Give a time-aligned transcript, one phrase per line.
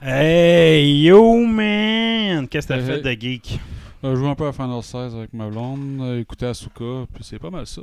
[0.00, 2.46] Hey yo man!
[2.48, 3.58] Qu'est-ce que t'as fait de geek?
[4.04, 7.24] Euh, je joue un peu à Final 16 avec ma blonde, euh, écouter Asuka, puis
[7.24, 7.82] c'est pas mal ça.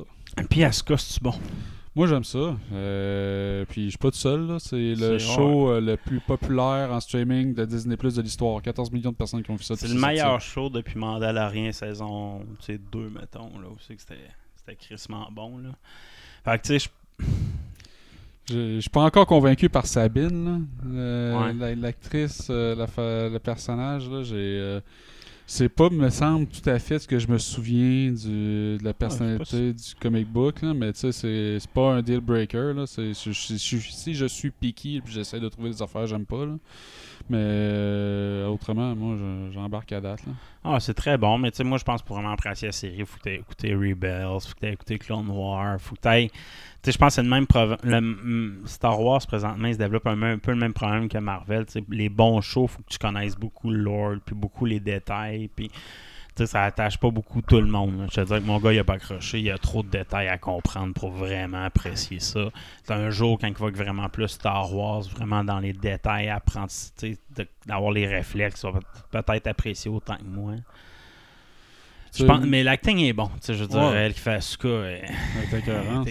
[0.49, 1.33] Puis Asuka, c'est bon?
[1.93, 2.55] Moi j'aime ça.
[2.73, 4.57] Euh, puis je suis pas tout seul, là.
[4.59, 8.61] c'est le show euh, le plus populaire en streaming de Disney Plus de l'histoire.
[8.61, 9.75] 14 millions de personnes qui ont vu ça.
[9.75, 12.77] C'est le meilleur show depuis Mandalorian saison 2,
[13.09, 13.49] mettons.
[13.59, 14.15] Là, c'est que c'était
[14.55, 15.57] c'était crissement bon.
[15.57, 15.69] Là.
[16.45, 17.25] Fait que tu sais, je-
[18.47, 20.59] Je je suis pas encore convaincu par Sabine, là.
[20.93, 21.75] Euh, Ouais.
[21.75, 24.09] l'actrice, euh, la le personnage.
[24.09, 24.79] Là, j'ai, euh,
[25.47, 28.93] c'est pas, me semble, tout à fait ce que je me souviens du, de la
[28.93, 32.73] personnalité du comic book, là, mais tu sais, c'est, c'est pas un deal breaker.
[32.75, 36.45] Là, c'est, si je suis picky et j'essaie de trouver des affaires que j'aime pas,
[36.45, 36.55] là.
[37.29, 40.25] Mais euh, autrement, moi, je- j'embarque à date.
[40.25, 40.33] Là.
[40.63, 43.05] Ah, c'est très bon, mais tu sais, moi, je pense pour vraiment apprécier la série,
[43.05, 47.09] faut que écouté Rebels, faut que écouté Clone Wars, faut que tu sais, je pense
[47.09, 47.45] que c'est le même.
[47.45, 51.65] prov- le- Star Wars, présentement, il se développe un, peu le même problème que Marvel.
[51.89, 55.49] Les bons shows, faut que tu connaisses beaucoup le lore, puis beaucoup les détails.
[56.35, 57.97] Tu sais, ça attache pas beaucoup tout le monde.
[57.97, 58.05] là.
[58.11, 59.39] Je te dire que mon gars, il a pas accroché.
[59.39, 62.49] Il y a trop de détails à comprendre pour vraiment apprécier ça.
[62.83, 66.67] C'est un jour, quand il va vraiment plus Star Wars, vraiment dans les détails, apprendre,
[66.97, 67.17] tu
[67.65, 68.71] d'avoir les réflexes, il
[69.13, 70.55] va peut-être apprécier autant que moi.
[72.13, 73.27] Je Tu- pense, mais l'acting est bon.
[73.27, 73.95] Tu sais, je veux dire, Ouais.
[73.95, 74.67] elle qui fait Asuka.
[74.69, 75.05] elle-
[75.47, 75.59] Elle est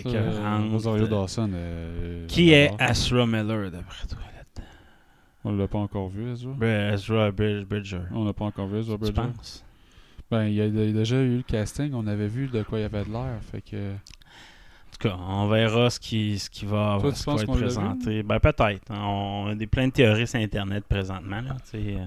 [0.00, 0.70] écœurante.
[0.70, 1.50] Rosario Dawson.
[1.54, 2.70] euh, Qui est.
[2.80, 4.18] Asra Miller, d'après toi?
[4.36, 4.68] là-dedans?
[5.44, 6.52] On l'a pas encore vu, Ezra?
[6.56, 8.00] Ben, Ezra Bridger.
[8.12, 9.20] On l'a pas encore vu, Ezra Tu Bridger?
[9.34, 9.64] penses?
[10.30, 12.84] Ben, il y a, déjà eu le casting, on avait vu de quoi il y
[12.84, 13.92] avait de l'air, fait que...
[13.94, 17.42] En tout cas, on verra ce qui, ce qui va, Toi, ce qui va penses
[17.42, 18.22] être présenté.
[18.22, 18.82] Ben, peut-être.
[18.90, 21.40] On a des, plein de théories sur Internet présentement.
[21.40, 22.06] Là, euh,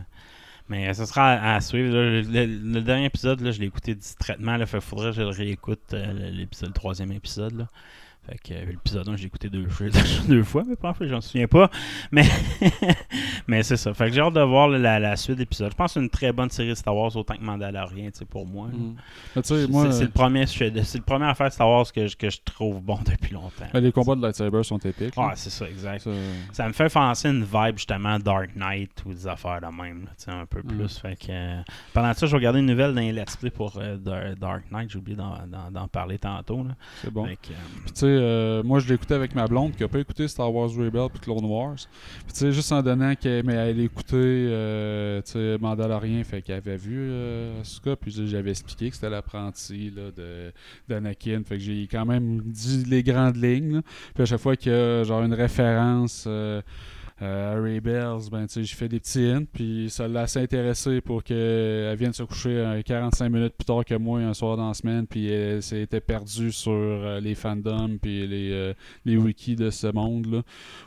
[0.69, 1.93] mais ce sera à, à suivre.
[1.93, 2.01] là.
[2.09, 4.55] Le, le- le dernier épisode, là, je l'ai écouté distraitement.
[4.55, 7.57] Il faudrait que je le réécoute, euh, l'épisode, le troisième épisode.
[7.57, 7.67] Là.
[8.29, 9.87] Fait que euh, l'épisode 1, j'ai écouté deux, fois-
[10.27, 11.69] deux fois, mais pas en fait, j'en souviens pas.
[12.11, 12.25] Mais,
[13.47, 13.93] mais c'est ça.
[13.93, 15.71] Fait que j'ai hâte de voir la, la suite d'épisodes.
[15.71, 18.19] Je pense que c'est une très bonne série de Star Wars, autant que Mandalorian, tu
[18.19, 18.67] sais, pour moi.
[18.67, 18.95] Mm.
[19.43, 22.29] C'est- moi, c'est le premier c'est le premier affaire de Star Wars que, je- que
[22.29, 23.65] je trouve bon depuis longtemps.
[23.73, 25.15] ben, les combats de lightsaber sont épiques.
[25.17, 26.07] Ouais, c'est ça, exact.
[26.51, 30.11] Ça- me fait penser une vibe justement Dark Knight ou des affaires de même, là,
[30.17, 30.67] tu sais, un peu Mm.
[30.77, 30.97] plus.
[30.99, 31.61] Fait que, euh,
[31.93, 34.89] pendant ça, je regardais une nouvelle dans les Let's Play pour euh, Dar- Dark Knight,
[34.89, 36.65] j'ai oublié d'en, parler tantôt.
[37.01, 37.25] C'est bon.
[37.25, 37.55] Fait que, euh,
[37.85, 40.53] Puis tu sais, euh, moi je écouté avec ma blonde qui a pas écouté Star
[40.53, 41.75] Wars Rebel puis Clone Wars.
[42.25, 45.21] Puis tu sais, juste en donnant qu'elle elle écoutait euh,
[45.59, 49.93] Mandalorian, fait qu'elle avait vu euh, Asuka, puis j'avais expliqué que c'était l'apprenti
[50.87, 51.41] d'Anakin.
[51.45, 53.81] Fait que j'ai quand même dit les grandes lignes.
[54.13, 56.27] Puis chaque fois qu'il y a genre une référence
[57.21, 60.21] euh, euh, à Rebels, ben tu sais, j'ai fait des petits hints, puis ça l'a
[60.21, 64.33] assez intéressé pour qu'elle vienne se coucher euh, 45 minutes plus tard que moi un
[64.33, 68.73] soir dans la semaine, puis elle s'était perdue sur euh, les fandoms puis les, euh,
[69.05, 70.41] les wikis de ce monde-là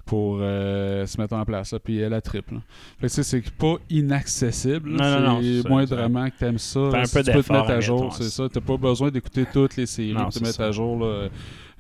[0.07, 1.73] pour euh, se mettre en place.
[1.73, 2.55] là, Puis elle a triple.
[3.01, 4.91] Fait que c'est pas inaccessible.
[4.91, 6.81] Non, non, non, ça, moindrement que t'aimes ça.
[6.81, 8.49] Un peu tu peux te mettre à jour, c'est ça.
[8.53, 10.67] T'as pas besoin d'écouter toutes les séries pour te mettre ça.
[10.67, 10.99] à jour.
[11.05, 11.29] là,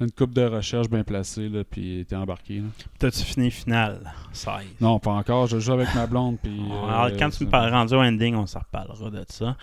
[0.00, 2.56] une coupe de recherche bien placée, là, puis t'es embarqué.
[2.60, 2.66] là.
[2.98, 4.00] T'as-tu fini final?
[4.32, 5.46] 16 Non, pas encore.
[5.46, 6.38] Je joue avec ma blonde.
[6.42, 9.56] Puis, Alors, euh, quand tu me parles rendu au ending, on s'en reparlera de ça.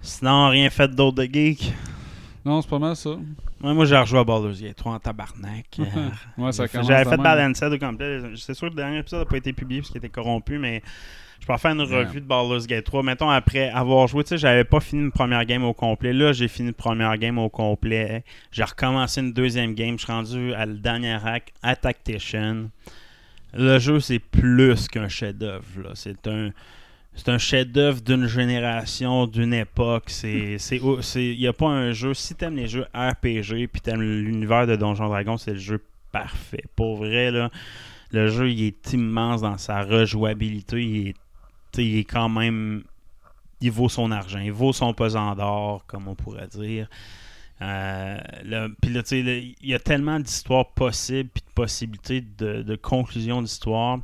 [0.00, 1.72] Sinon, rien fait d'autre de geek?
[2.44, 3.10] Non, c'est pas mal ça.
[3.10, 5.66] Ouais, moi, j'ai rejoué à Baldur's Gate 3 en tabarnak.
[5.78, 5.84] Euh,
[6.38, 7.16] Ouais, ça commence J'avais de fait.
[7.16, 8.20] Balanced au complet.
[8.36, 10.82] C'est sûr que le dernier épisode n'a pas été publié parce qu'il était corrompu, mais
[11.44, 13.02] je peux faire une revue de Baldur's Gate 3.
[13.02, 16.14] Mettons, après avoir joué, tu sais, j'avais pas fini une première game au complet.
[16.14, 18.24] Là, j'ai fini une première game au complet.
[18.50, 19.98] J'ai recommencé une deuxième game.
[19.98, 22.70] Je suis rendu à le dernier hack, à Tactician.
[23.52, 25.92] Le jeu, c'est plus qu'un chef-d'œuvre.
[25.92, 26.50] C'est un.
[27.14, 30.04] C'est un chef-d'œuvre d'une génération, d'une époque.
[30.08, 32.14] C'est, il y a pas un jeu.
[32.14, 36.64] Si t'aimes les jeux RPG puis t'aimes l'univers de Donjons Dragons, c'est le jeu parfait.
[36.74, 37.50] Pour vrai là,
[38.10, 40.82] le jeu il est immense dans sa rejouabilité.
[40.82, 41.14] Il est,
[41.78, 42.84] il est quand même,
[43.60, 46.88] il vaut son argent, il vaut son pesant d'or, comme on pourrait dire.
[47.62, 48.18] Euh,
[48.82, 52.76] puis là, tu sais, il y a tellement d'histoires possibles puis de possibilités de, de
[52.76, 54.00] conclusion d'histoire.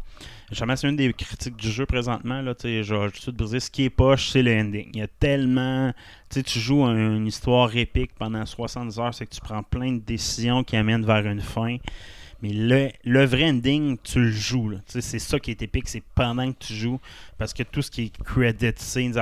[0.53, 2.41] Jamais c'est une des critiques du jeu présentement.
[2.43, 3.61] Là, sais, je vais tout briser.
[3.61, 4.89] Ce qui est poche, c'est le ending.
[4.95, 5.93] Il y a tellement.
[6.31, 9.93] Tu tu joues un- une histoire épique pendant 60 heures, c'est que tu prends plein
[9.93, 11.77] de décisions qui amènent vers une fin.
[12.43, 14.73] Mais le, le vrai ending, tu le joues.
[14.87, 16.99] C'est ça qui est épique, c'est pendant que tu joues.
[17.39, 19.15] Parce que tout ce qui est credit scenes,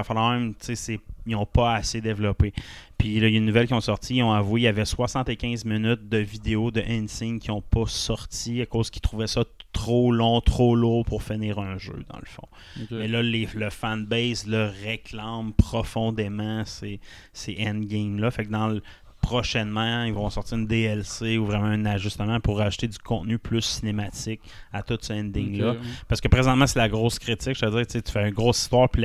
[0.60, 2.52] c'est- ils n'ont pas assez développé.
[2.96, 4.16] Puis là, il y a une nouvelle qui ont sorti.
[4.16, 7.84] Ils ont avoué qu'il y avait 75 minutes de vidéos de end-scene qui n'ont pas
[7.86, 12.18] sorti à cause qu'ils trouvaient ça trop long, trop lourd pour finir un jeu, dans
[12.18, 12.48] le fond.
[12.90, 17.00] Mais là, les- le fanbase le réclame profondément ces,
[17.32, 18.30] ces endgames-là.
[18.30, 18.82] Fait que dans le
[19.28, 23.60] prochainement, ils vont sortir une DLC ou vraiment un ajustement pour rajouter du contenu plus
[23.60, 24.40] cinématique
[24.72, 25.74] à tout ce ending-là.
[26.08, 27.54] Parce que présentement, c'est la grosse critique.
[27.60, 29.04] Je veux dire, tu fais une grosse histoire, puis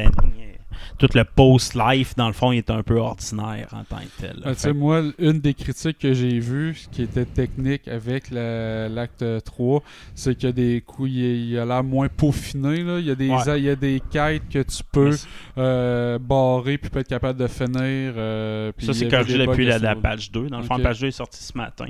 [0.97, 4.41] tout le post-life, dans le fond, il est un peu ordinaire en tant que tel.
[4.45, 9.23] Ah, sais, moi, une des critiques que j'ai vues, qui était technique avec la- l'acte
[9.45, 9.81] 3,
[10.15, 12.83] c'est qu'il y a des coups, il, a l'air moins peaufiné.
[12.83, 12.99] Là.
[12.99, 13.59] Il, y a des, Ouais.
[13.59, 15.15] il y a des quêtes que tu peux
[15.57, 18.13] euh, barrer puis pas être capable de finir.
[18.17, 20.47] euh, puis Ça, c'est corrigé depuis la, patch 2.
[20.49, 21.87] Dans le fond, la patch 2 est sortie ce matin.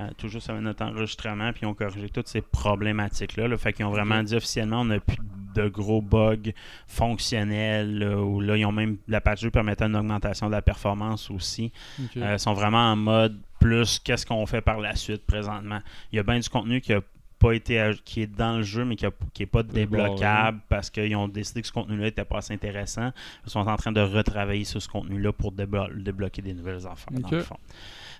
[0.00, 3.48] Euh, tout juste notre enregistrement, puis ils ont corrigé toutes ces problématiques-là.
[3.48, 3.56] Là.
[3.56, 5.18] Fait qu'ils ont vraiment dit officiellement on n'a plus
[5.56, 6.52] de gros bugs
[6.86, 7.98] fonctionnels.
[7.98, 11.30] là, où là, ils ont même la patch 2 permettait une augmentation de la performance
[11.30, 11.72] aussi.
[12.16, 15.80] Euh, ils sont vraiment en mode plus qu'est-ce qu'on fait par la suite présentement.
[16.12, 17.00] Il y a bien du contenu qui a
[17.38, 21.28] pas été qui est dans le jeu mais qui n'est pas débloquable parce qu'ils ont
[21.28, 23.10] décidé que ce contenu-là n'était pas assez intéressant.
[23.46, 27.12] Ils sont en train de retravailler sur ce contenu-là pour déblo- débloquer des nouvelles affaires
[27.12, 27.56] dans le fond.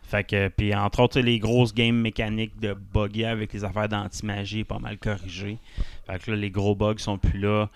[0.04, 4.64] Fait que, puis entre autres, les grosses games mécaniques de bugger avec les affaires d'anti-magie
[4.64, 5.58] pas mal corrigées.
[6.06, 7.68] Fait que là, les gros bugs sont plus là.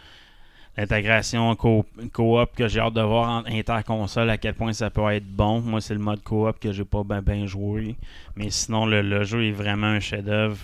[0.77, 5.07] L'intégration co- coop que j'ai hâte de voir en interconsole, à quel point ça peut
[5.11, 5.61] être bon.
[5.61, 7.97] Moi, c'est le mode coop que j'ai pas bien ben joué.
[8.37, 10.59] Mais sinon, le, jeu est vraiment un chef-d'œuvre.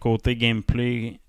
[0.00, 1.20] Côté gameplay,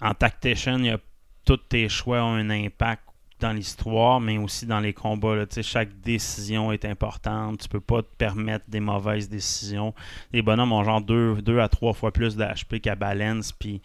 [0.00, 0.98] en Tactician, y a
[1.46, 3.02] tous tes choix ont un impact
[3.40, 5.34] dans l'histoire, mais aussi dans les combats.
[5.34, 5.44] là.
[5.62, 7.60] Chaque décision est importante.
[7.60, 9.94] Tu peux pas te permettre des mauvaises décisions.
[10.32, 13.80] Les bonhommes ont genre 2 à 3 fois plus d'HP qu'à Balance, puis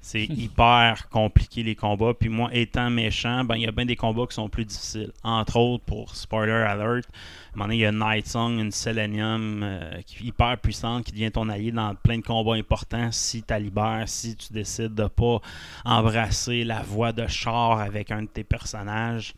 [0.00, 2.14] c'est hyper compliqué les combats.
[2.14, 5.12] Puis moi, étant méchant, ben il y a bien des combats qui sont plus difficiles.
[5.22, 7.06] Entre autres, pour spoiler alert,
[7.54, 11.30] un il y a Night Song, une Selenium euh, qui est hyper puissante, qui devient
[11.30, 15.40] ton allié dans plein de combats importants si tu libères, si tu décides de pas
[15.84, 19.34] embrasser la voie de char avec un de tes personnages.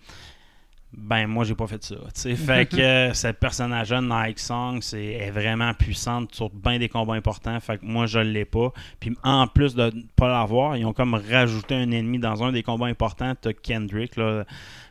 [0.94, 1.94] Ben, moi, j'ai pas fait ça.
[2.15, 2.37] tu.
[2.37, 7.15] Fait que euh, ce personnage-là, Nike Song, c'est, est vraiment puissante sur bien des combats
[7.15, 7.59] importants.
[7.61, 8.73] Fait que moi, je l'ai pas.
[9.00, 12.53] Puis en plus de ne pas l'avoir, ils ont comme rajouté un ennemi dans un
[12.53, 13.35] des combats importants.
[13.41, 14.44] T'as Kendrick, là,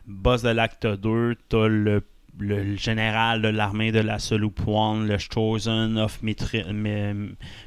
[0.06, 1.36] boss de l'acte 2.
[1.48, 2.02] T'as le,
[2.40, 6.64] le, général de l'armée de la Sloop One, le Chosen of Mitri-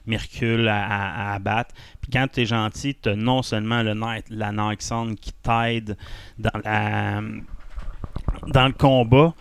[0.05, 1.73] Mercule à, à- à abattre.
[2.01, 5.95] Puis quand t'es gentil, t'as non seulement le Night, la Nike Song qui t'aide
[6.37, 7.21] dans la
[8.47, 9.33] dans le combat,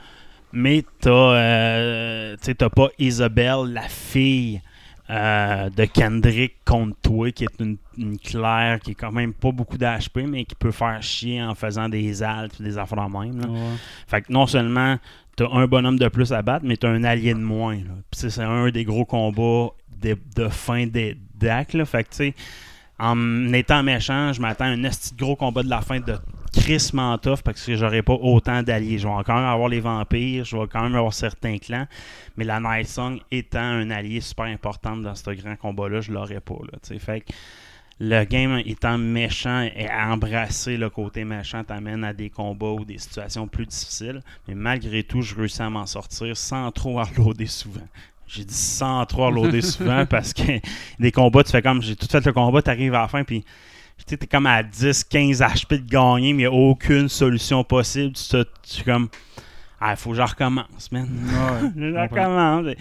[0.53, 4.61] mais t'as euh, t'as pas Isabelle, la fille
[5.11, 9.53] euh, de Kendrick contre toi, qui est une, une claire, qui est quand même pas
[9.53, 13.41] beaucoup d'HP, mais qui peut faire chier en faisant des altes des affaires de même.
[13.41, 13.49] là.
[13.49, 13.59] Ouais.
[14.07, 14.97] Fait que non seulement
[15.37, 17.75] t'as un bonhomme de plus à battre, mais t'as un allié de moins.
[17.77, 17.95] là.
[18.13, 19.71] C'est- un des gros combats
[20.01, 21.17] de, de fin des
[21.75, 21.85] là.
[21.85, 22.35] Fait que tu sais,
[22.99, 26.15] en étant méchant, je m'attends à un esti gros combat de la fin de
[26.55, 28.99] Chris Mantoff parce que j'aurai pas autant d'alliés.
[28.99, 31.87] Je vais quand même avoir les vampires, je vais quand même avoir certains clans,
[32.37, 36.41] mais la Night Song étant un allié super important dans ce grand combat-là, je l'aurais
[36.41, 36.55] pas.
[36.73, 37.33] Là, fait que
[38.01, 42.99] le game étant méchant et embrasser le côté méchant t'amène à des combats ou des
[42.99, 44.21] situations plus difficiles.
[44.49, 47.87] Mais malgré tout, je réussis à m'en sortir sans trop reloader souvent.
[48.27, 50.61] J'ai dit sans trop reloader souvent parce que
[50.99, 53.23] des combats, tu fais comme j'ai tout fait le combat, tu arrives à la fin,
[53.23, 53.45] puis
[54.07, 57.65] tu t'es comme à 10, 15 HP de gagner, mais il n'y a aucune solution
[57.65, 58.15] possible.
[58.15, 59.09] Tu, tu es comme,
[59.81, 61.05] ah, faut que je recommence, man.
[61.05, 62.75] Ouais, je recommence.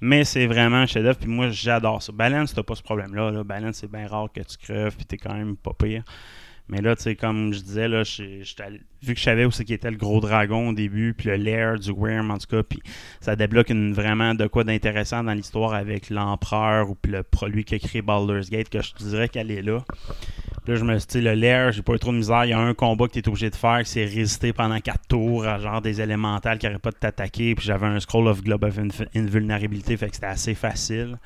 [0.00, 2.12] Mais c'est vraiment un chef-d'œuvre, puis moi, j'adore ça.
[2.12, 3.30] Balance, t'as pas ce problème-là.
[3.30, 3.44] Là.
[3.44, 6.02] Balance, c'est bien rare que tu creves, puis t'es quand même pas pire.
[6.68, 9.90] Mais là, tu sais, comme je disais, là, vu que je savais où qui était
[9.90, 12.82] le gros dragon au début, puis le lair du Worm, en tout cas, puis
[13.20, 17.64] ça débloque une, vraiment de quoi d'intéressant dans l'histoire avec l'empereur ou puis le produit
[17.64, 19.82] qui a créé Baldur's Gate, que je te dirais qu'elle est là.
[20.68, 22.44] Puis là, je me suis dit, le lair, j'ai pas eu trop de misère.
[22.44, 25.08] Il y a un combat que tu es obligé de faire, c'est résister pendant 4
[25.08, 27.54] tours à genre des élémentales qui n'arrêtent pas de t'attaquer.
[27.54, 28.78] Puis j'avais un scroll of globe of
[29.14, 31.16] invulnérabilité, fait que c'était assez facile.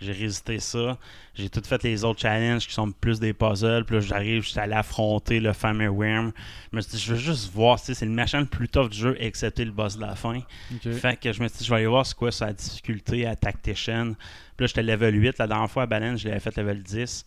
[0.00, 0.98] J'ai résisté ça.
[1.36, 3.84] J'ai tout fait les autres challenges qui sont plus des puzzles.
[3.84, 6.32] Puis là, j'arrive, je suis allé affronter le fameux Worm.
[6.72, 8.98] Je me suis dit, je veux juste voir, c'est le machin le plus tough du
[8.98, 10.40] jeu, excepté le boss de la fin.
[10.82, 13.36] Fait que je me suis dit, je vais aller voir c'est quoi sa difficulté à
[13.36, 14.14] Tactician.
[14.56, 15.38] Puis là, j'étais level 8.
[15.38, 17.24] La dernière fois à Baleine, je l'avais fait level 10.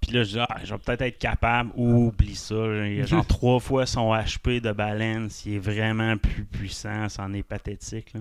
[0.00, 1.70] Puis là, je dis, ah, je vais peut-être être capable.
[1.76, 2.54] Oublie ça.
[2.86, 5.44] Il y a genre trois fois son HP de balance.
[5.44, 7.08] Il est vraiment plus puissant.
[7.08, 8.14] C'en est pathétique.
[8.14, 8.20] là.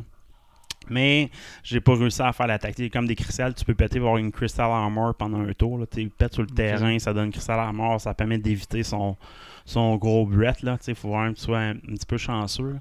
[0.90, 1.30] Mais
[1.64, 2.92] j'ai pas réussi à faire la tactique.
[2.92, 5.78] Comme des cristals, tu peux péter voir une crystal armor pendant un tour.
[5.78, 5.86] Là.
[5.86, 9.16] Tu pètes sur le terrain, ça donne crystal armor, ça permet d'éviter son,
[9.66, 10.64] son gros breath.
[10.88, 12.74] Il faut vraiment que tu sois un, un petit peu chanceux.
[12.74, 12.80] là.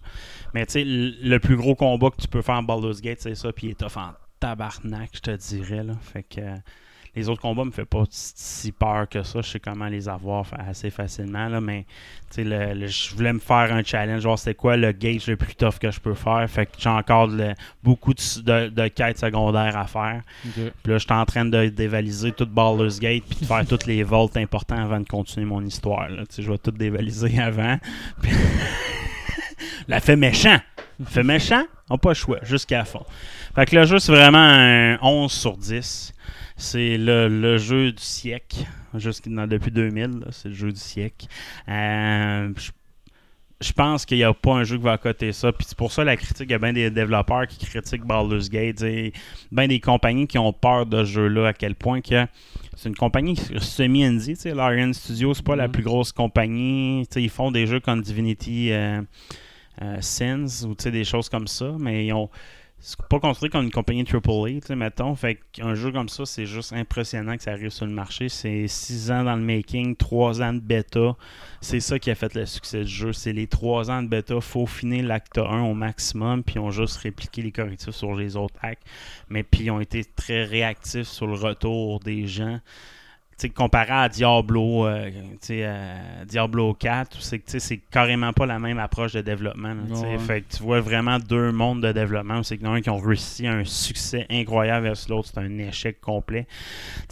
[0.55, 3.35] Mais tu sais, le plus gros combat que tu peux faire en Baldur's Gate, c'est
[3.35, 3.53] ça.
[3.53, 5.83] Puis il est tough en tabarnak, je te dirais.
[5.83, 5.95] Là.
[6.01, 6.41] Fait que
[7.19, 9.41] les autres combats me fait pas si peur que ça.
[9.43, 11.49] Je sais comment les avoir assez facilement.
[11.49, 11.85] Là, mais
[12.37, 14.23] le- le- je voulais me faire un challenge.
[14.23, 16.45] Genre, c'est quoi le gauge le plus tough que je peux faire.
[16.49, 20.23] Fait que j'ai encore le- beaucoup de, de- de quêtes secondaires à faire.
[20.55, 23.87] Puis là, je suis en train de dévaliser tout Baldur's Gate puis de faire toutes
[23.87, 26.09] les volts importants avant de continuer mon histoire.
[26.39, 27.79] Je vais tout dévaliser avant.
[28.23, 28.31] Puis-
[29.89, 30.59] La fait méchant.
[31.07, 33.05] Fait méchant, on pas le choix, jusqu'à fond.
[33.55, 36.13] Fait que le jeu, c'est vraiment un 11 sur 10.
[36.59, 40.19] C'est le, le jeu du siècle, jusqu'à- depuis 2000.
[40.21, 41.27] là, C'est le jeu du siècle.
[41.69, 42.71] Euh, je
[43.61, 45.51] je pense qu'il n'y a pas un jeu qui va accoter ça.
[45.51, 48.49] Puis c'est pour ça la critique, il y a bien des développeurs qui critiquent Baldur's
[48.49, 48.83] Gate.
[48.83, 49.13] et
[49.51, 52.25] bien des compagnies qui ont peur de ce jeu-là, à quel point que
[52.77, 54.35] c'est une compagnie semi-indie.
[54.35, 55.73] tu sais, Larian Studios, c'est pas la Mhm.
[55.73, 57.05] plus grosse compagnie.
[57.17, 59.03] Ils font des jeux comme Divinity euh,
[59.83, 62.31] euh, Sins ou des choses comme ça, mais ils ont.
[62.81, 65.15] C'est pas construit comme une compagnie AAA, tu sais, mettons.
[65.17, 68.29] Fait qu'un jeu comme ça, c'est juste impressionnant que ça arrive sur le marché.
[68.29, 71.17] C'est 6 ans dans le making, 3 ans de bêta.
[71.61, 73.13] C'est ça qui a fait le succès du jeu.
[73.13, 74.41] C'est les 3 ans de bêta.
[74.41, 78.37] faut finir l'acte 1 au maximum, puis ils ont juste répliqué les correctifs sur les
[78.37, 78.87] autres actes.
[79.29, 82.61] Mais puis ils ont été très réactifs sur le retour des gens.
[83.55, 85.11] Comparé à Diablo, euh,
[85.51, 89.75] euh, Diablo 4, c'est que, carrément pas la même approche de développement.
[89.75, 89.97] là.
[89.97, 90.19] Ouais.
[90.19, 92.43] Fait que tu vois vraiment deux mondes de développement.
[92.43, 95.39] C'est qu'il y en a un qui ont réussi un succès incroyable versus l'autre, c'est
[95.39, 96.49] un échec complet.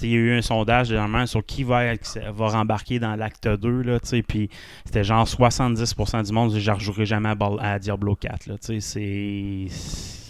[0.03, 1.93] Il y a eu un sondage dernièrement sur qui va,
[2.37, 3.83] rembarquer dans l'acte 2.
[3.83, 4.51] Là, puis
[4.85, 8.47] c'était genre 70% du monde, je ne rejouerai jamais à, à Diablo 4.
[8.47, 10.26] Là, tu sais, c'est.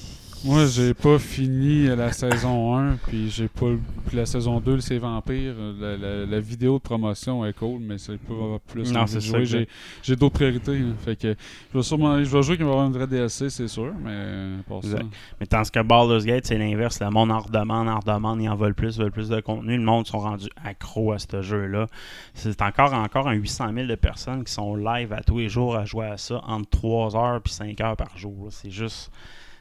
[0.46, 3.66] Moi, j'ai pas fini la saison 1, puis j'ai pas.
[4.06, 5.54] Puis la saison 2, c'est Vampire.
[5.80, 8.92] La, la- la vidéo de promotion est cool, mais c'est pas plus.
[8.92, 9.44] Non, c'est jouer.
[9.44, 9.68] ça, J'ai,
[10.04, 10.78] j'ai d'autres priorités.
[10.78, 10.94] hein.
[11.04, 11.34] Fait que
[11.72, 12.22] je vais sûrement.
[12.22, 14.84] Je vais jouer qu'il va y avoir une vraie DLC, c'est sûr, mais euh, pour
[14.84, 14.98] ça.
[15.40, 17.00] Mais tandis que Baldur's Gate, c'est l'inverse.
[17.00, 19.76] Le monde en redemande, en redemande, ils en veulent plus, veulent plus de contenu.
[19.76, 21.86] Le monde sont rendus accros à ce jeu-là.
[22.34, 25.74] C'est encore, encore un 800 000 de personnes qui sont live à tous les jours
[25.76, 28.46] à jouer à ça entre 3 heures et 5 heures par jour.
[28.50, 29.10] C'est juste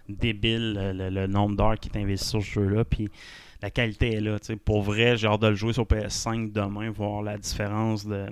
[0.10, 2.86] débile le, nombre d'heures qui est investi sur ce jeu-là.
[2.86, 3.10] Puis
[3.62, 4.38] la qualité est là.
[4.40, 4.56] tu sais.
[4.58, 8.28] Pour vrai, j'ai hâte de le jouer sur PS5 demain, voir la différence de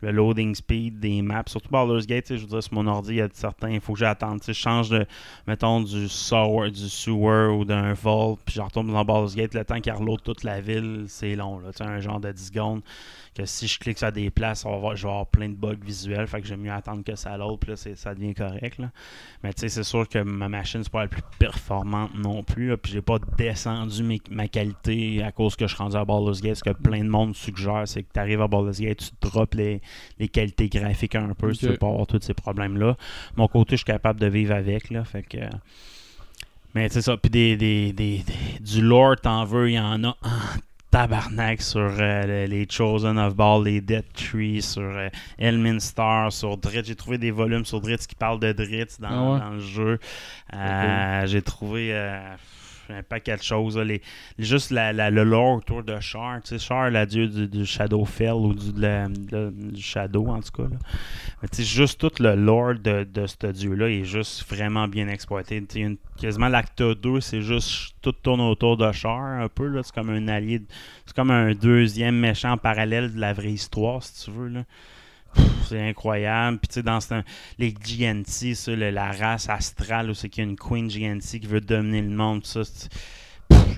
[0.00, 1.42] le loading speed des maps.
[1.46, 3.94] Surtout Baldur's Gate, je veux dire, sur mon ordi, il y a certains, il faut
[3.94, 4.40] que j'attende.
[4.46, 5.06] Je change de,
[5.46, 9.54] mettons, du sewer, du sewer ou d'un vault, puis je retourne dans Baldur's Gate.
[9.54, 11.58] Le temps qu'il reload toute la ville, c'est long.
[11.58, 12.82] Là, un genre de 10 secondes.
[13.36, 15.54] Que si je clique sur des places, on va avoir, je vais avoir plein de
[15.54, 16.26] bugs visuels.
[16.26, 18.78] Fait que j'aime mieux attendre que ça puis là, c'est- ça devient correct.
[18.78, 18.90] Là.
[19.42, 22.68] Mais tu sais, c'est sûr que ma machine, c'est pas la plus performante non plus.
[22.70, 26.04] là, Puis j'ai pas descendu mes- ma qualité à cause que je suis rendu à
[26.06, 26.56] Baldur's Gate.
[26.56, 29.54] Ce que plein de monde suggère, c'est que tu arrives à Baldur's Gate, tu drops
[29.54, 29.82] les,
[30.18, 32.96] les qualités graphiques un peu si tu veux pas avoir tous ces problèmes-là.
[33.36, 34.88] Mon côté, je suis capable de vivre avec.
[34.90, 35.38] Là, fait que.
[36.74, 37.16] Mais c'est ça.
[37.16, 40.14] Puis des, des, des- des- du lore, t'en veux, il y en a en
[40.90, 46.56] tabarnak sur euh, le- les Chosen of Ball, les Dead Tree, sur euh, Elminster, sur
[46.56, 46.86] Dritz.
[46.86, 49.40] J'ai trouvé des volumes sur Dritz qui parlent de Dritz dans, Ah ouais?
[49.40, 49.98] dans le jeu.
[50.54, 52.18] Euh, J'ai trouvé euh,
[52.94, 53.76] un paquet de choses.
[53.76, 53.84] là.
[53.84, 54.02] Les,
[54.38, 56.40] juste la, le lore autour de Char.
[56.42, 60.68] Tu sais, Char, la dieu du, du Shadowfell ou du, du Shadow, en tout cas.
[60.68, 60.78] là.
[61.42, 65.62] Mais tu juste tout le lore de, de ce dieu-là est juste vraiment bien exploité.
[66.18, 69.80] Quasiment l'acte 2, c'est juste tout tourne autour de Char un peu.
[69.82, 70.62] C'est comme un allié.
[71.04, 74.48] C'est comme un deuxième méchant parallèle de la vraie histoire, si tu veux.
[74.48, 74.62] Là.
[75.68, 76.58] C'est incroyable.
[76.58, 77.22] Puis tu sais, dans ce-
[77.58, 81.40] les GNT, ça, le- la race astrale, où c'est qu'il y a une Queen GNT
[81.40, 82.62] qui veut dominer le monde, ça.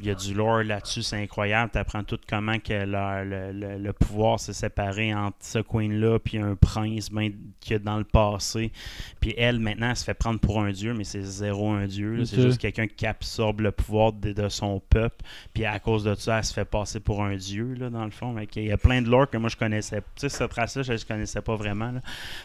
[0.00, 1.70] Il y a du lore là-dessus, c'est incroyable.
[1.72, 6.18] Tu apprends tout comment que leur- le, le- le pouvoir s'est séparé entre ce Queen-là
[6.18, 8.72] puis un prince ben, qui est dans le passé.
[9.20, 12.24] Puis elle, maintenant, elle se fait prendre pour un dieu, mais c'est zéro un dieu.
[12.24, 15.24] C'est juste quelqu'un qui absorbe le pouvoir de, de son peuple.
[15.54, 18.10] Puis à cause de ça, elle se fait passer pour un dieu, là, dans le
[18.10, 18.34] fond.
[18.50, 19.98] Qu'il y a plein de lore que moi je connaissais.
[20.00, 21.90] Tu sais, cette race-là, je ne connaissais pas vraiment.
[21.90, 22.00] là.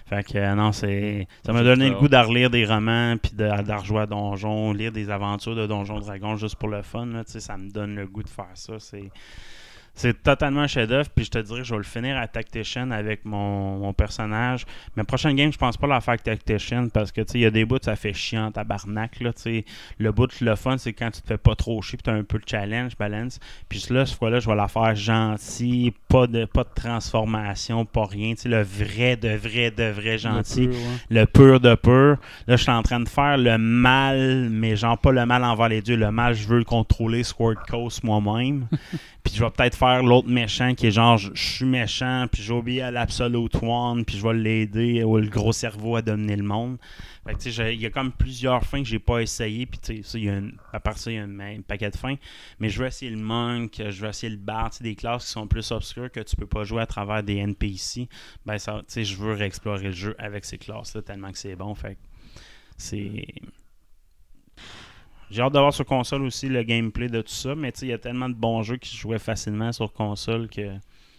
[0.07, 1.27] Fait que euh, non, c'est.
[1.45, 4.73] Ça m'a donné le goût d'en relire des romans, puis de, de rejouer à Donjon,
[4.73, 7.05] lire des aventures de Donjon Dragon juste pour le fun.
[7.07, 8.79] Là, ça me donne le goût de faire ça.
[8.79, 9.11] C'est.
[9.95, 12.89] C'est totalement un chef-d'œuvre, puis je te dirais que je vais le finir à Tactician
[12.89, 14.65] avec mon, mon personnage.
[14.97, 17.41] Mais prochaine game, je pense pas la faire avec Tactician parce que tu sais, il
[17.41, 19.19] y a des bouts, ça fait chiant, tabarnak.
[19.19, 19.31] Là,
[20.00, 22.13] le bout, le fun, c'est quand tu te fais pas trop chier, puis tu as
[22.13, 23.39] un peu de challenge, balance.
[23.69, 28.05] Puis là, cette fois-là, je vais la faire gentil, pas de, pas de transformation, pas
[28.05, 28.33] rien.
[28.33, 30.67] Tu sais, le vrai, de vrai, de vrai gentil.
[30.67, 30.89] Le pur, ouais.
[31.09, 32.17] Le pur de pur.
[32.47, 35.69] Là, je suis en train de faire le mal, mais genre pas le mal envers
[35.69, 35.97] les dieux.
[35.97, 38.67] Le mal, je veux le contrôler Sword Coast moi-même.
[39.23, 42.81] Puis je vais peut-être faire l'autre méchant qui est genre, je suis méchant, puis oublié
[42.81, 46.77] à l'Absolute One, puis je vais l'aider ou le gros cerveau à dominer le monde.
[47.25, 50.03] Fait tu sais, il y a comme plusieurs fins que j'ai pas essayé, puis tu
[50.03, 52.15] sais, à part ça, il y a un, paquet de fins.
[52.59, 55.47] Mais je vais essayer le monk, je vais essayer le sais, des classes qui sont
[55.47, 58.09] plus obscures que tu peux pas jouer à travers des NPC.
[58.45, 61.55] Ben, ça, tu sais, je veux réexplorer le jeu avec ces classes-là tellement que c'est
[61.55, 61.73] bon.
[61.75, 61.97] Fait
[62.77, 63.25] c'est.
[65.33, 67.93] J'ai hâte de voir sur console aussi le gameplay de tout ça, mais il y
[67.93, 70.61] a tellement de bons jeux qui se jouaient facilement sur console que.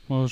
[0.08, 0.26] Moi,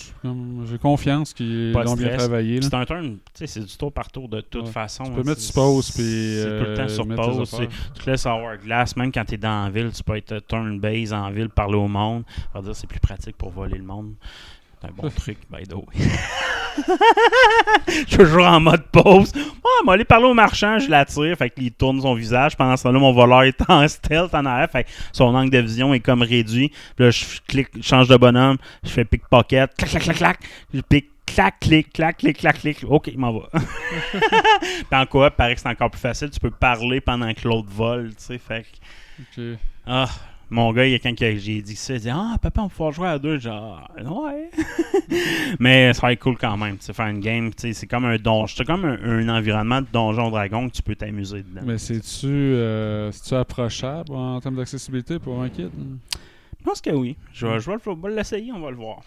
[0.66, 2.60] j'ai confiance qu'ils l'ont bien travaillé.
[2.62, 4.70] C'est un turn, c'est du tour par tour de toute Ouais.
[4.70, 5.02] façon.
[5.04, 7.22] Tu hein, peux mettre c'est- sur pause, puis, C'est tout le temps euh, sur mettre
[7.22, 7.68] tes pause.
[7.96, 10.38] Tu te laisses avoir glace, même quand tu es dans la ville, tu peux être
[10.46, 12.22] turn base en ville, parler au monde.
[12.62, 14.12] Dire c'est plus pratique pour voler le monde.
[14.80, 16.06] C'est un bon truc, by the way.
[17.88, 19.32] Je suis toujours en mode pause.
[19.84, 21.36] Moi, aller parler au marchand, je l'attire.
[21.36, 22.56] Fait qu'il tourne son visage.
[22.56, 24.70] Pendant ce temps-là, mon voleur est en stealth en arrière.
[24.70, 26.68] Fait que son angle de vision est comme réduit.
[26.96, 28.58] Puis là, je clique, je change de bonhomme.
[28.84, 29.74] Je fais pickpocket.
[29.76, 30.38] Clac, clac, clac, clac.
[30.72, 32.78] Je pique, clac, clic, clac, clic, clac, clic.
[32.88, 33.48] Ok, il m'en va.
[34.12, 36.30] Puis en coop, paraît que c'est encore plus facile.
[36.30, 38.10] Tu peux parler pendant que l'autre vole.
[38.10, 38.66] Tu sais, fait
[39.36, 39.52] que.
[39.52, 39.58] Ok.
[39.86, 40.08] Ah,
[40.52, 42.68] mon gars, il y a quand j'ai dit ça, il dit Ah, papa, on va
[42.70, 43.38] pouvoir jouer à deux.
[43.38, 44.50] Genre, ouais.
[45.58, 46.76] Mais ça va être cool quand même.
[46.78, 48.46] Tu sais, faire une game, tu sais, c'est comme un donjon.
[48.56, 51.62] C'est comme un, un environnement de donjon dragon que tu peux t'amuser dedans.
[51.64, 55.70] Mais c'est-tu euh, approchable en termes d'accessibilité pour un kid?
[56.58, 57.16] Je pense que oui.
[57.32, 59.00] Je vais, je vais le- on va l'essayer, on va le voir.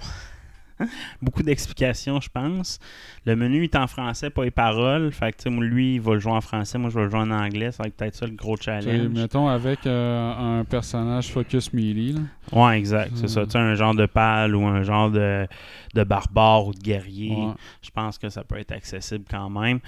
[1.22, 2.80] Beaucoup d'explications, je pense.
[3.26, 5.12] Le menu est en français, pas les paroles.
[5.12, 6.78] Fait que, lui, il va le jouer en français.
[6.78, 7.72] Moi, je vais le jouer en anglais.
[7.72, 9.08] Ça va être peut-être ça le gros challenge.
[9.10, 12.14] mettons avec euh, un personnage focus melee.
[12.14, 12.22] Là.
[12.52, 13.12] Ouais, exact.
[13.16, 13.44] C'est ça.
[13.56, 15.48] Un genre de pâle ou un genre de,
[15.94, 17.36] de barbare ou de guerrier.
[17.36, 17.54] Ouais.
[17.82, 19.80] Je pense que ça peut être accessible quand même.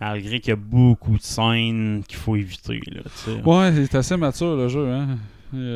[0.00, 2.80] Malgré qu'il y a beaucoup de scènes qu'il faut éviter.
[2.86, 3.02] Là.
[3.44, 4.88] Ouais, c'est assez mature le jeu.
[4.90, 5.18] Hein?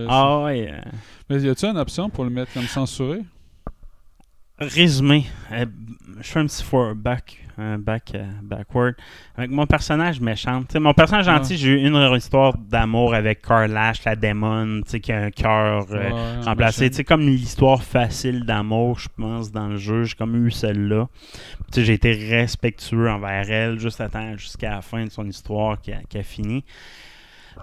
[0.09, 0.71] Ah ouais.
[0.73, 0.81] euh,
[1.29, 3.21] Mais y a-tu une option pour le mettre comme censuré?
[4.61, 5.25] Résumé.
[5.53, 5.65] euh,
[6.21, 8.95] je fais un petit for back, un back, euh, backward.
[9.37, 10.61] Avec mon personnage méchant.
[10.63, 11.59] Tu sais, mon personnage gentil, Ouais.
[11.59, 15.87] j'ai eu une histoire d'amour avec Carlash, la démon, tu sais, qui a un cœur
[15.91, 16.93] euh, Ouais, remplacé.
[16.93, 20.05] sais, comme l'histoire facile d'amour, je pense, dans le jeu.
[20.05, 21.09] J'ai comme eu celle-là.
[21.73, 25.27] Tu sais, j'ai été respectueux envers elle juste à temps- jusqu'à la fin de son
[25.27, 26.65] histoire qui a, qui a fini.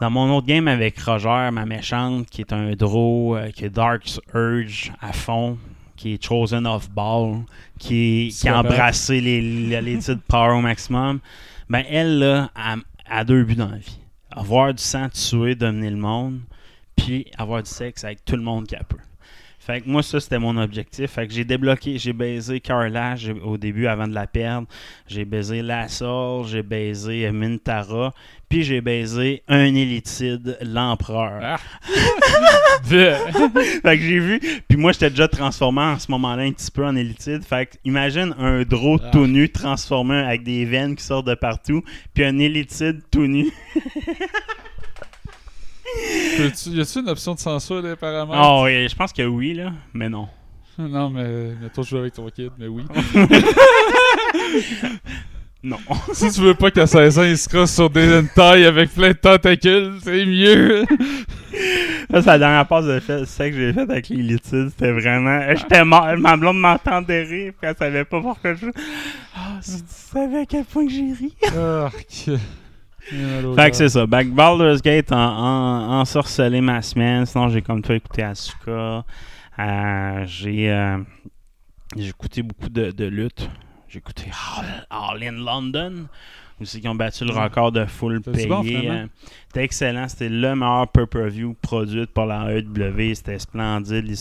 [0.01, 3.69] Dans mon autre game avec Roger, ma méchante, qui est un draw, euh, qui est
[3.69, 5.57] Dark's Urge à fond,
[5.97, 7.43] qui est Chosen of Ball,
[7.77, 11.19] qui, qui a embrassé les, les, les titres Power au maximum,
[11.69, 12.75] ben elle, là, a,
[13.09, 13.99] a deux buts dans la vie.
[14.31, 16.39] Avoir du sang tuer, dominer le monde,
[16.95, 18.97] puis avoir du sexe avec tout le monde qu'elle peut.
[19.67, 21.11] Fait que moi, ça, c'était mon objectif.
[21.11, 24.65] Fait que j'ai débloqué, j'ai baisé Carla au début avant de la perdre.
[25.09, 28.13] J'ai baisé Lassor, j'ai baisé Mintara,
[28.47, 31.59] puis j'ai baisé un élitide, l'empereur.
[32.85, 33.17] fait
[33.83, 36.95] que j'ai vu, puis moi, j'étais déjà transformé en ce moment-là un petit peu en
[36.95, 37.43] élitide.
[37.43, 39.09] Fait que imagine un draw Ah.
[39.11, 43.51] tout nu transformé avec des veines qui sortent de partout, puis un élitide tout nu.
[46.39, 48.41] Y a-tu une option de censure des paramètres?
[48.43, 50.27] Oh, oui, je pense que oui, là, mais non.
[50.77, 52.83] Non, mais mettons jouer avec ton kid, mais oui.
[55.63, 55.77] Non.
[56.13, 59.09] si tu veux pas qu'à 16 ans, il se crosse sur des entailles avec plein
[59.09, 60.85] de tentacules, c'est mieux.
[62.11, 64.69] Ça, c'est la dernière passe de fait, ça que j'ai fait avec les litides.
[64.69, 65.41] C'était vraiment.
[65.55, 66.07] J'étais mort.
[66.17, 68.67] Ma blonde m'entendait rire, puis elle savait pas pourquoi je.
[69.35, 71.35] Ah, si tu savais à quel point que j'ai ri.
[71.57, 72.29] Arc.
[73.55, 74.05] Fait que c'est ça.
[74.05, 77.25] Back Baldur's Gate en, en, ensorcelé ma semaine.
[77.25, 79.03] Sinon, j'ai comme toi écouté Asuka.
[79.59, 80.97] Euh, j'ai euh,
[81.95, 83.49] j'ai écouté beaucoup de, de lutte.
[83.87, 84.25] J'ai écouté
[84.57, 86.07] All, All in London.
[86.59, 88.47] Aussi qui ont battu le record de full C'était payé.
[88.49, 88.63] bon?
[88.65, 89.05] Euh,
[89.47, 90.07] C'était excellent.
[90.07, 93.13] C'était le meilleur pay-per-view produit par la AEW.
[93.13, 94.05] C'était splendide.
[94.07, 94.15] Les-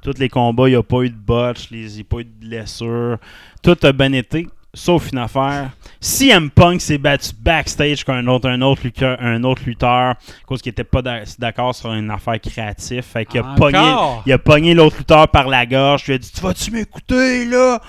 [0.00, 2.24] tous les combats, il n'y a pas eu de botch, il n'y a pas eu
[2.24, 3.18] de blessures.
[3.60, 5.70] Tout a bien été, sauf une affaire.
[6.00, 10.62] CM Punk s'est battu backstage qu'un autre, un autre lutteur, un autre lutteur, à cause
[10.62, 13.02] qu'il n'était pas d'a- d'accord sur une affaire créative.
[13.02, 13.56] Fait qu'il a Encore?
[13.56, 13.94] pogné,
[14.26, 16.04] il a pogné l'autre lutteur par la gorge.
[16.08, 17.80] Il a dit Tu vas-tu m'écouter là?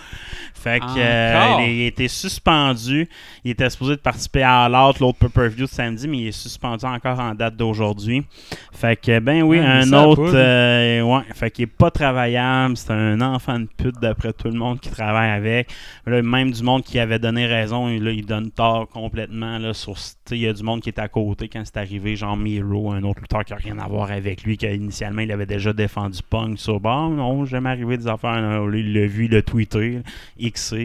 [0.61, 3.07] Fait que euh, il, il été suspendu.
[3.43, 6.85] Il était supposé de participer à l'autre, l'autre pay-per-view de samedi, mais il est suspendu
[6.85, 8.23] encore en date d'aujourd'hui.
[8.71, 10.31] Fait que, ben oui, Ouais, un autre.
[10.33, 12.77] euh, ouais, fait qu'il est pas travaillable.
[12.77, 15.69] C'est un enfant de pute d'après tout le monde qui travaille avec.
[16.05, 19.57] Là, même du monde qui avait donné raison, là, il donne tort complètement.
[19.57, 19.95] Là, sur,
[20.31, 23.03] il y a du monde qui était à côté quand c'est arrivé, genre Miro, un
[23.03, 26.57] autre lutteur qui n'a rien à voir avec lui, qu'initialement il avait déjà défendu Punk
[26.59, 28.39] sur bon, non, jamais arrivé des affaires.
[28.41, 28.65] là.
[28.73, 29.99] Il l'a vu, il l'a tweeté,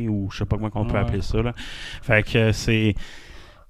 [0.08, 1.42] Ou je sais pas comment on peut appeler ça.
[1.42, 1.52] Là.
[2.02, 2.94] Fait que c'est.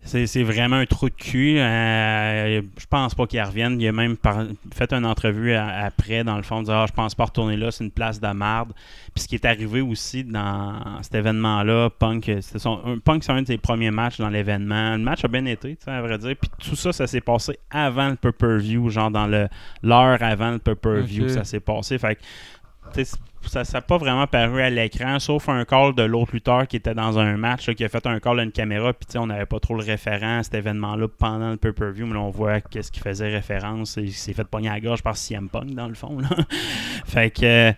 [0.09, 1.59] C'est vraiment un trou de cul.
[1.59, 3.81] Euh, je pense pas qu'il revienne.
[3.81, 6.93] Il a même par- fait une entrevue à- après, dans le fond, disant ah, Je
[6.93, 8.73] pense pas retourner là, c'est une place de marde.
[9.13, 13.49] Puis ce qui est arrivé aussi dans cet événement-là, Punk, son, Punk, c'est un de
[13.49, 14.93] ses premiers matchs dans l'événement.
[14.93, 16.37] Le match a bien été, à vrai dire.
[16.41, 19.49] Puis tout ça, ça s'est passé avant le pay-per-view, genre dans le
[19.83, 21.99] l'heure avant le pay-per-view ça s'est passé.
[21.99, 22.21] Fait que,
[23.05, 26.95] ça n'a pas vraiment paru à l'écran, sauf un call de l'autre lutteur qui était
[26.95, 29.61] dans un match, qui a fait un call à une caméra, puis on n'avait pas
[29.61, 33.01] trop le référent à cet événement-là pendant le pay-per-view, mais là, on voit qu'est-ce qui
[33.01, 33.97] faisait référence.
[33.97, 36.19] Il s'est fait pogner à la gorge par CM Punk, dans le fond.
[37.07, 37.73] fait que,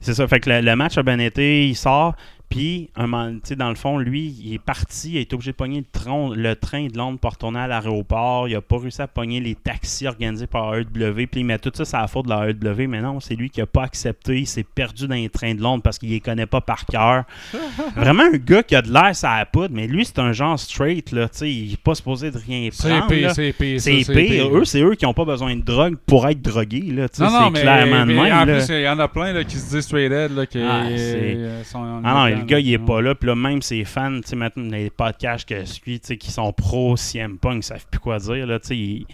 [0.00, 0.26] c'est ça.
[0.28, 2.14] Fait que le, le match a bien été, il sort.
[2.50, 5.56] Puis, un moment- dans le fond, lui, il est parti, il a été obligé de
[5.56, 8.48] pogner le, tron- le train de Londres pour retourner à l'aéroport.
[8.48, 11.26] Il a pas réussi à pogner les taxis organisés par AEW.
[11.30, 12.88] Puis, il met tout ça sur la faute de la AEW.
[12.88, 14.40] Mais non, c'est lui qui a pas accepté.
[14.40, 17.22] Il s'est perdu dans les trains de Londres parce qu'il les connaît pas par cœur.
[17.96, 19.72] Vraiment un gars qui a de l'air sur la poudre.
[19.72, 21.28] Mais lui, c'est un genre straight, là.
[21.42, 23.06] Il est pas supposé de rien C'est prendre.
[23.10, 23.34] c'est ça,
[23.78, 24.40] C'est épais.
[24.52, 27.06] Eux, c'est eux qui ont pas besoin de drogue pour être drogués, là.
[27.12, 28.56] C'est mais, clairement de mais même, en là.
[28.56, 30.32] plus, il y en a plein là, qui se disent straight edge.
[30.32, 30.96] Là, qui, Ah, c'est-
[31.36, 33.14] euh, sont Ah non, le gars, il est pas là.
[33.14, 36.16] Puis là, même ses fans, tu sais, maintenant, les podcasts que je suis, tu sais,
[36.16, 38.76] qui sont pro CM Punk, ils savent plus quoi dire, là, tu sais.
[38.76, 39.06] il-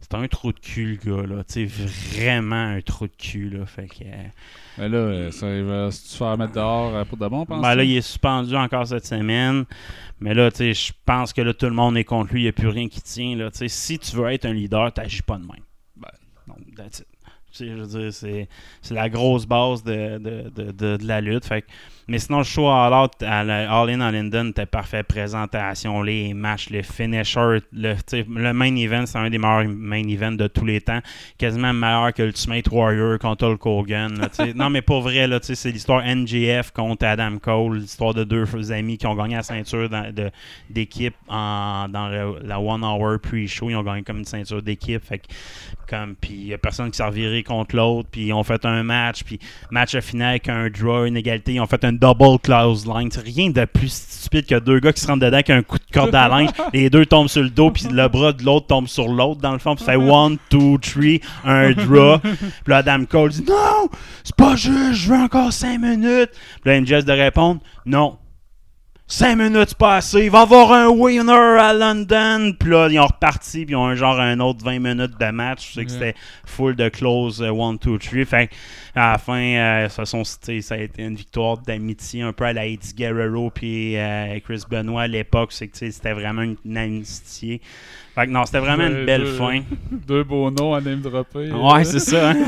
[0.00, 1.42] C'est un trou de cul, le gars, là.
[1.44, 1.84] Tu sais,
[2.16, 3.66] vraiment un trou de cul, là.
[3.66, 4.04] Fait que...
[4.04, 4.22] euh,
[4.78, 7.60] Mais là, euh, ça, il va se faire mettre dehors euh, pour de bon, pense
[7.60, 9.64] Ben là, il est suspendu encore cette semaine.
[10.20, 12.42] Mais là, tu sais, je pense que là, tout le monde est contre lui.
[12.42, 13.50] Il n'y a plus rien qui tient, là.
[13.50, 15.64] Tu sais, si tu veux être un leader, t'agis pas de même.
[15.96, 16.08] Ben,
[16.46, 17.06] non, that's it.
[17.50, 18.48] Tu sais, je veux dire, c'est,
[18.82, 21.44] c'est la grosse base de, de, de, de, de la lutte.
[21.44, 21.66] Fait que-
[22.08, 25.02] mais sinon, le show All Out All In à Linden était parfait.
[25.02, 26.68] Présentation, les matchs.
[26.70, 30.80] Le, tu sais, le main event, c'est un des meilleurs main events de tous les
[30.80, 31.00] temps.
[31.38, 34.28] Quasiment meilleur que Ultimate Warrior contre Hulk Hogan.
[34.54, 37.78] non, mais pas vrai, là, c'est l'histoire NGF contre Adam Cole.
[37.78, 40.12] L'histoire de deux amis qui ont gagné la ceinture dans-
[40.70, 43.70] d'équipe en- dans le- la One Hour Pre-Show.
[43.70, 45.04] Ils ont gagné comme une ceinture d'équipe.
[45.04, 45.20] Fait
[45.88, 48.08] comme, puis il n'y a personne qui reviré contre l'autre.
[48.10, 49.24] Puis ils ont fait un match.
[49.24, 49.38] Puis
[49.70, 51.54] match final avec un draw, une égalité.
[51.54, 53.10] Ils ont fait un double close line.
[53.12, 55.78] C'est rien de plus stupide que deux gars qui se rentrent dedans avec un coup
[55.78, 56.50] de corde à linge.
[56.72, 57.70] les deux tombent sur le dos.
[57.70, 59.40] Puis le bras de l'autre tombe sur l'autre.
[59.40, 62.18] Dans le fond, puis ça fait one, two, three, un draw.
[62.18, 63.88] puis là, Adam Cole dit Non,
[64.24, 66.30] c'est pas juste, je veux encore cinq minutes.
[66.62, 68.16] Puis là, MJS de répondre Non.
[69.10, 72.52] 5 minutes passées, il va y avoir un winner à London.
[72.60, 75.30] Puis là, ils ont reparti, puis ils ont un genre un autre 20 minutes de
[75.30, 75.70] match.
[75.70, 78.24] Je sais que c'était full de close 1, 2, 3.
[78.26, 78.50] Fait
[78.94, 82.66] à la fin, euh, ça, sont, a été une victoire d'amitié un peu à la
[82.66, 85.52] Eddie Guerrero puis euh, Chris Benoit à l'époque.
[85.52, 87.62] C'est que c'était vraiment une, une amitié.
[88.14, 89.60] Fait que non, c'était vraiment une belle deux- fin.
[90.06, 91.50] Deux beaux noms à name dropper.
[91.50, 92.30] Ouais, c'est ça.
[92.30, 92.36] hein.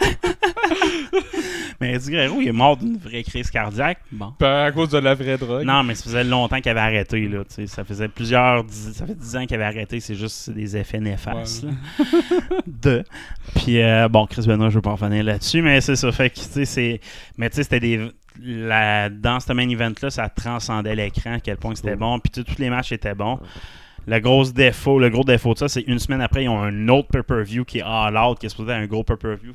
[1.82, 3.98] Mais Eddie Guerrero, il est mort d'une vraie crise cardiaque.
[4.10, 4.32] Bon.
[4.38, 5.64] Pas à cause de la vraie drogue.
[5.64, 7.28] Non, mais ça faisait longtemps qu'il avait arrêté.
[7.28, 8.64] Là, ça faisait plusieurs.
[8.64, 10.00] dix- Ça fait 10 ans qu'il avait arrêté.
[10.00, 11.64] C'est juste des effets néfastes.
[11.64, 12.06] Ouais.
[12.66, 13.04] de.
[13.56, 16.10] Puis, euh, bon, Chris Benoit, je veux pas revenir là-dessus, mais c'est ça.
[16.12, 17.00] Fait que, tu sais, c'est.
[17.36, 18.08] Mais tu sais, c'était des.
[18.40, 19.10] La...
[19.10, 22.18] Dans ce main event-là, ça transcendait l'écran, à quel point c'était bon.
[22.18, 23.38] Puis, tous les matchs étaient bons.
[24.06, 26.88] Le gros défaut, le gros défaut de ça, c'est une semaine après, ils ont un
[26.88, 29.52] autre pay-per-view qui est all out, qui est supposé être un gros pay-per-view.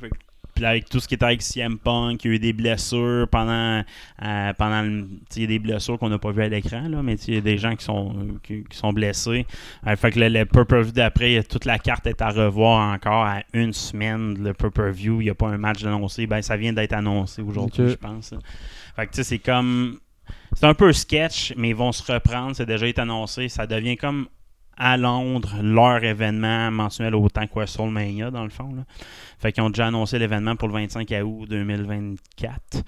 [0.57, 3.27] Puis avec tout ce qui était avec CM Punk, il y a eu des blessures
[3.29, 3.83] pendant,
[4.23, 7.03] euh, pendant le- il y a des blessures qu'on n'a pas vues à l'écran, là,
[7.03, 9.45] mais il y a des gens qui sont, qui, qui sont blessés.
[9.85, 13.43] Euh, fait que le, le pay-per-view d'après, toute la carte est à revoir encore à
[13.53, 14.43] une semaine.
[14.43, 16.25] Le pay-per-view, il n'y a pas un match annoncé.
[16.25, 18.33] Ben, ça vient d'être annoncé aujourd'hui, je pense.
[18.95, 19.99] Fait que tu sais, c'est comme.
[20.53, 22.55] C'est un peu sketch, mais ils vont se reprendre.
[22.55, 23.47] C'est déjà été annoncé.
[23.47, 24.27] Ça devient comme
[24.77, 28.73] à Londres leur événement mensuel autant que WrestleMania, dans le fond.
[28.75, 28.83] Là.
[29.39, 32.83] Fait qu'ils ont déjà annoncé l'événement pour le 25 août 2024.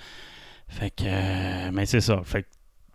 [0.68, 1.04] Fait que.
[1.06, 2.22] euh, mais c'est ça.
[2.24, 2.46] Fait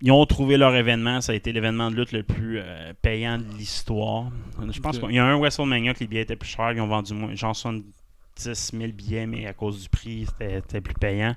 [0.00, 1.20] ils ont trouvé leur événement.
[1.20, 4.30] Ça a été l'événement de lutte le plus euh, payant de l'histoire.
[4.70, 6.72] Je pense qu'il y a un WrestleMania que les billets étaient plus chers.
[6.72, 8.04] Ils ont vendu moins, genre 70
[8.42, 11.35] 000 billets, mais à cause du prix, c'était plus payant.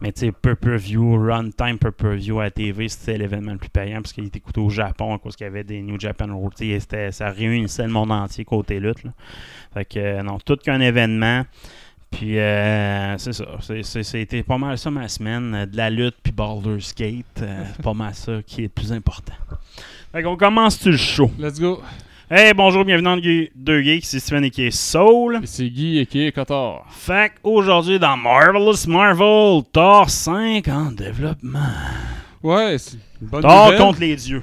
[0.00, 4.12] Mais tu sais, pay-per-view, runtime pay-per-view à la TV, c'était l'événement le plus payant parce
[4.12, 6.28] qu'il était coûté au Japon à cause qu'il y avait des New Japan
[6.80, 9.04] c'était- Ça réunissait le monde entier côté lutte.
[9.04, 9.10] là.
[9.72, 11.44] Fait que, euh, non, tout qu'un événement.
[12.10, 13.44] Puis euh, c'est ça.
[13.82, 15.52] C'était pas mal ça ma semaine.
[15.54, 17.24] euh, De la lutte puis Baldur's Gate.
[17.42, 19.32] euh, pas mal ça qui est le plus important.
[20.12, 21.28] Fait qu'on commence-tu le show?
[21.38, 21.82] Let's go.
[22.30, 23.18] Hey, bonjour, bienvenue dans
[23.54, 25.40] Deux Geeks, c'est Steven et qui est Soul.
[25.42, 26.86] Et c'est Guy et qui est Cotard.
[26.88, 31.58] Fait qu'aujourd'hui dans Marvelous Marvel, Thor 5 en développement.
[32.42, 33.78] Ouais, c'est une bonne Thor nouvelle.
[33.78, 34.42] contre les dieux.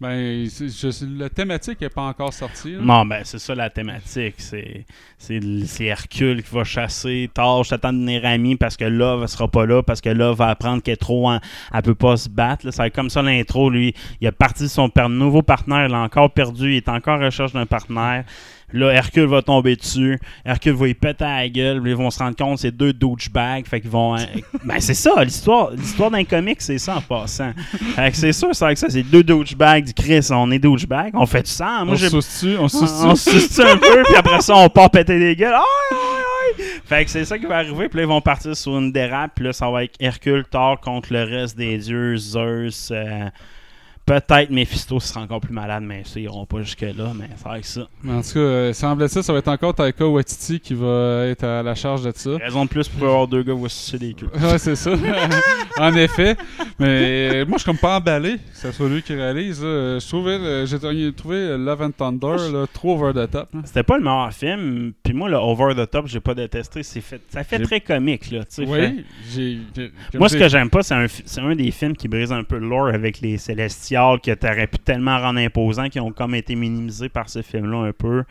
[0.00, 2.72] Ben, je la thématique n'est pas encore sortie.
[2.72, 2.78] là.
[2.80, 4.36] Non, ben c'est ça la thématique.
[4.38, 4.86] C'est
[5.18, 9.26] c'est Hercule qui va chasser Thor, je t'attends de devenir ami parce que Love ne
[9.26, 11.38] sera pas là, parce que Love va apprendre qu'elle est trop en-
[11.74, 12.64] elle peut pas se battre.
[12.64, 12.72] là.
[12.72, 13.68] Ça va être comme ça l'intro.
[13.68, 17.20] Lui, il a parti de son nouveau partenaire, il l'a encore perdu, il est encore
[17.20, 18.24] en recherche d'un partenaire.
[18.72, 20.18] Là, Hercule va tomber dessus.
[20.44, 21.82] Hercule va y péter à la gueule.
[21.84, 23.66] Ils vont se rendre compte que c'est deux douchebags.
[23.66, 24.16] Fait qu'ils vont.
[24.16, 24.24] euh,
[24.64, 25.70] ben, c'est ça, l'histoire.
[25.72, 27.52] L'histoire d'un comic, c'est ça en passant.
[27.96, 28.88] Fait que c'est sûr, c'est ça.
[28.88, 30.26] C'est deux douchebags du Chris.
[30.30, 31.12] On est douchebags.
[31.14, 31.84] On fait du sang.
[31.84, 35.18] Moi, on se soucie, on se suce un peu, puis après ça, on part péter
[35.18, 35.52] des gueules.
[35.54, 36.64] Aïe, aïe, aïe.
[36.84, 39.32] Fait que c'est ça qui va arriver, puis là, ils vont partir sur une dérape,
[39.36, 42.90] puis là, ça va être Hercule, Thor contre le reste des dieux, Zeus.
[42.90, 43.28] euh,
[44.10, 47.64] Peut-être Mephisto sera encore plus malade, mais ça, ils iront pas jusque-là, mais ça être
[47.64, 47.86] ça.
[48.02, 51.44] Mais en tout cas, euh, semble-t-il, ça va être encore Taika Waititi qui va être
[51.44, 52.30] à la charge de ça.
[52.38, 54.26] Raison de plus pour avoir deux gars sucer des queues.
[54.34, 54.90] Ouais, c'est ça.
[55.78, 56.36] en effet.
[56.80, 59.62] Mais euh, moi, je suis comme pas emballé que ce soit lui qui réalise.
[59.62, 60.00] là.
[60.00, 63.48] Je trouvais, le- j'ai trouvé Love and Thunder là, trop over the top.
[63.54, 63.60] là.
[63.64, 66.82] C'était pas le meilleur film, puis moi, le Over the Top, j'ai pas détesté.
[66.82, 68.40] C'est fait, ça fait très comique, là.
[68.50, 69.04] fait- Oui,
[70.14, 71.06] Moi, ce que j'aime pas, c'est un,
[71.44, 74.78] un des films qui brise un peu le lore avec les Célestials que t'aurais pu
[74.78, 78.24] tellement rendre imposants qui ont comme été minimisés par ce film-là un peu.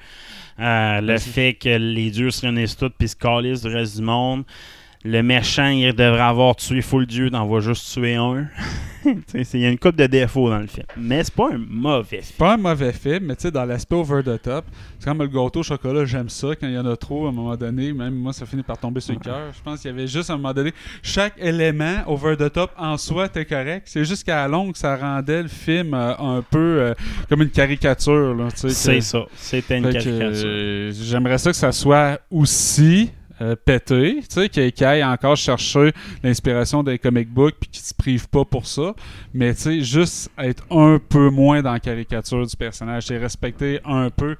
[0.60, 4.04] Euh, le fait que les dieux se réunissent tous puis se calissent du reste du
[4.04, 4.44] monde.
[5.06, 8.48] Le méchant, il devrait avoir tué full dieu, d'en va juste tuer un.
[9.06, 10.86] Il y a une coupe de défauts dans le film.
[10.98, 12.36] Mais c'est pas un mauvais film.
[12.38, 14.66] pas un mauvais film, mais tu sais, dans l'aspect over the top,
[15.00, 16.50] c'est comme le gâteau au chocolat, j'aime ça.
[16.60, 18.78] Quand il y en a trop, à un moment donné, même moi, ça finit par
[18.78, 19.54] tomber sur le cœur.
[19.56, 22.72] Je pense qu'il y avait juste à un moment donné, chaque élément over the top
[22.78, 23.84] en soi était correct.
[23.86, 26.94] C'est juste qu'à la longue, ça rendait le film euh, un peu euh,
[27.30, 28.36] comme une caricature.
[28.54, 29.20] C'est que- ça.
[29.38, 30.44] C'était une Fait caricature.
[30.46, 35.92] euh, J'aimerais ça que ça soit aussi euh, pété, tu sais, qu'il aille encore chercher
[36.24, 38.94] l'inspiration des comic books puis qu'il se prive pas pour ça,
[39.34, 43.80] mais tu sais, juste être un peu moins dans la caricature du personnage, et respecter
[43.86, 44.36] un peu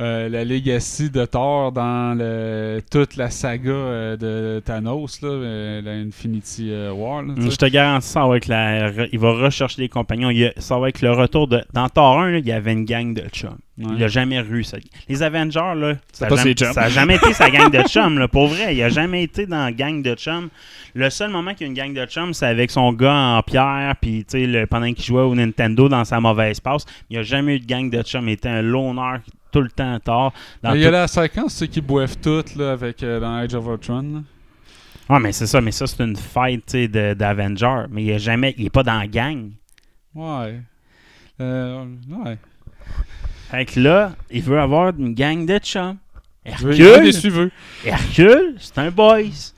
[0.00, 2.18] euh, la legacy de Thor dans
[2.90, 7.22] toute la saga euh, de Thanos, là, la Infinity War.
[7.22, 7.34] là.
[7.38, 10.30] Je te garantis, ça va être la, il va rechercher les compagnons.
[10.58, 11.62] Ça va être le retour de.
[11.72, 13.58] Dans Thor 1, là, il y avait une gang de chums.
[13.84, 13.94] Ouais.
[13.98, 14.78] Il a jamais eu ça.
[15.08, 18.18] Les Avengers, là, ça pas a jamais, été sa gang de chums.
[18.18, 20.48] Là, pour vrai, il a jamais été dans la gang de chums.
[20.94, 23.42] Le seul moment qu'il y a une gang de chums, c'est avec son gars en
[23.42, 26.84] pierre, puis tu sais, le- pendant qu'il jouait au Nintendo dans sa mauvaise passe.
[27.10, 28.28] Il n'y a jamais eu de gang de chums.
[28.28, 29.18] Il était un loner
[29.50, 30.32] tout le temps tard.
[30.62, 33.54] Dans Il y a la séquence, c'est qu'ils boivent toutes là, avec, euh, dans Age
[33.54, 34.02] of Ultron.
[34.02, 34.20] là.
[35.08, 37.86] Ah, mais c'est ça, mais ça, c'est une fight tu sais, de- d'Avengers.
[37.90, 38.54] Mais il est jamais.
[38.56, 39.50] Il est pas dans la gang.
[40.14, 40.60] Ouais.
[41.40, 41.84] Euh,
[42.24, 42.38] ouais.
[43.52, 45.98] Fait que là, il veut avoir une gang de chums.
[46.42, 47.50] Hercule, des.
[47.84, 49.52] Hercule, c'est un boys.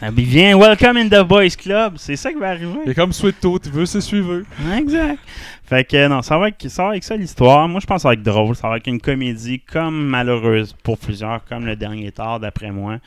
[0.00, 1.94] Ah, Il vient Welcome in the Boys Club.
[1.96, 2.78] C'est ça qui va arriver.
[2.86, 4.46] Et comme Sweet Tooth, il veut ses suiveux.
[4.78, 5.18] Exact.
[5.64, 7.66] Fait que non, ça va être ça, va avec ça l'histoire.
[7.66, 8.54] Moi, je pense que ça va être drôle.
[8.54, 12.98] Ça va être une comédie comme malheureuse pour plusieurs, comme le dernier tard, d'après moi.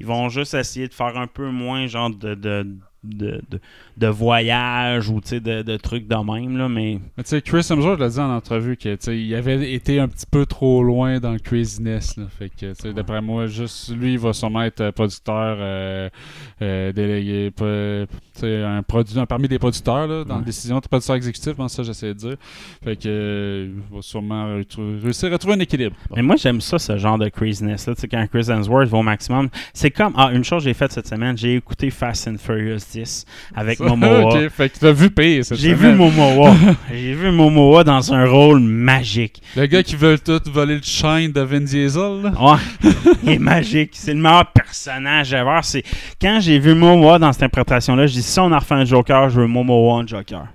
[0.00, 2.66] Ils vont juste essayer de faire un peu moins genre de, de,
[3.04, 3.60] de, de,
[3.96, 6.56] de voyage ou de, de trucs de même.
[6.56, 10.00] Là, mais sais, Chris Hemsworth l'a dit en entrevue que tu sais, il avait été
[10.00, 12.16] un petit peu trop loin dans le craziness.
[12.16, 12.24] Là.
[12.38, 16.08] Fait que d'après moi, juste lui, il va sûrement être euh, producteur euh,
[16.62, 17.52] euh, délégué,
[18.42, 20.40] un produit, un parmi des producteurs là, dans Ouais.
[20.40, 22.36] la décision, producteur exécutif, ça j'essaie de dire.
[22.82, 24.60] Fait que euh, il va sûrement
[25.02, 25.94] réussir à trouver un équilibre.
[26.14, 27.86] Mais moi, j'aime ça, ce genre de craziness.
[27.86, 27.94] Là.
[28.10, 29.48] Quand Chris Hemsworth va au maximum.
[29.72, 30.12] C'est comme.
[30.16, 33.80] Ah, une chose que j'ai faite cette semaine, j'ai écouté Fast and Furious 10 avec
[33.80, 34.34] Momoa.
[34.44, 35.92] ok, fait que tu as vu pire cette J'ai vu.
[35.92, 36.54] Momoa.
[36.90, 39.42] j'ai vu Momoa dans un rôle magique.
[39.56, 42.22] Le gars qui veut tout voler le shine de Vin Diesel.
[42.22, 42.32] là.
[42.40, 42.90] Ouais,
[43.24, 43.90] il est magique.
[43.94, 45.60] C'est le meilleur personnage ever.
[45.62, 45.82] C'est
[46.20, 49.28] quand j'ai vu Momoa dans cette interprétation-là, je dis si on a refait un Joker,
[49.30, 50.46] je veux Momoa en Joker.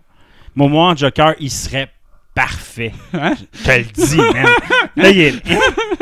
[0.56, 1.89] Momoa en Joker, il serait
[2.34, 2.93] parfait.
[3.13, 3.34] Hein?
[3.54, 4.47] Je te le dis, man.
[4.95, 5.43] Là, il est-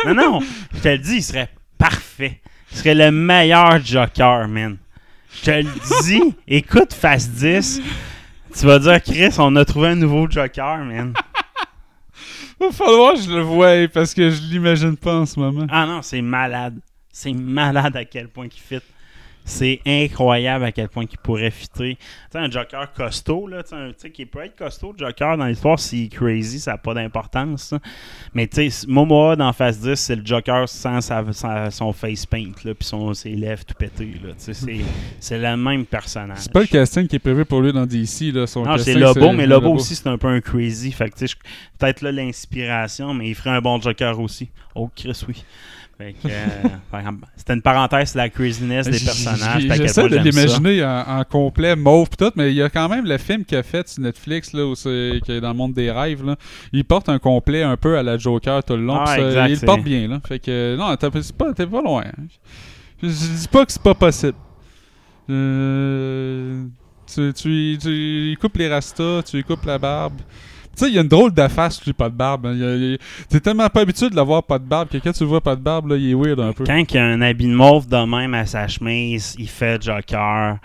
[0.06, 0.40] Non, non,
[0.76, 2.40] je te le dis, il serait parfait.
[2.72, 4.78] Il serait le meilleur Joker, man.
[5.40, 6.36] Je te le dis.
[6.48, 7.82] Écoute Fast 10.
[8.58, 11.14] Tu vas dire, Chris, on a trouvé un nouveau Joker, man.
[12.60, 15.68] Va falloir que je le voie parce que je l'imagine pas en ce moment.
[15.70, 16.80] Ah non, c'est malade.
[17.12, 18.84] C'est malade à quel point qu'il fit.
[19.50, 21.96] C'est incroyable à quel point il pourrait fitter.
[21.96, 25.46] Tu sais, un Joker costaud, là, tu sais, qui peut être costaud, le Joker dans
[25.46, 27.74] l'histoire, s'il est crazy, ça n'a pas d'importance.
[28.34, 32.26] Mais tu sais, Momoa dans Phase 10, c'est le Joker sans sa- sa- son face
[32.26, 34.16] paint, là, puis son, ses lèvres tout pétées.
[34.22, 34.34] là.
[34.34, 34.82] Tu sais,
[35.22, 36.40] C'est le même personnage.
[36.42, 38.34] C'est pas le casting qui est prévu pour lui dans DC.
[38.34, 38.48] Là.
[38.48, 40.92] Son Non, c'est Lobo, mais Lobo aussi, c'est un peu un crazy.
[40.92, 44.50] Fait que, tu sais, je- peut-être là l'inspiration, mais il ferait un bon Joker aussi.
[44.76, 45.42] Oh, Chris, oui.
[46.00, 49.64] Euh, c'était une parenthèse sur la craziness des personnages.
[49.64, 53.06] J'essaie de l'imaginer en, en complet, mauve pis tout, mais il y a quand même
[53.06, 55.74] le film qu'il a fait sur Netflix, là, où c'est, qui est dans le monde
[55.74, 56.24] des rêves.
[56.24, 56.36] Là.
[56.72, 59.00] Il porte un complet un peu à la Joker tout le long.
[59.00, 60.08] Ah, ça, il le porte bien.
[60.08, 60.22] Là.
[60.28, 61.10] Fait que, non, t'es
[61.66, 62.04] pas, loin.
[62.06, 62.24] hein.
[63.02, 64.38] Je, je dis pas que c'est pas possible.
[65.30, 66.64] Euh,
[67.12, 70.20] tu, tu, tu coupes les rastas, tu coupes la barbe.
[70.78, 72.46] Tu sais, il y a une drôle de face, lui, pas de barbe.
[72.46, 72.96] hein.
[73.30, 75.56] T'es tellement pas habitué de l'avoir pas de barbe que quand tu le vois pas
[75.56, 76.66] de barbe, là, il est weird un peu.
[76.66, 79.82] Quand il y a un habit de mauve de même à sa chemise, il fait
[79.82, 80.58] Joker.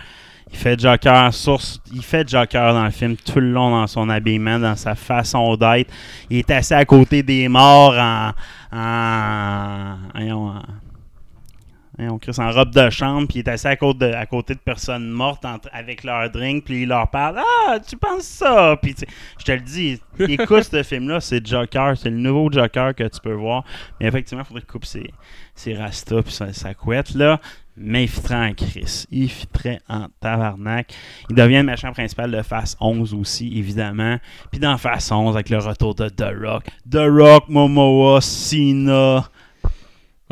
[0.52, 1.58] Il fait Joker sur,
[1.94, 5.56] il fait Joker dans le film tout le long dans son habillement, dans sa façon
[5.56, 5.90] d'être.
[6.28, 8.32] Il est assis à côté des morts en
[8.74, 10.62] en, voyons, en-
[12.02, 15.44] voyons, Chris, en robe de chambre, puis il est assis à côté de, personnes mortes
[15.72, 18.76] avec leur drink, puis il leur parle Ah, tu penses ça?
[18.80, 18.94] Puis
[19.38, 23.20] je te le dis, écoute ce film-là, c'est Joker, c'est le nouveau Joker que tu
[23.20, 23.64] peux voir.
[24.00, 25.10] Mais effectivement, il faudrait qu'il coupe ses,
[25.54, 27.40] ses rastas puis sa, sa couette, là.
[27.76, 29.06] Mais il fitterait en Chris.
[29.10, 30.92] Il fitterait en tabarnak.
[31.30, 34.18] Il devient le méchant principal de Phase 11 aussi, évidemment.
[34.50, 36.64] Puis dans Phase 11, avec le retour de The Rock.
[36.90, 39.26] The Rock, Momoa, Cena.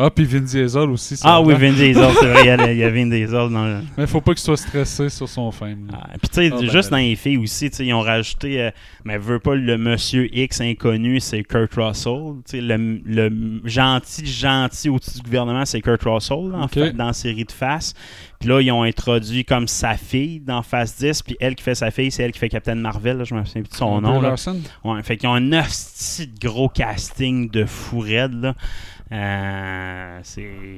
[0.03, 1.17] Ah, puis Vin Diesel aussi.
[1.17, 1.55] ça Ah oui.
[1.55, 3.79] Vin Diesel, c'est vrai, il y a, il y a Vin Diesel dans le...
[3.99, 5.75] Mais faut pas qu'il soit stressé sur son là.
[5.93, 6.97] Ah, Puis tu sais, Ah, ben, juste ben.
[6.99, 8.71] dans les filles aussi, tu sais, ils ont rajouté, euh,
[9.05, 12.37] mais veut pas le monsieur X inconnu, c'est Kurt Russell.
[12.49, 16.73] Tu sais, le, le gentil, gentil au-dessus du gouvernement, c'est Kurt Russell, en Ok.
[16.75, 17.95] fait, dans la série de Face.
[18.39, 21.75] Puis là, ils ont introduit comme sa fille dans Face 10, puis elle qui fait
[21.75, 24.01] sa fille, c'est elle qui fait Captain Marvel, là, je me souviens plus de son
[24.01, 24.21] nom.
[24.23, 24.31] Là.
[24.31, 24.59] Larson?
[24.83, 28.55] Ouais, fait qu'ils ont un hostie de gros casting de fou raide, là.
[29.13, 30.21] Euh,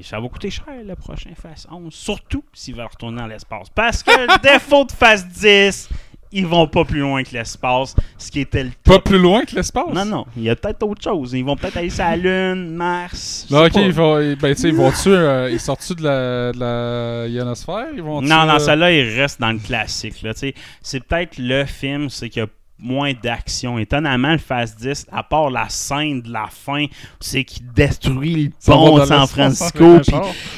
[0.02, 3.68] ça va coûter cher le prochain Phase 11, surtout s'il va retourner dans l'espace.
[3.74, 5.90] Parce que le défaut de Phase 10,
[6.32, 9.54] ils vont pas plus loin que l'espace, ce qui était le Pas plus loin que
[9.54, 9.92] l'espace?
[9.92, 11.34] Non, non, il y a peut-être autre chose.
[11.34, 13.46] Ils vont peut-être aller sur la Lune, Mars.
[13.50, 13.80] Là, sais ok, pas.
[13.80, 17.88] ils vont, ben, ils vont-tu, euh, ils sortent-tu de la, de la ionosphère?
[17.94, 20.22] Ils vont Non, non, celle-là, il reste dans le classique.
[20.22, 22.48] Là, c'est peut-être le film, c'est qu'il y a
[22.82, 23.78] moins d'action.
[23.78, 26.86] Étonnamment, le Fast 10, à part la scène de la fin,
[27.20, 29.30] c'est qu'il détruit le pont de San l'espace
[29.72, 30.00] Francisco,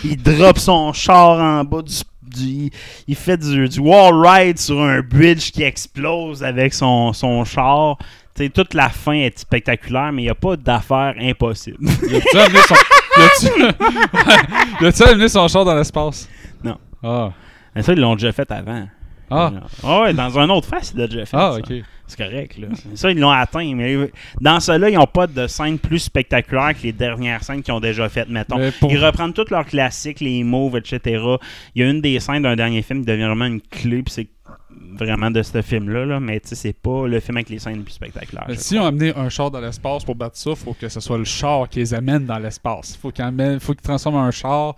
[0.02, 1.92] puis il drop son char en bas du...
[2.22, 2.70] du-
[3.06, 7.98] il fait du, du wall ride sur un bridge qui explose avec son, son char.
[8.34, 11.76] Tu sais, toute la fin est spectaculaire, mais il n'y a pas d'affaire impossible.
[12.08, 12.74] Il a-tu amené son...
[15.04, 16.28] amené son char dans l'espace?
[16.62, 16.76] Non.
[17.02, 17.30] Ah.
[17.74, 18.88] mais ça, ils l'ont déjà fait avant.
[19.30, 19.52] Ah.
[19.82, 21.36] Ah ouais, dans un autre face, il l'a déjà fait.
[21.36, 21.58] Ah, ça.
[21.58, 21.82] ok.
[22.06, 22.68] C'est correct, là.
[22.94, 23.74] Ça, ils l'ont atteint.
[23.74, 23.96] Mais
[24.40, 27.80] dans cela, ils n'ont pas de scène plus spectaculaire que les dernières scènes qu'ils ont
[27.80, 28.58] déjà faites, mettons.
[28.78, 31.00] Pour- Ils reprennent tous leurs classiques, les moves, etc.
[31.74, 34.12] Il y a une des scènes d'un dernier film qui devient vraiment une clé, puis
[34.12, 34.28] c'est
[34.96, 36.20] vraiment de ce film-là, là.
[36.20, 38.46] mais tu sais, c'est pas le film avec les scènes les plus spectaculaires.
[38.54, 41.24] Si on amené un char dans l'espace pour battre ça, faut que ce soit le
[41.24, 42.96] char qui les amène dans l'espace.
[43.00, 43.24] Faut qu'il
[43.60, 44.76] faut qu'il transforme un char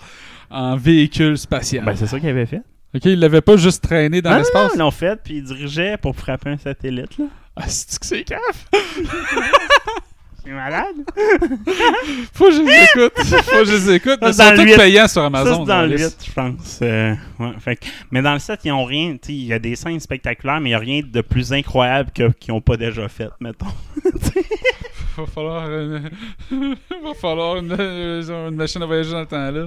[0.49, 1.85] en véhicule spatial.
[1.85, 2.63] Ben, c'est ça qu'ils avaient fait.
[2.97, 4.73] Ok, il l'avait pas juste traîné dans non, l'espace.
[4.75, 7.25] ils l'ont fait, puis ils dirigeaient pour frapper un satellite, là.
[7.57, 8.67] Ah, c'est que c'est caf.
[10.45, 10.95] C'est malade.
[12.33, 13.19] Faut que je les écoute.
[13.43, 14.19] Faut que je les écoute.
[14.21, 15.65] Ça, Ils c'est dans sont tous payants sur Ça, Amazon.
[15.65, 15.99] c'est dans le.
[15.99, 16.79] 8, je pense.
[16.83, 19.17] Euh, ouais, fait que- mais dans le 7, ils ont rien.
[19.29, 22.33] Il y a des scènes spectaculaires, mais il n'y a rien de plus incroyable qu'ils
[22.55, 23.67] n'ont pas déjà fait, mettons.
[25.17, 26.11] Va falloir une...
[27.03, 27.75] Va falloir une...
[27.77, 29.67] euh, une machine à voyager dans le temps là.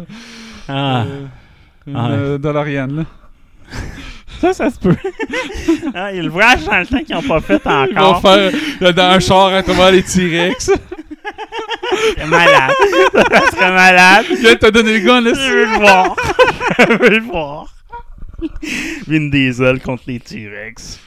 [0.69, 1.25] Ah, Euh,
[1.87, 2.15] une Ah ouais.
[2.19, 3.03] euh, DeLorean là.
[4.41, 4.95] Ça, ça se peut.
[5.93, 8.01] ah, il y a le voyage dans le temps qu'ils n'ont pas fait Ils vont
[8.05, 8.21] encore.
[8.21, 8.51] faire
[8.93, 10.71] dans un char à travers les T-Rex.
[12.17, 12.71] C'est malade.
[13.13, 14.25] ça serait malade.
[14.39, 15.31] Viens te donner le gun là.
[15.33, 16.15] Je veux le voir.
[16.79, 17.73] Je veux le voir.
[19.07, 20.99] Vin Diesel contre les T-Rex.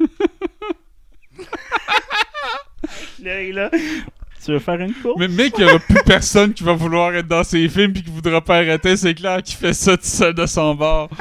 [3.22, 3.70] là, là,
[4.44, 5.16] tu veux faire une course?
[5.18, 8.02] Mais mec, il y aura plus personne qui va vouloir être dans ses films puis
[8.02, 8.96] qui voudra pas arrêter.
[8.96, 11.08] C'est clair qu'il fait ça tout seul de son bord.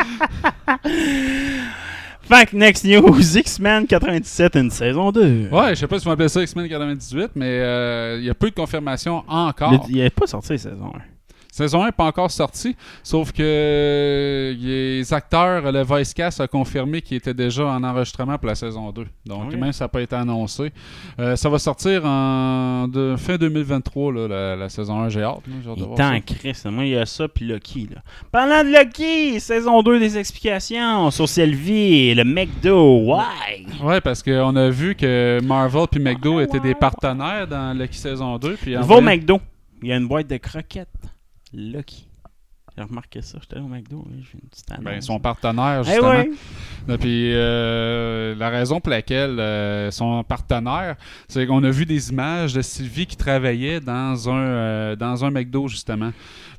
[2.25, 5.49] Fait que next news, X-Men 97, une saison 2.
[5.51, 8.33] Ouais, je sais pas si on appelle ça X-Men 98, mais euh, il y a
[8.33, 9.85] peu de confirmation encore.
[9.89, 11.12] Il n'est pas sorti saison 1.
[11.55, 16.47] Saison 1 n'est pas encore sortie, sauf que euh, les acteurs, le voice cast a
[16.47, 19.05] confirmé qu'il était déjà en enregistrement pour la saison 2.
[19.27, 19.57] Donc, Oui.
[19.57, 20.71] même ça n'a pas été annoncé.
[21.19, 25.09] Euh, ça va sortir en de, fin 2023, là, la, la saison 1.
[25.09, 25.41] J'ai hâte.
[25.47, 26.65] Il est en crise.
[26.65, 27.87] Moi, il y a ça, puis Lucky.
[27.93, 28.01] Là.
[28.31, 33.13] Parlant de Lucky, saison 2 des explications sur Sylvie et le McDo.
[33.13, 33.67] Why?
[33.83, 38.39] Ouais, parce qu'on a vu que Marvel puis McDo étaient des partenaires dans Lucky saison
[38.39, 38.55] 2.
[38.59, 39.39] Puis en Va au voyant- McDo.
[39.83, 40.87] Il y a une boîte de croquettes.
[41.53, 42.07] Lucky.
[42.75, 43.37] J'ai remarqué ça.
[43.39, 44.03] J'étais au McDo.
[44.17, 44.83] J'ai une petite annonce.
[44.83, 46.09] Ben, ils sont partenaires, Eh justement.
[46.09, 46.31] ouais.
[46.89, 50.95] Et Puis euh, la raison pour laquelle euh, sont partenaires,
[51.27, 55.29] c'est qu'on a vu des images de Sylvie qui travaillait dans un euh, dans un
[55.29, 56.11] McDo justement.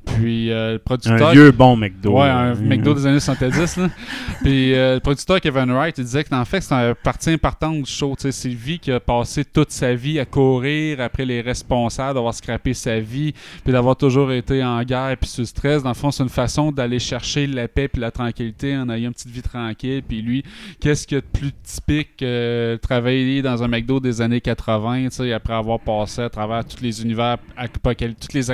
[0.05, 2.19] Puis euh, le producteur Un vieux bon McDo.
[2.19, 3.77] Ouais, un McDo des années 70.
[3.77, 3.89] Là.
[4.43, 7.81] Puis euh, le producteur Kevin Wright, il disait que en fait, c'est une partie importante
[7.81, 8.15] du show.
[8.15, 12.33] Tu sais, Sylvie qui a passé toute sa vie à courir après les responsables, d'avoir
[12.33, 13.33] scrappé sa vie,
[13.63, 15.83] puis d'avoir toujours été en guerre puis sous stress.
[15.83, 19.09] Dans le fond, c'est une façon d'aller chercher la paix puis la tranquillité en ayant
[19.09, 20.03] une petite vie tranquille.
[20.07, 20.43] Puis lui,
[20.79, 25.05] qu'est-ce qu'il y a de plus typique que travailler dans un McDo des années 80,
[25.05, 28.51] tu sais, après avoir passé à travers tous les univers toutes les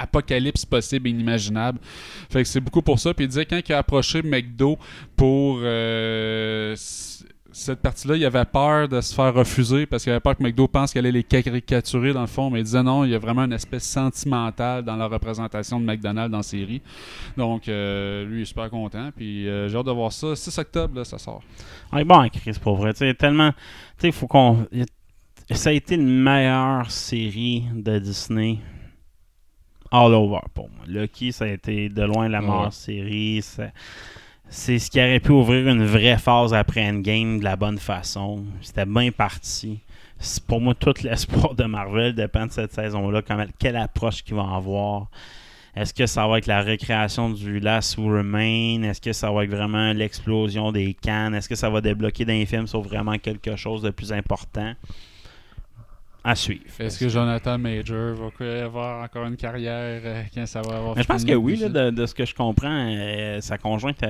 [0.00, 1.78] apocalypses possibles et inimaginables.
[2.30, 3.14] Fait que c'est beaucoup pour ça.
[3.14, 4.78] Puis il disait quand il a approché McDo
[5.16, 6.74] pour euh,
[7.52, 10.68] cette partie-là, il avait peur de se faire refuser parce qu'il avait peur que McDo
[10.68, 12.50] pense qu'elle allait les caricaturer dans le fond.
[12.50, 15.84] Mais il disait non, il y a vraiment une espèce sentimentale dans la représentation de
[15.84, 16.80] McDonald's dans la série.
[17.36, 19.10] Donc euh, lui, il est super content.
[19.14, 20.34] Puis euh, j'ai hâte de voir ça.
[20.34, 21.42] 6 octobre, là, ça sort.
[21.92, 22.94] Ouais, bon, Chris, pour vrai.
[22.94, 23.50] Tu tellement.
[23.52, 23.56] Tu
[23.98, 24.66] sais, il faut qu'on.
[25.50, 28.58] Ça a été une meilleure série de Disney.
[29.90, 30.84] All over pour moi.
[30.86, 32.70] Lucky, ça a été de loin la meilleure Ouais.
[32.70, 33.42] série.
[33.42, 33.70] Ça-
[34.48, 38.44] C'est ce qui aurait pu ouvrir une vraie phase après Endgame de la bonne façon.
[38.60, 39.78] C'était bien parti.
[40.18, 43.22] C'est- Pour moi, tout l'espoir de Marvel dépend de cette saison-là.
[43.58, 45.06] Quelle approche qu'ils vont avoir.
[45.76, 48.82] Est-ce que ça va être la récréation du Last Who Remain?
[48.82, 51.32] Est-ce que ça va être vraiment l'explosion des cannes?
[51.34, 54.72] Est-ce que ça va débloquer d'un film sur vraiment quelque chose de plus important?
[56.22, 56.64] À suivre.
[56.78, 61.02] Est-ce que Jonathan Major va avoir encore une carrière euh, quand ça va avoir Mais
[61.02, 64.04] je pense que oui, là, de, de ce que je comprends, euh, sa conjointe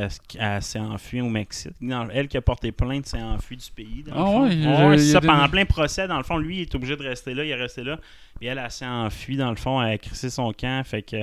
[0.60, 1.74] s'est enfuie au Mexique.
[1.80, 4.02] Non, elle qui a porté plainte s'est enfuie du pays.
[4.04, 4.42] Dans le Ah fond.
[4.44, 6.16] ouais, il y a- Ouais, il c'est y a ça, des- pendant plein procès, dans
[6.18, 7.98] le fond, lui, il est obligé de rester là, il est resté là.
[8.40, 10.82] Puis elle, elle s'est enfuie, dans le fond, elle a crissé son camp.
[10.86, 11.16] Fait que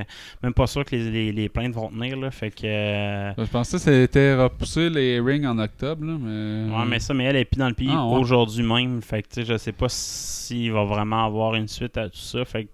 [0.44, 2.16] même pas sûr que les, les, les plaintes vont tenir.
[2.16, 2.62] Là, fait que.
[2.68, 6.72] euh, Je pensais que c'était repoussé les rings en octobre, là, mais...
[6.72, 8.20] Ouais, mais ça, mais elle est plus dans le pays Ah, ouais.
[8.20, 9.02] aujourd'hui même.
[9.02, 12.18] Fait que, tu sais, je sais pas s'il va vraiment avoir une suite à tout
[12.20, 12.46] ça.
[12.46, 12.70] Fait que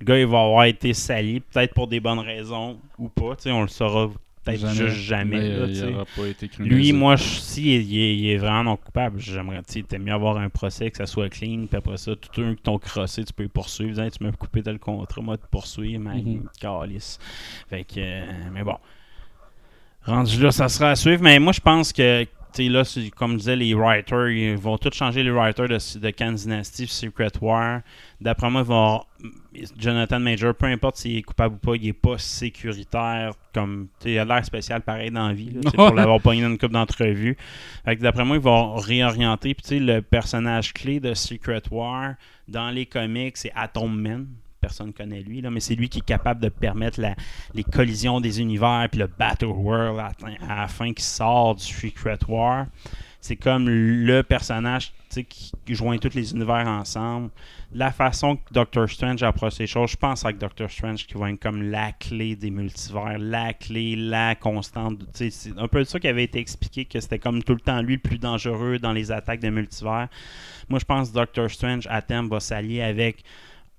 [0.00, 3.34] le gars, il va avoir été sali, peut-être pour des bonnes raisons ou pas.
[3.36, 4.10] Tu sais, on le saura
[4.44, 5.38] peut-être juste jamais.
[5.40, 5.92] Mais, là, euh, tu il sais.
[5.94, 9.62] aura pas été Lui, moi, je, si il est, il est vraiment non coupable, j'aimerais,
[9.62, 12.40] tu sais, t'aimes mieux avoir un procès, que ça soit clean, puis après ça, tout
[12.42, 15.36] un qui t'ont crossé, tu peux le poursuivre, disant, tu m'as coupé tel contrat, moi,
[15.36, 16.48] te poursuivre, mais Mhm.
[16.60, 17.18] calice.
[17.68, 18.76] Fait que, euh, mais bon.
[20.04, 23.36] Rendu là, ça sera à suivre, mais moi, je pense que, sais, là, comme je
[23.38, 27.80] disais, les writers, ils vont tous changer les writers de, de Khan Dynasty, Secret War.
[28.20, 29.02] D'après moi, ils vont.
[29.78, 33.88] Jonathan Major, peu importe s'il est coupable ou pas, il est pas sécuritaire comme.
[34.04, 37.34] Il a l'air spécial pareil dans la vie, là, pour l'avoir pogné dans une.
[37.84, 39.54] Fait que d'après moi, ils vont réorienter.
[39.54, 42.14] Puis le personnage clé de Secret War
[42.48, 44.26] dans les comics, c'est Atom Man.
[44.60, 47.00] Personne ne connaît lui, là, mais c'est lui qui est capable de permettre
[47.54, 50.12] les collisions des univers, puis le Battle World à,
[50.48, 52.66] à la du Secret War.
[53.22, 57.30] C'est comme le personnage qui, joint tous les univers ensemble.
[57.72, 61.30] La façon que Doctor Strange approche ces choses, je pense avec Doctor Strange qui va
[61.30, 65.00] être comme la clé des multivers, la clé, la constante.
[65.12, 67.94] C'est un peu ça qui avait été expliqué, que c'était comme tout le temps lui
[67.94, 70.08] le plus dangereux dans les attaques des multivers.
[70.70, 73.22] Moi, je pense que Doctor Strange, à terme, va s'allier avec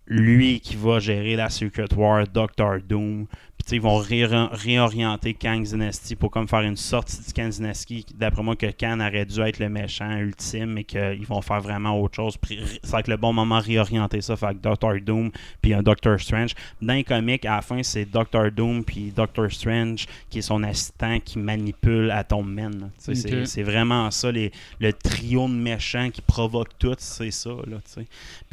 [0.08, 3.28] lui qui va gérer la Secret War, Doctor Doom.
[3.64, 8.04] Puis ils vont ré- réorienter Kang Dynasty pour comme faire une sortie de Kang Dynasty.
[8.16, 12.00] D'après moi, que Kang aurait dû être le méchant ultime et qu'ils vont faire vraiment
[12.02, 12.38] autre chose.
[12.38, 15.30] Puis C'est avec le bon moment réorienter ça, fait avec Doctor Doom
[15.62, 16.56] puis un Doctor Strange.
[16.82, 20.64] Dans les comics, à la fin, c'est Doctor Doom puis Doctor Strange qui est son
[20.64, 22.90] assistant qui manipule Atom Man.
[22.98, 23.14] sais,
[23.46, 27.52] c'est- vraiment ça, les, le trio de méchants qui provoquent tout, c'est ça.
[27.68, 27.78] Là.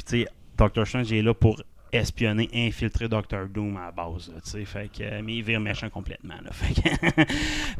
[0.05, 0.27] Puis
[0.59, 1.61] Doctor Strange est là pour
[1.93, 4.29] espionner, infiltrer Doctor Doom à la base.
[4.43, 6.35] fait que, euh, mais il vire méchant complètement.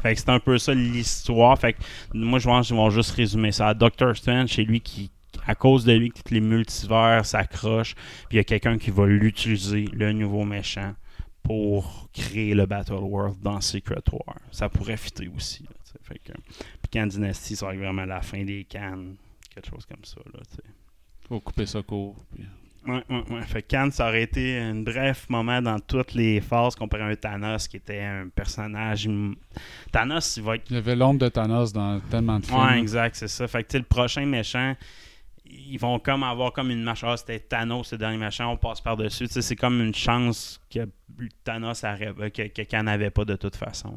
[0.02, 1.58] Fait que, c'est un peu ça l'histoire.
[1.58, 1.82] Fait que
[2.14, 3.74] moi, je pense qu'ils vont juste résumer ça.
[3.74, 5.10] Doctor Strange, c'est lui qui,
[5.46, 7.94] à cause de lui, que tous les multivers s'accrochent.
[7.94, 10.94] Puis il y a quelqu'un qui va l'utiliser, le nouveau méchant,
[11.42, 14.36] pour créer le Battle World dans Secret War.
[14.52, 15.66] Ça pourrait fitter aussi.
[16.02, 19.16] fait que, puis Khan Dynasty, ça va être vraiment la fin des cannes.
[19.54, 20.20] Quelque chose comme ça.
[20.32, 20.40] Là.
[21.28, 22.16] Faut couper ça court.
[22.86, 23.42] Ouais, ouais, ouais.
[23.42, 27.06] Fait que Khan, ça aurait été un bref moment dans toutes les phases comparé à
[27.06, 29.08] un Thanos qui était un personnage.
[29.92, 32.58] Thanos, il va être Il y avait l'ombre de Thanos dans tellement de films.
[32.58, 33.46] Ouais, exact, c'est ça.
[33.46, 34.74] Fait que tu sais, le prochain méchant,
[35.52, 37.04] ils vont comme avoir comme une marche.
[37.04, 39.26] Ah, c'était Thanos, le dernier méchant, on passe par-dessus.
[39.28, 40.88] C'est comme une chance que
[41.44, 43.94] Thanos arrête, euh, que, que Khan n'avait pas de toute façon.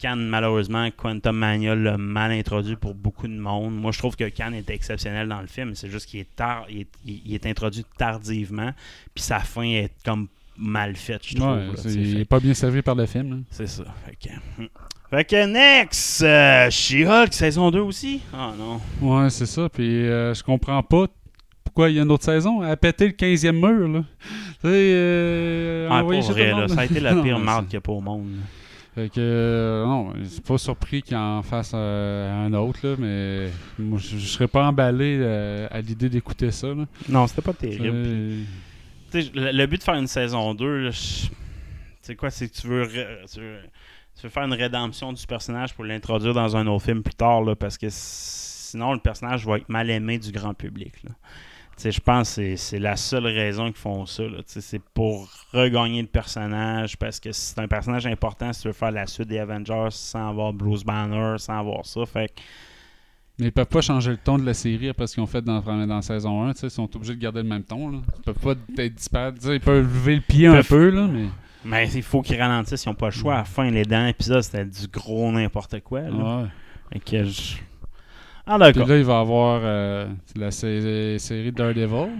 [0.00, 3.74] Khan, malheureusement, Quantum Mania l'a mal introduit pour beaucoup de monde.
[3.74, 5.74] Moi, je trouve que Khan était exceptionnel dans le film.
[5.74, 8.72] C'est juste qu'il est tard, il est, il est introduit tardivement.
[9.14, 10.28] Puis sa fin est comme
[10.58, 11.48] mal faite, je trouve.
[11.50, 13.30] Ouais, là, il n'est pas bien servi par le film.
[13.30, 13.36] là.
[13.50, 13.84] c'est ça.
[14.04, 14.66] Fait que, hmm.
[15.10, 18.20] fait que next, euh, She-Hulk saison 2 aussi?
[18.34, 18.80] Ah non.
[19.00, 19.68] Ouais, c'est ça.
[19.68, 21.06] Puis euh, je comprends pas
[21.64, 22.62] pourquoi il y a une autre saison.
[22.64, 24.04] Elle a pété le 15e mur, là.
[24.64, 27.92] Euh, Ah, pour vrai, là, ça a été la pire c'est- qu'il n'y a pas
[27.92, 28.26] au monde.
[28.94, 33.48] Fait que, euh, non, c'est pas surpris qu'il en fasse euh, un autre, là, mais
[33.78, 36.84] moi, je je serais pas emballé euh, à l'idée d'écouter ça, là.
[37.08, 37.94] Non, c'était pas terrible.
[39.14, 41.26] Le, but de faire une saison 2, là, je-
[42.02, 42.86] c'est quoi C'est que tu veux,
[43.26, 43.40] tu
[44.22, 47.54] veux faire une rédemption du personnage pour l'introduire dans un autre film plus tard, là,
[47.56, 50.92] parce que sinon le personnage va être mal aimé du grand public.
[51.82, 54.24] Je pense que c'est- la seule raison qu'ils font ça.
[54.46, 58.90] C'est pour regagner le personnage, parce que c'est un personnage important si tu veux faire
[58.90, 62.04] la suite des Avengers sans avoir Bruce Banner, sans avoir ça.
[62.04, 62.34] Fait
[63.38, 65.42] Mais ils peuvent pas changer le ton de la série après ce qu'ils ont fait
[65.42, 66.52] dans, dans la saison 1.
[66.54, 67.90] tu sais, Ils sont obligés de garder le même ton.
[67.90, 67.98] Là.
[68.16, 69.36] Ils peuvent pas être disparates.
[69.44, 71.26] Ils peuvent lever le pied un peu, là, mais.
[71.64, 73.34] Mais il faut qu'ils ralentissent, ils n'ont pas le choix.
[73.34, 76.02] À la fin, les derniers épisodes, c'était du gros n'importe quoi.
[76.02, 76.10] Là.
[76.10, 76.46] Ouais.
[76.92, 77.56] Fait que je-
[78.46, 78.86] Ah, Puis d'accord.
[78.88, 82.10] là, il va y avoir euh, la sé- série Daredevil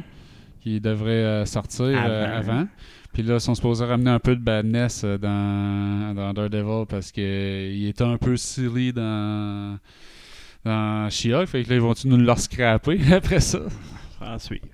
[0.61, 2.67] qui devrait euh, sortir euh, Avant.
[3.13, 7.87] Puis là, ils sont supposés ramener un peu de badness dans, dans Daredevil parce qu'il
[7.87, 9.79] était un peu silly dans,
[10.69, 11.47] dans She-Hulk.
[11.47, 13.61] Fait que là, ils vont-tu nous le scraper après ça?
[14.21, 14.67] À suivre.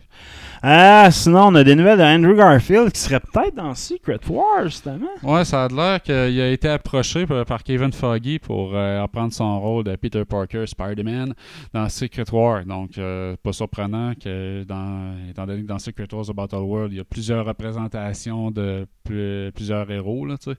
[0.66, 4.64] Ah, sinon, on a des nouvelles de Andrew Garfield qui serait peut-être dans Secret Wars,
[4.64, 5.08] justement.
[5.22, 9.60] Ouais, ça a l'air qu'il a été approché par, Kevin Foggy pour euh, reprendre son
[9.60, 11.34] rôle de Peter Parker, Spider-Man,
[11.74, 12.64] dans Secret War.
[12.64, 16.92] Donc, euh, pas surprenant que, dans, étant donné que dans Secret Wars of Battle World,
[16.92, 20.24] il y a plusieurs représentations de pl- plusieurs héros.
[20.24, 20.56] Là, tu sais.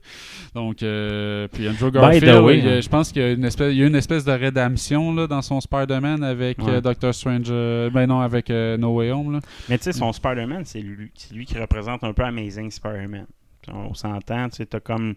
[0.54, 2.80] Donc, euh, puis Andrew the Garfield, way, il hein.
[2.80, 5.26] je pense qu'il y a une espèce, il y a une espèce de rédemption là,
[5.26, 6.74] dans son Spider-Man avec Ouais.
[6.74, 7.48] euh, Doctor Strange.
[7.48, 9.32] ben non, avec No Way Home.
[9.32, 9.40] Là.
[9.68, 13.26] Mais tu sais, son Spider-Man, c'est lui, c'est lui qui représente un peu Amazing Spider-Man.
[13.74, 15.16] On s'entend, tu sais, t'as comme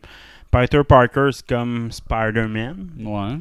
[0.49, 2.87] Peter Parker, c'est comme Spider-Man.
[2.99, 3.37] Ouais.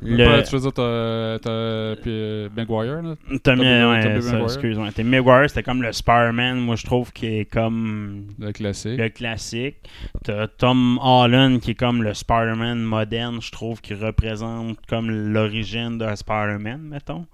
[0.00, 3.16] Le- Pas- tu veux dire, t'as, puis, euh, Maguire, là?
[3.42, 3.58] T'as ouais,
[4.02, 4.44] Maguire.
[4.44, 4.88] excuse-moi.
[5.04, 8.98] Maguire, c'était comme le Spider-Man, moi je trouve qui est comme Le classique.
[8.98, 9.76] le classique.
[10.24, 15.98] T'as Tom Holland qui est comme le Spider-Man moderne, je trouve, qui représente comme l'origine
[15.98, 17.26] de Spider-Man, mettons.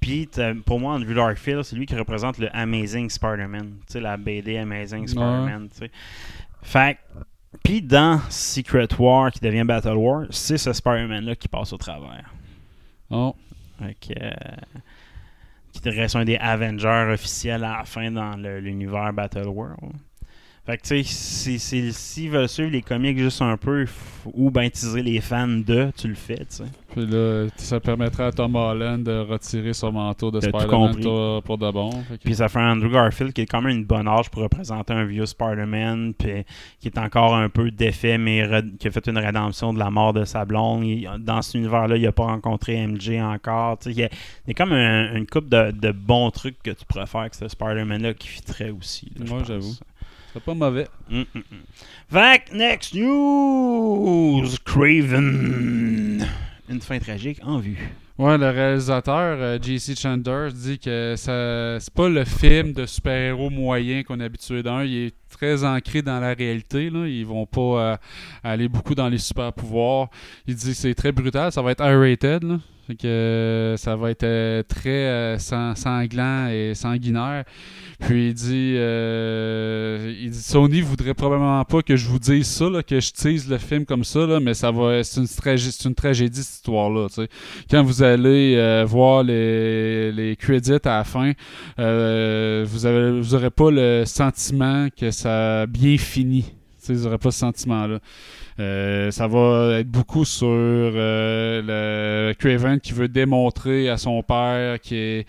[0.00, 3.76] Puis t'as- pour moi, Andrew Garfield, c'est lui qui représente le Amazing Spider-Man.
[3.86, 5.68] Tu sais, la BD Amazing Spider-Man.
[6.62, 6.98] Fait
[7.64, 12.32] puis dans Secret War qui devient Battle War, c'est ce Spider-Man-là qui passe au travers.
[13.10, 13.34] Oh.
[13.78, 14.30] Fait que, euh,
[15.72, 19.92] qui reste un des Avengers officiels à la fin dans l'univers Battle World.
[20.70, 21.58] Fait que, tu sais,
[21.92, 23.86] si- veulent suivre les comics juste un peu,
[24.34, 26.64] ou ben teaser les fans de, tu le fais, tu sais.
[26.92, 30.94] Puis là, ça permettra à Tom Holland de retirer son manteau de Spider-Man
[31.42, 31.90] pour, de bon.
[31.90, 34.92] Que- Puis ça fait Andrew Garfield qui est quand même une bonne âge pour représenter
[34.92, 36.44] un vieux Spider-Man, puis
[36.80, 38.48] qui est encore un peu défait, mais
[38.78, 40.84] qui a fait une rédemption de la mort de sa blonde.
[40.84, 43.78] Il- dans cet univers-là, il n'a pas rencontré MJ encore.
[43.78, 44.08] Tu sais, Il y, a,
[44.46, 47.22] il y a comme un- une coupe de, de bons trucs que tu pourrais faire
[47.22, 49.10] avec ce Spider-Man-là qui fitterait aussi.
[49.18, 49.46] là, pense.
[49.48, 49.72] j'avoue.
[50.32, 50.86] C'est pas mauvais.
[51.08, 51.42] Mm, mm, mm.
[52.12, 56.26] Fait que, next news, Craven.
[56.68, 57.78] Une fin tragique en vue.
[58.16, 59.94] Ouais, le réalisateur, euh, J.C.
[59.96, 64.84] Chandler, dit que c'est pas le film de super-héros moyen qu'on est habitué d'un.
[64.84, 66.90] Il est très ancré dans la réalité.
[66.90, 67.06] Là.
[67.08, 67.96] Ils vont pas euh,
[68.44, 70.10] aller beaucoup dans les super-pouvoirs.
[70.46, 71.50] Il dit que c'est très brutal.
[71.50, 72.60] Ça va être R-rated.
[72.88, 77.44] Que euh, ça va être euh, très euh, sang- sanglant et sanguinaire.
[78.00, 82.68] Puis il dit, euh, il dit Sony voudrait probablement pas que je vous dise ça,
[82.70, 85.70] là, que je tease le film comme ça, là, mais ça va, c'est une, tragé-
[85.70, 87.08] c'est une tragédie cette histoire-là.
[87.70, 91.32] Quand vous allez voir les, les credits à la fin,
[91.76, 96.44] vous avez, vous aurez pas le sentiment que ça a bien fini.
[96.88, 97.98] Vous n'aurez pas ce sentiment-là.
[98.60, 104.78] Euh, ça va être beaucoup sur euh, le Craven qui veut démontrer à son père
[104.80, 105.24] qui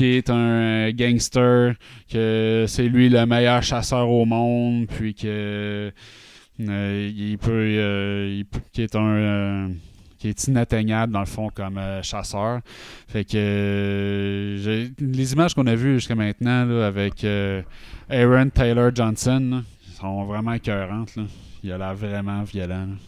[0.00, 1.76] est, un gangster,
[2.10, 5.90] que c'est lui le meilleur chasseur au monde, puis que
[6.60, 8.44] euh, il peut,
[10.24, 12.60] est inatteignable dans le fond comme chasseur.
[13.08, 17.24] Fait que les images qu'on a vues jusqu'à maintenant avec
[18.10, 19.62] Aaron Taylor Johnson
[19.98, 21.16] sont vraiment écœurantes.
[21.64, 22.98] Il a l'air vraiment violent.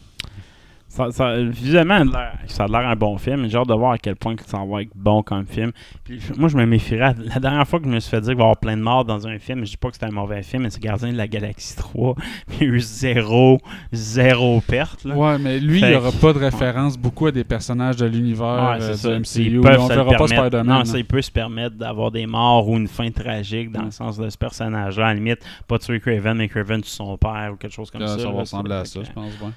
[0.97, 2.03] Ça, ça, visuellement,
[2.47, 3.47] ça a l'air un bon film.
[3.51, 5.71] J'ai hâte de voir à quel point que ça va être bon comme film.
[6.05, 7.15] Puis, moi, je me méfierais.
[7.35, 8.83] La dernière fois que je me suis fait dire qu'il va y avoir plein de
[8.83, 11.13] morts dans un film, je dis pas que c'était un mauvais film, mais c'est Gardien
[11.13, 12.15] de la Galaxie 3.
[12.15, 13.59] Puis il y a eu zéro,
[13.93, 15.05] zéro perte.
[15.05, 15.15] Là.
[15.17, 18.07] Ouais, mais lui, Fait il n'y aura pas de référence beaucoup à des personnages de
[18.07, 19.61] l'univers Ouais, euh, du MCU.
[19.61, 20.27] Peuvent on verra pas.
[20.29, 20.67] Spider-Man.
[20.67, 20.85] Non, là.
[20.87, 24.17] ça, il peut se permettre d'avoir des morts ou une fin tragique dans le sens
[24.17, 25.05] de ce personnage-là.
[25.05, 28.01] À la limite, pas tuer Craven, mais Craven tue son père ou quelque chose comme
[28.01, 28.19] Là, ça.
[28.19, 29.33] ça va ressembler à ça, je pense.
[29.43, 29.51] ouais.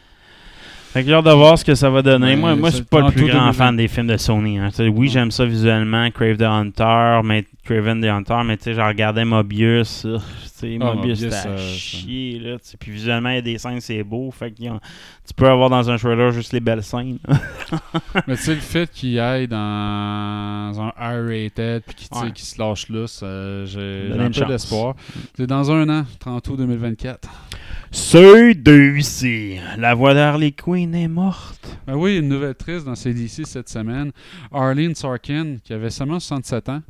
[0.92, 2.30] Fait que j'ai hâte de voir ce que ça va donner.
[2.32, 3.54] Ouais, moi, moi je suis pas le plus grand 2020.
[3.54, 4.58] fan des films de Sony.
[4.58, 4.70] hein.
[4.92, 8.82] Oui, j'aime ça visuellement, Crave the Hunter, mais Craven the Hunter, mais tu sais, j'ai
[8.82, 10.04] regardé Mobius.
[10.06, 12.40] euh, sais, Mobius, c'était à euh, chier.
[12.40, 12.58] Là.
[12.80, 14.32] Puis visuellement, il y a des scènes, c'est beau.
[14.32, 17.20] Fait que tu peux avoir dans un trailer juste les belles scènes.
[18.28, 19.58] Mais tu sais, le fait qu'il aille dans
[20.82, 22.32] un R-rated puis qu'il Ouais.
[22.36, 23.06] se lâche là,
[23.66, 24.96] j'ai un peu d'espoir.
[25.38, 27.30] C'est dans un an, 30 août 2024.
[27.91, 28.53] C'est
[28.97, 29.59] ici.
[29.78, 31.78] La voix d'Harley Quinn est morte.
[31.88, 34.11] Ben oui, une nouvelle triste dans CDC cette semaine.
[34.51, 36.82] Arlene Sorkin, qui avait seulement 67 ans,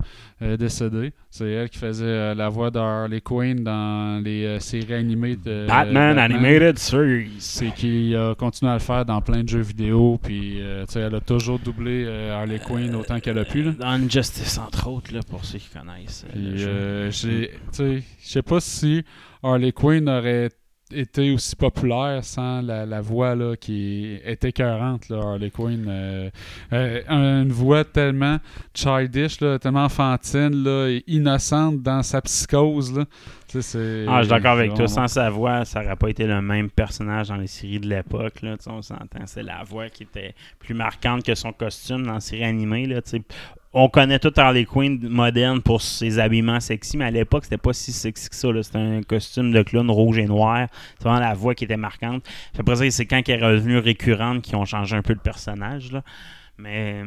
[0.41, 1.13] euh, décédée.
[1.31, 5.67] C'est elle qui faisait euh, la voix d'Harley Quinn dans les euh, séries animées de
[5.67, 7.35] Batman, Animated Series.
[7.39, 10.19] C'est qui a continué à le faire dans plein de jeux vidéo.
[10.21, 13.63] Puis, euh, tu sais, elle a toujours doublé Harley Quinn autant qu'elle a pu.
[13.63, 13.71] Là.
[13.71, 16.25] Dans Injustice, entre autres, là, pour ceux qui connaissent.
[16.33, 19.03] je sais pas si
[19.43, 20.49] Harley Quinn aurait
[20.91, 25.85] été aussi populaire sans la, la voix là, qui est écœurante, là, Harley Quinn.
[25.87, 26.29] euh,
[26.73, 28.37] euh, une voix tellement
[28.73, 32.97] childish, là, tellement enfantine, là, et innocente dans sa psychose.
[32.97, 33.05] Là.
[33.47, 34.87] Tu sais, c'est- Ah, je suis d'accord avec toi.
[34.87, 38.41] Sans sa voix, ça n'aurait pas été le même personnage dans les séries de l'époque.
[38.41, 39.25] Là, Tu sais, on s'entend.
[39.25, 42.85] C'est la voix qui était plus marquante que son costume dans les séries animées.
[42.85, 43.21] Là, tu sais.
[43.73, 47.73] On connaît tout Harley Quinn moderne pour ses habillements sexy, mais à l'époque, c'était pas
[47.73, 48.49] si sexy que ça.
[48.63, 50.67] C'était un costume de clown rouge et noir.
[50.97, 52.23] C'est vraiment la voix qui était marquante.
[52.23, 55.19] Puis après ça, c'est quand elle est revenue récurrente qu'ils ont changé un peu le
[55.19, 55.91] personnage.
[55.91, 56.01] Là.
[56.57, 57.03] Mais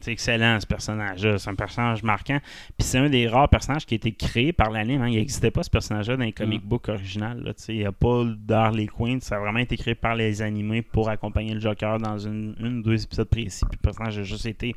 [0.00, 1.38] c'est excellent ce personnage-là.
[1.38, 2.38] C'est un personnage marquant.
[2.78, 5.02] Puis c'est un des rares personnages qui a été créé par l'anime.
[5.02, 5.08] hein.
[5.08, 7.54] Il n'existait pas ce personnage-là dans les comic books original.
[7.68, 9.20] Il n'y a pas d'Harley Quinn.
[9.20, 12.78] Ça a vraiment été créé par les animés pour accompagner le Joker dans une, une
[12.78, 13.64] ou deux épisodes précis.
[13.68, 14.74] Puis le personnage a juste été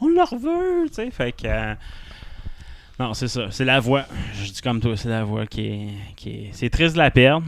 [0.00, 0.88] On le reveut!
[1.10, 1.46] Fait que.
[1.46, 1.74] euh,
[2.98, 3.50] non, c'est ça.
[3.50, 4.04] C'est la voix.
[4.34, 5.88] Je dis comme toi, c'est la voix qui est.
[6.16, 6.48] Qui est...
[6.52, 7.46] C'est triste de la perdre.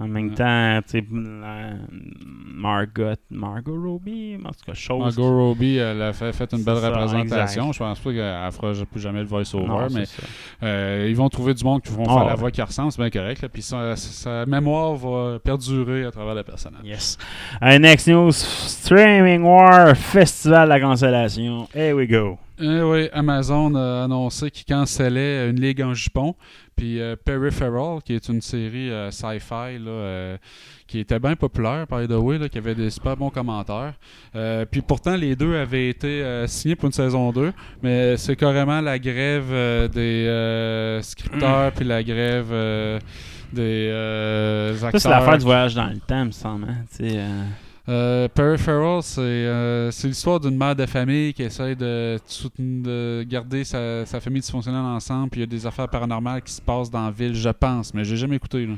[0.00, 5.16] En même temps, tu sais, Margot, Margot Robbie, en tout cas, chose.
[5.16, 7.62] Margot Robbie, elle a fait, fait une belle ça, représentation.
[7.64, 7.72] exact.
[7.74, 10.04] Je pense pas qu'elle fera plus jamais le voice-over, mais
[10.62, 13.02] euh, ils vont trouver du monde qui vont Ah, faire la voix qui ressemble, c'est
[13.02, 13.42] bien correct.
[13.42, 13.48] là.
[13.48, 16.82] Puis sa, sa mémoire va perdurer à travers le personnage.
[16.84, 17.18] Yes.
[17.60, 21.68] Uh, next news, Streaming War, Festival de la Consolation.
[21.74, 22.38] Here we go.
[22.60, 26.34] Eh oui, Amazon a annoncé qu'il cancellait une ligue en jupon.
[26.76, 30.36] Puis euh, Peripheral, qui est une série euh, sci-fi euh,
[30.86, 33.94] qui était bien populaire, by the way, là, qui avait des super bons commentaires.
[34.36, 37.52] Euh, puis pourtant, les deux avaient été signés pour une saison 2,
[37.82, 39.50] mais c'est carrément la grève
[39.90, 42.52] des scripteurs, puis la grève
[43.52, 43.90] des
[44.82, 44.90] acteurs.
[44.92, 46.68] Ça, c'est l'affaire du voyage dans le temps, me semble.
[46.70, 46.84] hein.
[47.88, 52.18] Euh, Peripheral, c'est euh, c'est l'histoire d'une mère de famille qui essaie de,
[53.22, 55.30] garder sa, sa famille dysfonctionnelle ensemble.
[55.30, 57.94] Puis il y a des affaires paranormales qui se passent dans la ville, je pense,
[57.94, 58.66] mais j'ai jamais écouté.
[58.66, 58.74] Là.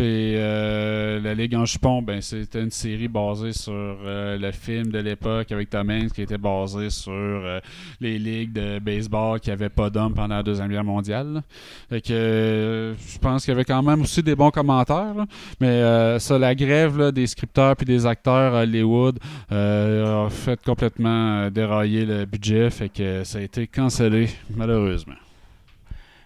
[0.00, 4.90] Puis euh, La Ligue en Jupon, ben, c'était une série basée sur euh, le film
[4.90, 7.60] de l'époque avec Tom Hanks qui était basé sur euh,
[8.00, 11.34] les ligues de baseball qui n'avaient pas d'hommes pendant la Deuxième Guerre mondiale.
[11.34, 11.42] là.
[11.90, 15.12] Fait que je pense qu'il y avait quand même aussi des bons commentaires.
[15.14, 15.26] là.
[15.60, 19.18] Mais ça, la grève là, des scripteurs puis des acteurs à Hollywood
[19.50, 22.70] a fait complètement dérailler le budget.
[22.70, 25.12] Fait que ça a été cancellé, malheureusement.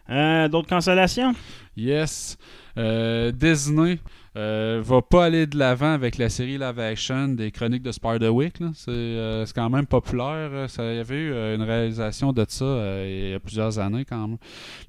[0.09, 1.35] D'autres consolations?
[1.77, 2.39] Yes.
[2.77, 4.01] Euh, Disney
[4.37, 8.55] euh, va pas aller de l'avant avec la série live action des chroniques de Spiderwick.
[8.75, 10.51] C'est euh, quand même populaire.
[10.53, 13.39] euh, Ça, il y avait eu euh, une réalisation de ça euh, il y a
[13.39, 14.39] plusieurs années quand même.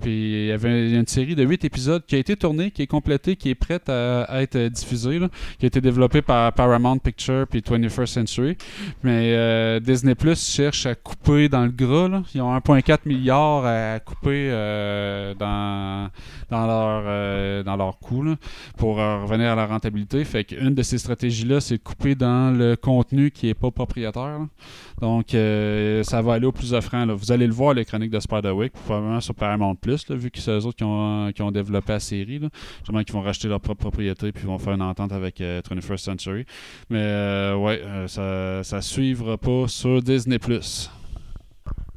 [0.02, 2.88] Puis il y avait une série de 8 épisodes qui a été tournée, qui est
[2.88, 5.30] complétée, qui est prête à, être diffusée, là,
[5.60, 8.58] qui a été développée par Paramount Pictures puis 21st Century.
[9.04, 12.08] Mais euh, Disney Plus cherche à couper dans le gras.
[12.08, 12.24] là.
[12.34, 14.50] Ils ont 1,4 milliard à couper
[15.40, 16.10] dans,
[16.50, 18.36] dans leur, dans leur coût là,
[18.78, 19.00] pour
[19.36, 20.24] revenir à la rentabilité.
[20.24, 24.40] Fait qu'une de ces stratégies-là, c'est de couper dans le contenu qui n'est pas propriétaire.
[25.02, 27.06] Donc, euh, ça va aller au plus offrant.
[27.06, 27.14] là.
[27.14, 30.52] Vous allez le voir, les chroniques de Spider-Wick, probablement sur Paramount Plus, vu que c'est
[30.52, 32.40] eux autres qui ont, qui ont développé la série.
[32.80, 35.98] Justement, qui vont racheter leur propre propriété puis vont faire une entente avec euh, 21st
[35.98, 36.46] Century.
[36.90, 40.90] Mais euh, ouais, euh, ça, ça suivra pas sur Disney Plus.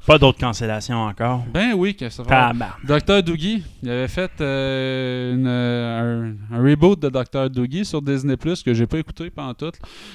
[0.09, 1.45] Pas d'autres cancellations encore.
[1.53, 2.53] Ben oui, que ça va.
[2.83, 3.23] Dr.
[3.23, 7.51] Doogie, il avait fait euh, une, euh, un, un reboot de Dr.
[7.51, 9.73] Doogie sur Disney Plus que j'ai pas écouté pendant tout.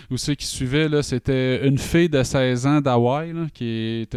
[0.09, 4.07] Où c'est qui suivait là, c'était une fille de 16 ans d'Hawaï là, qui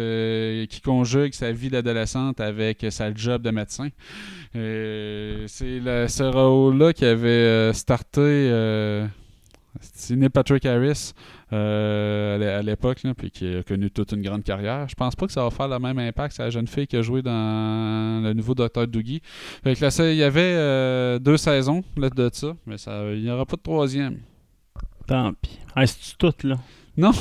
[0.83, 3.89] conjugue sa vie d'adolescente avec sa job de médecin.
[4.55, 9.05] Euh, c'est ce rôle-là qui avait euh, starté euh,
[9.81, 11.13] c'est Neil Patrick Harris
[11.53, 14.87] euh, à l'é- à l'époque, puis qui a connu toute une grande carrière.
[14.89, 16.97] Je pense pas que ça va faire le même impact sur la jeune fille qui
[16.97, 18.87] a joué dans le nouveau Dr.
[18.87, 19.21] Doogie.
[19.63, 19.73] Que
[20.11, 21.83] il y avait euh, deux saisons
[22.15, 24.19] de ça, mais ça, il n'y aura pas de troisième.
[25.07, 25.57] Tant pis.
[25.75, 26.55] Ah, c'est tout, là?
[26.97, 27.11] Non.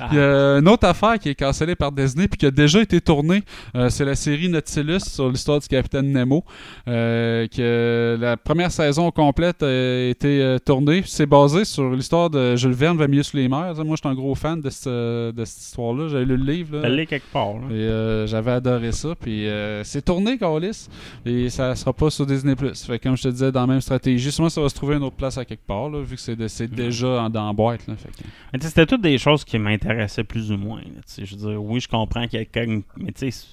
[0.00, 0.08] Ah.
[0.10, 2.80] Il y a une autre affaire qui est cancellée par Disney puis qui a déjà
[2.80, 3.42] été tournée.
[3.76, 6.44] Euh, c'est la série Nautilus sur l'histoire du capitaine Nemo.
[6.88, 11.02] Euh, que la première saison complète a été euh, tournée.
[11.06, 13.74] C'est basé sur l'histoire de Jules Verne, Va mieux sur les mers.
[13.84, 16.08] Moi, je suis un gros fan de, ce- de cette histoire-là.
[16.08, 16.78] J'avais lu le livre.
[16.78, 16.82] là.
[16.88, 17.66] Elle est quelque part, là.
[17.70, 19.14] Et euh, j'avais adoré ça.
[19.20, 20.88] Puis euh, c'est tourné, Carlis.
[21.26, 22.54] Et ça sera pas sur Disney.
[22.56, 24.96] Fait que, comme je te disais, dans la même stratégie, sûrement ça va se trouver
[24.96, 27.86] une autre place à quelque part, là, vu que c'est déjà en, dans la boîte.
[27.86, 30.80] Là, fait que- c'était toutes des choses qui m'intéressaient plus ou moins.
[30.80, 32.82] là, je veux dire, oui, je comprends qu'il y a quelqu'un.
[32.96, 33.46] Mais tu sais,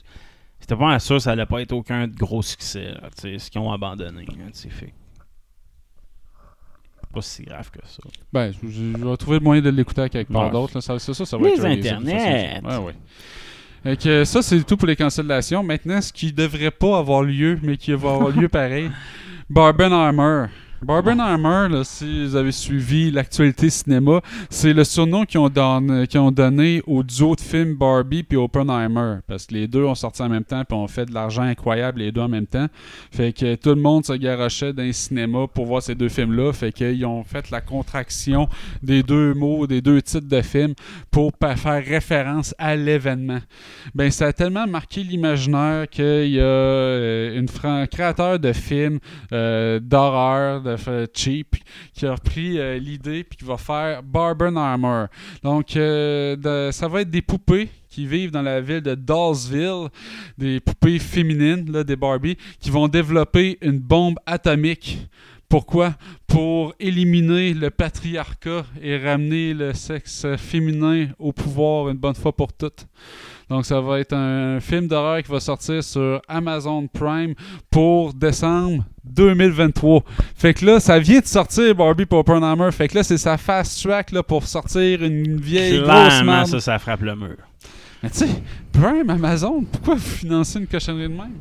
[0.60, 2.86] c'était pas sûr ça allait pas être aucun gros succès.
[2.92, 4.26] là, ce qu'ils ont abandonné.
[4.54, 4.94] sais, fait.
[7.12, 8.04] Pas si grave que ça.
[8.32, 10.52] Ben, je, je vais trouver le moyen de l'écouter à quelque part Ouais.
[10.52, 10.80] d'autre.
[10.80, 12.60] Ça, ça, ça, ça va Les être internets.
[12.62, 12.78] ça, c'est.
[12.80, 12.94] Ouais,
[13.84, 13.98] ouais.
[13.98, 15.64] Que ça, c'est tout pour les cancellations.
[15.64, 18.92] Maintenant, ce qui devrait pas avoir lieu, mais qui va avoir lieu pareil,
[19.50, 20.46] Barbenheimer.
[20.82, 26.20] Barbenheimer, là, si vous avez suivi l'actualité cinéma, c'est le surnom qu'ils ont, donné, qu'ils
[26.20, 29.18] ont donné au duo de films Barbie puis Oppenheimer.
[29.28, 32.00] Parce que les deux ont sorti en même temps puis ont fait de l'argent incroyable
[32.00, 32.68] les deux en même temps.
[33.12, 36.54] Fait que tout le monde se garochait dans les cinémas pour voir ces deux films-là.
[36.54, 38.48] Fait qu'ils ont fait la contraction
[38.82, 40.74] des deux mots, des deux titres de films
[41.12, 43.40] pour faire référence à l'événement.
[43.96, 49.00] Ben, ça a tellement marqué l'imaginaire qu'il y a euh, une fran- créateur de films
[49.34, 50.62] euh, d'horreur,
[51.14, 51.56] cheap,
[51.94, 55.06] qui a repris euh, l'idée puis qui va faire Barbenheimer.
[55.44, 59.90] Donc, euh, ça va être des poupées qui vivent dans la ville de Dollsville,
[60.38, 65.00] des poupées féminines, là, des Barbie, qui vont développer une bombe atomique.
[65.50, 65.96] Pourquoi?
[66.28, 72.54] Pour éliminer le patriarcat et ramener le sexe féminin au pouvoir une bonne fois pour
[72.54, 72.86] toutes.
[73.50, 77.34] Donc, ça va être un film d'horreur qui va sortir sur Amazon Prime
[77.72, 80.04] pour décembre 2023.
[80.36, 82.72] Fait que là, ça vient de sortir Barbie pour Oppenheimer.
[82.72, 86.48] Fait que là, c'est sa fast track là, pour sortir une vieille grosse Clairement, merde.
[86.48, 87.38] ça, ça frappe le mur.
[88.04, 88.30] Mais tu sais,
[88.72, 91.34] Prime, Amazon, pourquoi vous financez une cochonnerie de même?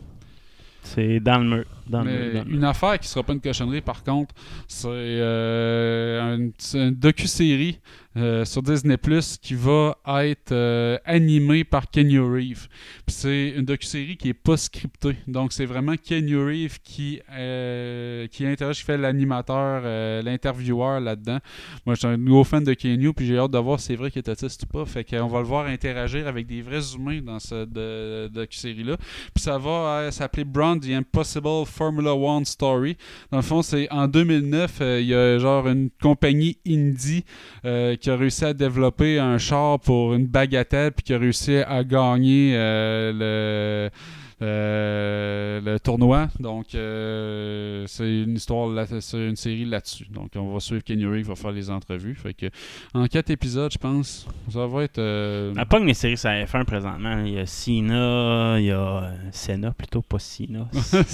[0.95, 1.65] C'est dans le mur.
[1.87, 2.57] Dans le Mais mur, dans le mur.
[2.57, 4.35] une affaire qui sera pas une cochonnerie, par contre,
[4.67, 7.79] c'est euh, une docu-série
[8.19, 12.69] euh, sur Disney Plus qui va être euh, animée par Kenny Reeve.
[13.07, 15.17] C'est une docu-série qui est pas scriptée.
[15.27, 21.39] Donc c'est vraiment Kenny Reeve qui euh, qui qui fait l'animateur, euh, l'intervieweur là-dedans.
[21.87, 23.97] Moi, je suis un gros fan de Kenny, puis j'ai hâte de voir si c'est
[23.97, 24.85] vrai qu'il est autiste ou pas.
[24.85, 28.97] Fait qu'on va le voir interagir avec des vrais humains dans cette docu-série-là.
[29.35, 32.97] Puis ça va euh, s'appeler Brown The Impossible Formula One Story.
[33.31, 37.25] Dans le fond, c'est en 2009, euh, il y a genre une compagnie indie
[37.65, 41.59] euh, qui a réussi à développer un char pour une bagatelle puis qui a réussi
[41.59, 43.91] à gagner euh, le
[44.41, 46.29] le tournoi.
[46.41, 48.69] Donc, euh, c'est une histoire,
[49.01, 50.07] c'est une série là-dessus.
[50.11, 52.15] Donc, on va suivre Kenny Reeve, va faire les entrevues.
[52.15, 52.47] Fait que,
[52.95, 54.99] en quatre épisodes, je pense, ça va être.
[54.99, 57.19] euh, On pas que les séries sur la F1 présentement.
[57.25, 60.19] Il y a Cena, il y a euh, Senna plutôt, pas
[60.73, 61.05] ça-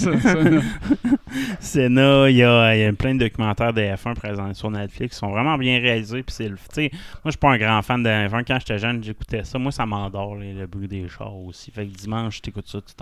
[1.59, 5.13] Senna, il y a, il y a plein de documentaires de F1 présents sur Netflix
[5.15, 6.23] qui sont vraiment bien réalisés.
[6.23, 6.89] Puis c'est le, tu moi,
[7.25, 8.43] je suis pas un grand fan de F1.
[8.45, 9.57] Quand j'étais jeune, j'écoutais ça.
[9.59, 11.71] Moi, ça m'endort, le bruit des chars aussi.
[11.71, 12.93] Fait que dimanche, t'écoutes ça, tu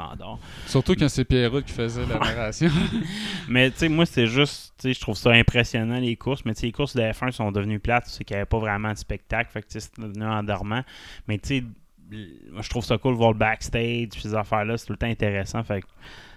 [0.68, 2.70] Surtout quand c'est Pierrot qui faisait la narration.
[3.48, 6.46] Mais tu sais, moi, c'est juste, tu sais, je trouve ça impressionnant les courses.
[6.46, 8.60] Mais tu sais, les courses de F1 sont devenues plates, c'est qu'il n'y avait pas
[8.60, 9.52] vraiment de spectacle.
[9.52, 10.84] Fait que tu sais, c'est devenu endormant.
[11.28, 11.64] Mais tu sais,
[12.12, 15.08] je trouve ça cool de voir le backstage, puis ces affaires-là, c'est tout le temps
[15.08, 15.64] intéressant.
[15.64, 15.88] Fait que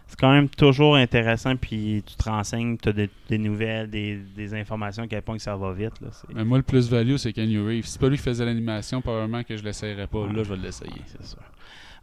[0.06, 4.16] c'est quand même toujours intéressant, puis tu te renseignes, tu as des, des nouvelles, des,
[4.16, 6.00] des informations à quel point que ça va vite.
[6.00, 7.84] Là, Mais moi, le plus-value, c'est Kenny Reeve.
[7.84, 10.26] Si c'est pas lui qui faisait l'animation, probablement que je l'essayerais pas.
[10.26, 11.02] Là, je vais l'essayer.
[11.06, 11.38] c'est sûr.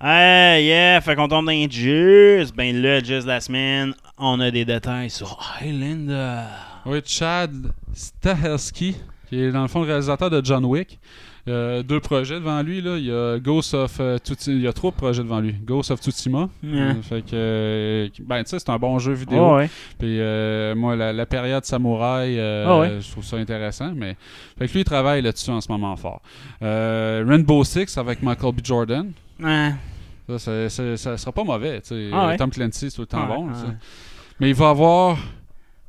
[0.06, 2.44] Hey, yeah, fait qu'on tombe dans les jus.
[2.58, 2.76] Ben,
[3.06, 6.42] jazz de la semaine, on a des détails sur Highlander.
[6.86, 7.54] Oui, Chad
[7.94, 8.98] Stahelski,
[9.30, 11.00] qui est dans le fond le réalisateur de John Wick.
[11.48, 12.82] Euh, deux projets devant lui.
[12.82, 12.98] Là.
[12.98, 14.58] Il y a Ghost of euh, Tsushima.
[14.58, 15.54] Il y a trois projets devant lui.
[15.54, 16.50] Ghost of Tsushima.
[16.66, 19.46] Euh, fait que, euh, ben, tu sais, c'est un bon jeu vidéo.
[19.52, 19.70] Ah ouais.
[20.00, 22.98] Puis euh, moi, la, la période samouraï, Ah ouais.
[23.00, 23.94] je trouve ça intéressant.
[23.96, 24.18] Mais
[24.60, 26.22] fait que lui, il travaille là-dessus en ce moment fort.
[26.62, 28.60] Rainbow Six avec Michael B.
[28.62, 29.12] Jordan.
[29.42, 29.72] Ouais.
[30.30, 31.82] Ça, ça, ça- ça sera pas mauvais.
[31.82, 32.10] tu sais.
[32.14, 32.38] Ah ouais?
[32.38, 33.48] Tom Clancy, c'est tout le temps Ouais, bon.
[33.48, 33.54] ouais.
[33.56, 33.76] sais.
[34.40, 35.18] Mais il va avoir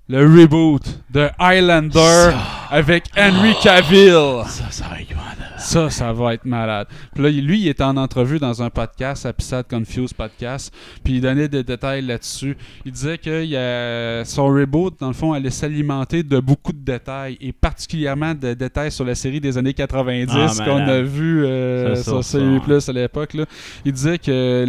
[0.09, 2.31] le reboot de Highlander
[2.71, 4.43] avec Henry Cavill.
[4.47, 5.31] Ça, ça va être malade.
[5.57, 6.87] Ça, ça va être malade.
[7.15, 11.21] Puis là, lui, il était en entrevue dans un podcast, Episode Confused Podcast, puis il
[11.23, 12.55] donnait des détails là-dessus.
[12.85, 16.73] Il disait que il y a- son reboot, dans le fond, allait s'alimenter de beaucoup
[16.75, 20.31] de détails, et particulièrement de détails sur la série des années 90
[20.61, 23.33] Ah, qu'on a vu euh, sur CU+, à l'époque.
[23.33, 23.47] là.
[23.87, 24.67] Il disait que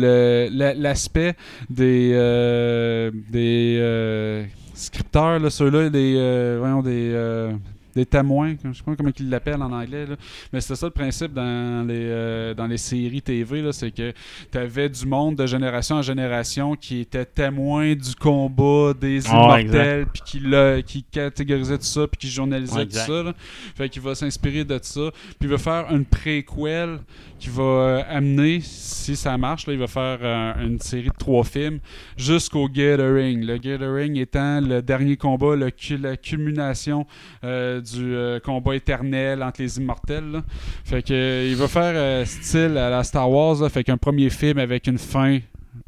[0.77, 1.33] l'aspect
[1.69, 7.51] des, euh, des euh, scripteurs, là, ceux-là, des, euh, voyons, des, euh,
[7.95, 10.15] des témoins, je sais pas comment ils l'appellent en anglais, là.
[10.51, 14.13] mais c'était ça le principe dans les, euh, dans les séries TV, c'est que
[14.51, 19.59] tu avais du monde de génération en génération qui était témoin du combat des Ah,
[19.61, 20.41] immortels, puis qui,
[20.85, 23.23] qui catégorisait tout ça, puis qui journalisait Ouais, tout ça.
[23.23, 23.33] là.
[23.75, 26.99] Fait qu'il va s'inspirer de ça, puis il va faire une préquel
[27.39, 31.17] qui va euh, amener, si ça marche, là, il va faire euh, une série de
[31.17, 31.79] trois films
[32.17, 33.45] jusqu'au Gathering.
[33.45, 35.71] Le Gathering étant le dernier combat, le
[36.01, 37.05] la culmination
[37.43, 40.41] euh, du euh, combat éternel entre les immortels.
[40.83, 43.97] Fait que euh, il va faire euh, style à la Star Wars, là, fait qu'un
[43.97, 45.39] premier film avec une fin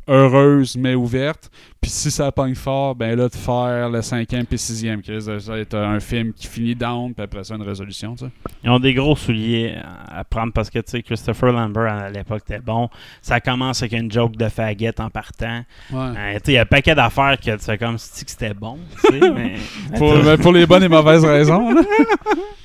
[0.07, 1.51] heureuse mais ouverte.
[1.87, 5.37] Puis si ça pogne fort, ben là de faire le cinquième puis sixième, Chris, ça
[5.37, 8.31] va être un film qui finit down, puis après ça une résolution, tu sais.
[8.61, 9.77] Ils ont des gros souliers
[10.13, 12.89] à prendre parce que, tu sais, Christopher Lambert à l'époque était bon.
[13.21, 15.63] Ça commence avec une joke de faguette en partant.
[15.93, 15.97] Ouais.
[15.97, 18.31] Euh, tu sais, il y a un paquet d'affaires que tu fais comme si que
[18.31, 19.53] c'était bon, tu sais, mais...
[19.97, 21.73] Pour, ben, pour les bonnes et mauvaises raisons.
[21.73, 21.81] là.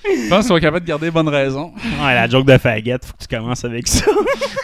[0.05, 1.73] Je pense qu'ils sont capables de garder les bonnes raisons.
[2.03, 4.05] Ouais, la joke de faguette, faut que tu commences avec ça.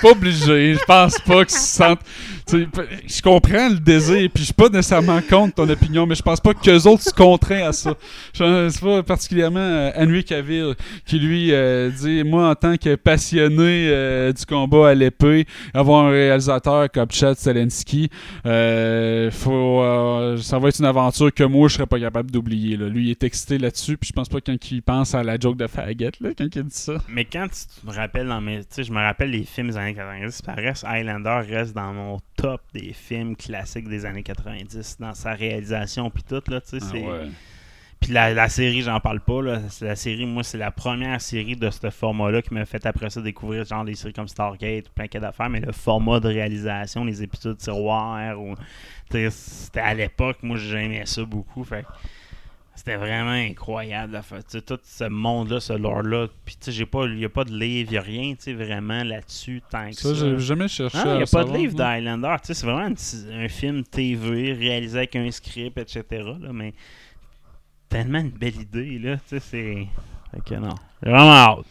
[0.03, 0.75] Pas obligé.
[0.75, 2.01] Je pense pas sentent.
[2.47, 6.15] tu sais, pe- Je comprends le désir, puis suis pas nécessairement contre ton opinion, mais
[6.15, 7.95] je pense pas qu'eux autres se contraignent à ça.
[8.35, 10.75] Je- C'est pas particulièrement euh, Henry Cavill
[11.07, 16.07] qui lui euh, dit Moi, en tant que passionné euh, du combat à l'épée, avoir
[16.07, 18.11] un réalisateur comme Chad Zelensky,
[19.31, 22.77] faut, ça va être une aventure que moi, je serais pas capable d'oublier.
[22.77, 25.57] Lui, il est excité là-dessus, puis je pense pas quand il pense à la joke
[25.57, 26.95] de Faguette, là, quand il dit ça.
[27.09, 28.61] Mais quand tu te rappelles dans mes.
[28.77, 32.63] Je me rappelle les films des années 90, ça reste Highlander reste dans mon top
[32.73, 37.05] des films classiques des années 90, dans sa réalisation puis tout, là, tu sais, c'est.
[38.01, 39.43] Puis la, la série, j'en parle pas.
[39.43, 39.61] Là.
[39.81, 43.21] La série, moi, c'est la première série de ce format-là qui m'a fait après ça
[43.21, 47.59] découvrir genre des séries comme Stargate, plein d'affaires, mais le format de réalisation, les épisodes
[47.59, 48.55] tiroirs, ou,
[49.11, 51.65] c'était à l'époque, moi j'aimais ça beaucoup.
[51.65, 51.85] Fait
[52.79, 54.13] c'était vraiment incroyable.
[54.13, 56.29] la sais, tout ce monde-là, ce lore-là.
[56.45, 58.35] Puis tu sais, j'ai pas, il n'y a pas de livre, il n'y a rien
[58.35, 60.15] tu sais, vraiment là-dessus tant que ça.
[60.15, 62.37] Ça, j'ai jamais cherché Ah, il n'y a pas de livre d'Highlander.
[62.41, 66.05] Tu sais, c'est vraiment un, un film TV réalisé avec un script, etc.
[66.41, 66.73] là, mais
[67.89, 69.17] tellement une belle idée, là.
[69.17, 69.87] Tu sais, c'est.
[70.47, 70.77] Que non.
[71.03, 71.67] J'ai Vraiment hâte.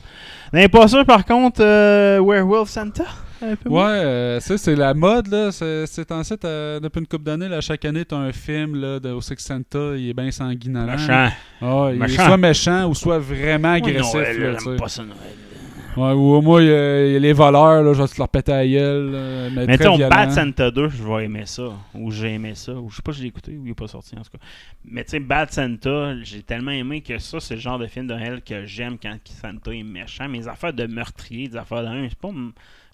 [0.52, 3.06] Mais pas sûr, par contre, euh, Werewolf Santa?
[3.42, 3.90] Ouais, moins.
[3.92, 5.52] euh, ça, c'est la mode, là.
[5.52, 9.00] C'est en fait, euh, depuis une couple d'années, là, chaque année, t'as un film, là,
[9.00, 10.96] de, au Six Santa, il est bien sanguinolent.
[11.10, 11.32] Ah,
[11.62, 12.26] il est Méchant.
[12.26, 14.76] soit méchant ou soit vraiment agressif, Noël, là, j'aime sais.
[14.76, 15.18] pas ça, Noël.
[15.96, 18.20] Ouais, ou moi, il y, a il y a les voleurs, là, je vais te
[18.20, 20.08] leur péter à la gueule, là, mais, Mais tu.
[20.08, 21.70] Bad Santa 2, je vais aimer ça.
[21.96, 22.74] Ou j'ai aimé ça.
[22.74, 24.38] Ou je sais pas si j'ai écouté ou il est pas sorti en tout cas.
[24.86, 28.06] Mais tu sais, Bad Santa, j'ai tellement aimé que ça, c'est le genre de film
[28.06, 30.30] de Noël que j'aime quand Santa est méchant.
[30.30, 32.30] Mes affaires de meurtrier, des affaires d'un, c'est pas.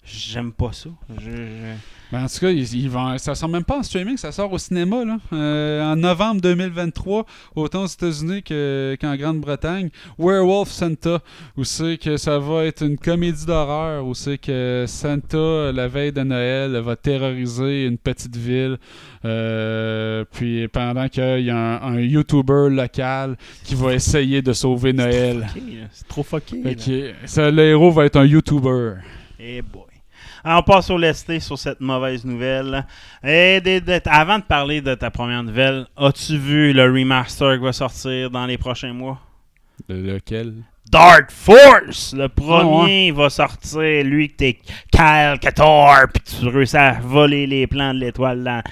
[0.06, 0.90] J'aime pas ça.
[1.18, 1.74] Je, je-
[2.12, 4.52] Ben, en tout cas, ils, ils vont, ça sort même pas en streaming, ça sort
[4.52, 5.02] au cinéma.
[5.04, 5.16] Là.
[5.32, 7.24] Euh, en novembre 2023,
[7.56, 9.88] autant aux États-Unis que- qu'en Grande-Bretagne.
[10.18, 11.20] Werewolf Santa,
[11.56, 16.12] où c'est que ça va être une comédie d'horreur, où c'est que Santa, la veille
[16.12, 18.76] de Noël, va terroriser une petite ville.
[19.24, 24.92] Euh, puis pendant qu'il y a un, un YouTuber local qui va essayer de sauver
[24.92, 25.46] Noël.
[25.48, 25.86] fucké, là.
[25.92, 26.62] C'est trop fucké.
[26.62, 26.74] Là.
[26.74, 28.96] que, ça, le héros va être un YouTuber.
[29.40, 29.82] Eh boy.
[30.44, 32.84] Alors, on passe au lesté sur cette mauvaise nouvelle.
[33.22, 37.64] Et des- des- avant de parler de ta première nouvelle, as-tu vu le remaster qui
[37.64, 39.18] va sortir dans les prochains mois?
[39.88, 40.54] Lequel?
[40.90, 42.12] Dark Force!
[42.14, 44.58] Le Ah, premier va sortir, lui que t'es
[44.92, 48.62] Kyle Kator, puis tu réussis à voler les plans de l'étoile de la,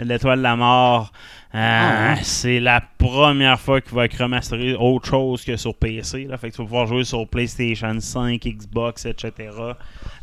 [0.00, 1.12] de l'étoile de la mort.
[1.54, 2.18] Euh, Ah, ouais.
[2.22, 6.24] C'est la première fois qu'il va être remasterisé autre chose que sur PC.
[6.24, 6.36] Là.
[6.38, 9.32] Fait que tu vas pouvoir jouer sur PlayStation 5, Xbox, etc.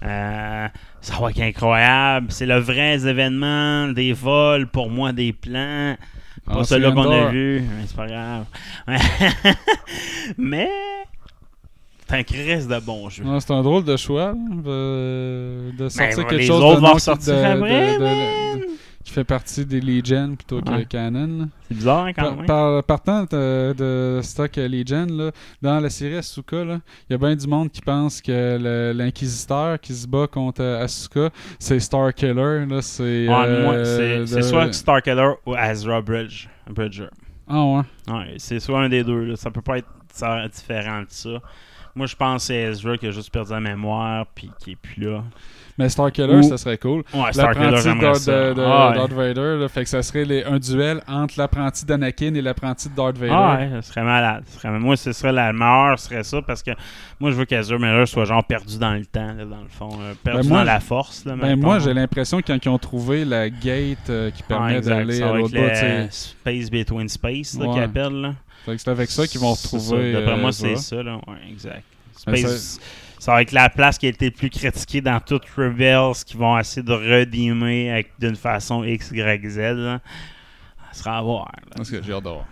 [0.03, 0.67] Euh,
[1.01, 2.27] ça va être incroyable.
[2.29, 5.95] C'est le vrai événement des vols, pour moi, des plans.
[6.45, 8.45] Pas Ah, celui-là qu'on a vu, mais c'est pas grave.
[10.37, 10.69] mais.
[12.09, 13.25] C'est un crise de bon jeu.
[13.25, 16.85] Ouais, c'est un drôle de choix, de, de sortir Ben, quelque les chose autres de
[16.87, 18.67] vont de- après, de-
[19.07, 20.85] qui fait partie des Legion plutôt que Ouais.
[20.85, 21.47] Canon.
[21.69, 22.45] C'est bizarre hein, quand Par, même.
[22.45, 25.31] par- partant de, de stock Legion, là,
[25.61, 26.79] dans la série Asuka, il
[27.09, 31.79] y a bien du monde qui pense que l'inquisiteur qui se bat contre Asuka, c'est
[31.79, 32.65] Star Killer.
[32.65, 36.47] Là, c'est, Ouais, moi, euh, c'est de- soit Starkiller ou Azra Bridge.
[36.69, 37.07] Bridger.
[37.47, 37.81] Ah ouais.
[38.13, 39.23] Ouais, c'est soit un des deux.
[39.23, 39.35] Là.
[39.37, 39.87] Ça peut pas être
[40.53, 41.29] différent de ça.
[41.95, 44.75] Moi, je pense que c'est Ezra qui a juste perdu la mémoire puis qui est
[44.75, 45.23] plus là.
[45.77, 47.03] Mais Star Killer, Ou- ça serait cool.
[47.13, 48.93] Ouais, Starkiller, L'apprenti de, de- Ah.
[48.95, 52.89] Darth Vader, là, fait que ça serait les- un duel entre l'apprenti d'Anakin et l'apprenti
[52.89, 53.31] de Darth Vader.
[53.35, 54.43] Ah ouais, ça serait malade.
[54.47, 56.71] Ça serait- moi, ce serait la meilleure, ce serait ça, parce que
[57.19, 59.89] moi, je veux qu'Azure Miller soit genre perdu dans le temps, là, dans le fond.
[60.01, 61.25] euh, perdu Ben, moi, dans la force.
[61.25, 65.21] Là, Ben, moi, j'ai l'impression quand ils ont trouvé la gate euh, qui permet d'aller
[65.21, 68.33] à l'autre bout, Space Between Space, qu'ils appellent.
[68.65, 70.13] C'est avec ça qu'ils vont retrouver.
[70.13, 70.69] D'après euh, moi, Ezra.
[70.69, 71.03] c'est ça.
[71.03, 71.15] Là.
[71.27, 71.83] Ouais, exact.
[72.25, 72.79] Ben, Space,
[73.19, 76.57] ça va être la place qui a été plus critiquée dans toutes Rebels, qui vont
[76.57, 79.99] essayer de redeemer avec- d'une façon X, Y, Z.
[80.97, 81.51] Sera à voir.
[81.75, 82.45] Parce que j'ai hâte de voir.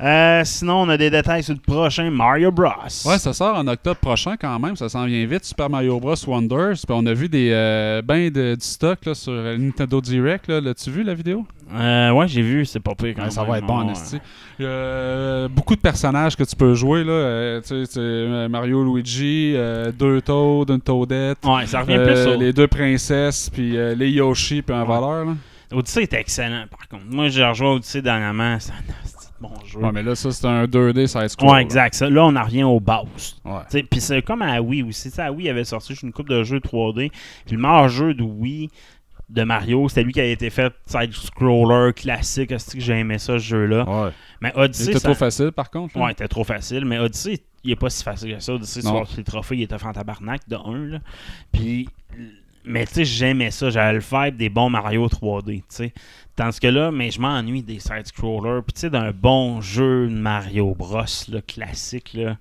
[0.00, 2.68] Euh, sinon, on a des détails sur le prochain Mario Bros.
[3.04, 5.44] Ouais, ça sort en octobre prochain quand même, ça s'en vient vite.
[5.44, 6.14] Super Mario Bros.
[6.26, 6.74] Wonders.
[6.76, 10.48] Puis on a vu des euh, ben de, du stock là, sur Nintendo Direct.
[10.48, 10.60] là.
[10.60, 11.44] L'as-tu vu la vidéo?
[11.74, 13.84] Euh, ouais, j'ai vu, c'est pas pire quand Ouais, ça même, va être bon, ouais.
[13.86, 14.18] en esti.
[14.58, 17.02] Il y a, euh, beaucoup de personnages que tu peux jouer.
[17.02, 17.12] Là.
[17.12, 21.38] Euh, tu sais, tu sais, euh, Mario Luigi, euh, deux Toads, une Toadette.
[21.44, 24.86] Ouais, ça revient euh, plus les deux princesses, puis euh, les Yoshi, puis un Ouais.
[24.86, 25.24] voleur.
[25.24, 25.32] Là.
[25.76, 27.04] Odyssey était excellent, par contre.
[27.06, 28.76] Moi, j'ai rejoué Odyssey dernièrement, c'est un
[29.40, 29.78] bon jeu.
[29.80, 31.50] Ouais, mais là, ça, c'est un 2D side scroll.
[31.50, 31.94] Ouais, exact.
[31.94, 33.36] Ça, là, on en revient aux bases.
[33.44, 33.82] Ouais.
[33.90, 35.10] Puis c'est comme à Wii aussi.
[35.10, 37.10] Tu sais, à Wii, il avait sorti une coupe de jeux 3D.
[37.44, 38.70] Puis le meilleur jeu de Wii
[39.28, 42.52] de Mario, c'était lui qui avait été fait side-scroller classique.
[42.52, 43.84] Est-ce que j'ai aimé ça, ce jeu-là?
[43.88, 44.10] Ouais.
[44.40, 45.98] Mais Odyssey, était ça- trop facile, par contre.
[45.98, 46.04] là.
[46.04, 46.84] Ouais, c'était trop facile.
[46.84, 48.54] Mais Odyssey, il est pas si facile que ça.
[48.54, 50.86] Odyssey, sur les trophées, il était fait en tabarnak de 1.
[50.86, 50.98] Là.
[51.52, 51.88] Puis,
[52.66, 53.70] mais tu sais, j'aimais ça.
[53.70, 55.58] J'avais le vibe des bons Mario 3D.
[55.58, 55.92] tu sais.
[56.34, 58.62] Tandis que là, mais je m'ennuie des side-scrollers.
[58.62, 62.36] Puis tu sais, d'un bon jeu de Mario Bros, là, classique, là.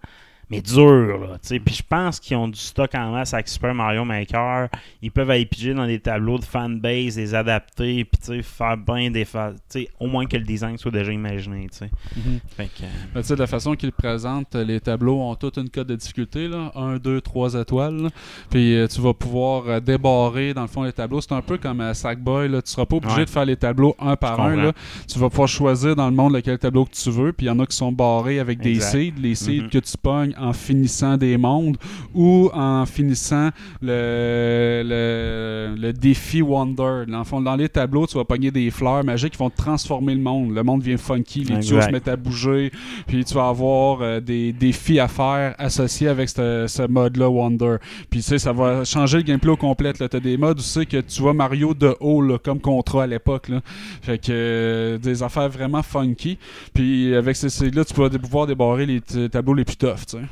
[0.49, 1.37] Mais dur, là.
[1.41, 1.59] tu sais.
[1.59, 4.69] Puis je pense qu'ils ont du stock en masse avec Super Mario Maker.
[5.01, 8.77] Ils peuvent aller piger dans des tableaux de fanbase, les adapter, puis tu sais, faire
[8.77, 9.25] bien des.
[9.25, 11.67] fa- tu sais, au moins que le design soit déjà imaginé.
[11.71, 11.89] tu sais.
[12.15, 12.39] Mhm.
[12.55, 12.83] Fait que.
[12.83, 15.87] euh, Mais tu sais, de la façon qu'ils présentent, les tableaux ont toute une cote
[15.87, 16.71] de difficulté, là.
[16.75, 18.09] 1, 2, 3 étoiles.
[18.49, 21.21] Puis euh, tu vas pouvoir euh, débarrer, dans le fond, les tableaux.
[21.21, 22.61] C'est un peu comme à Sackboy, là.
[22.61, 23.25] Tu seras pas obligé Ouais.
[23.25, 24.73] de faire les tableaux un par un, là.
[25.11, 27.33] Tu vas pouvoir choisir dans le monde lequel tableau que tu veux.
[27.33, 29.13] Puis il y en a qui sont barrés avec des seeds.
[29.17, 29.69] Les seeds Mhm.
[29.69, 31.77] que tu pognes en finissant des mondes
[32.13, 33.49] ou en finissant
[33.81, 37.03] le, le, le défi Wonder.
[37.07, 40.15] Dans le fond, dans les tableaux, tu vas pogner des fleurs magiques qui vont transformer
[40.15, 40.53] le monde.
[40.53, 42.71] Le monde devient funky, les tuyaux se mettent à bouger,
[43.07, 47.77] puis tu vas avoir euh, des défis à faire associés avec ce, ce mode-là Wonder.
[48.09, 49.93] Puis tu sais, ça va changer le gameplay au complet.
[49.93, 53.03] Tu as des modes où c'est que tu vois Mario de haut, là, comme Contra
[53.03, 53.49] à l'époque.
[53.49, 53.61] là.
[54.01, 56.37] Fait que euh, des affaires vraiment funky.
[56.73, 60.05] Puis avec ces seeds-là, tu dé- pouvoir débarrer les tableaux les plus tough.
[60.07, 60.23] tu sais.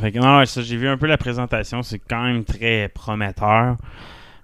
[0.00, 2.88] Fait que, non, ouais, ça, j'ai vu un peu la présentation, c'est quand même très
[2.92, 3.76] prometteur.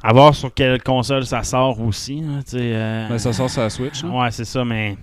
[0.02, 2.22] À voir sur quelle console ça sort aussi.
[2.54, 4.02] euh, Ben, ça sort sur la Switch.
[4.02, 4.10] hein.
[4.10, 4.96] Ouais, c'est ça, mais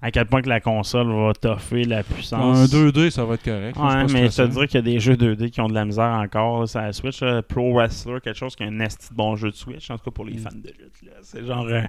[0.00, 2.58] à quel point que la console va toffer la puissance.
[2.58, 3.76] Un 2D, ça va être correct.
[3.76, 5.84] Ouais, mais je te dirais qu'il y a des jeux 2D qui ont de la
[5.84, 7.20] misère encore là, sur la Switch.
[7.20, 7.42] là.
[7.42, 10.04] Pro Wrestler, quelque chose qui est un esti de bon jeu de Switch, en tout
[10.04, 10.28] cas pour Mm.
[10.28, 11.02] les fans de lutte.
[11.04, 11.12] là.
[11.22, 11.80] C'est genre euh,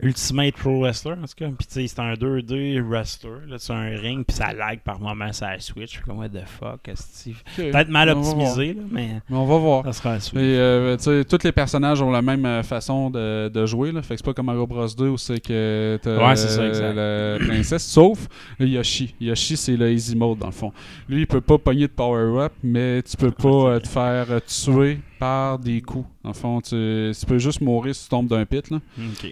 [0.00, 1.46] Ultimate Pro Wrestler, en tout cas.
[1.58, 5.00] Puis tu sais, c'est un 2D wrestler, là, c'est un ring, puis ça lag par
[5.00, 5.98] moment la Switch.
[5.98, 7.30] Je comme, what the fuck, esti.
[7.58, 7.70] Ok.
[7.70, 9.84] Peut-être mal On optimisé, là, mais Mais on va voir.
[9.92, 10.40] ça sera.
[10.40, 13.90] Et, euh, tu sais, tous les personnages ont la même euh, façon de, de jouer.
[13.92, 14.02] Là.
[14.02, 16.66] Fait que c'est pas comme Mario Bros 2 où c'est que t'as Ouais, c'est ça,
[16.66, 16.94] exact.
[16.94, 17.84] la princesse.
[17.84, 18.28] Sauf
[18.60, 19.14] Yoshi.
[19.20, 20.72] Yoshi, c'est le easy mode dans le fond.
[21.08, 25.00] Lui, il peut pas pogner de power-up, mais tu peux pas euh, te faire tuer
[25.18, 26.06] par des coups.
[26.28, 28.68] Dans le fond, tu, tu peux juste mourir si tu tombes d'un pit.
[28.70, 28.80] Là.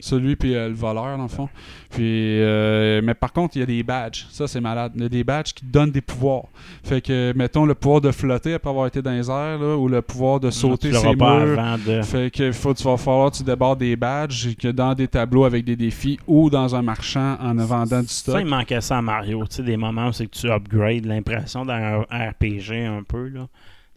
[0.00, 1.50] Celui puis euh, le voleur, dans le fond.
[1.90, 4.24] Puis, euh, mais par contre, il y a des badges.
[4.30, 4.92] Ça, c'est malade.
[4.96, 6.44] Il y a des badges qui donnent des pouvoirs.
[6.82, 9.88] Fait que, mettons, le pouvoir de flotter après avoir été dans les airs, là, ou
[9.88, 11.58] le pouvoir de sauter tu ses l'auras pas murs.
[11.60, 12.00] avant de.
[12.00, 15.44] Fait que faut, tu vas falloir que tu débordes des badges que dans des tableaux
[15.44, 18.36] avec des défis ou dans un marchand en vendant du Ça, stock.
[18.40, 19.44] il manquait ça à Mario.
[19.50, 23.48] Tu sais, des moments où c'est que tu upgrades l'impression d'un RPG un peu, là.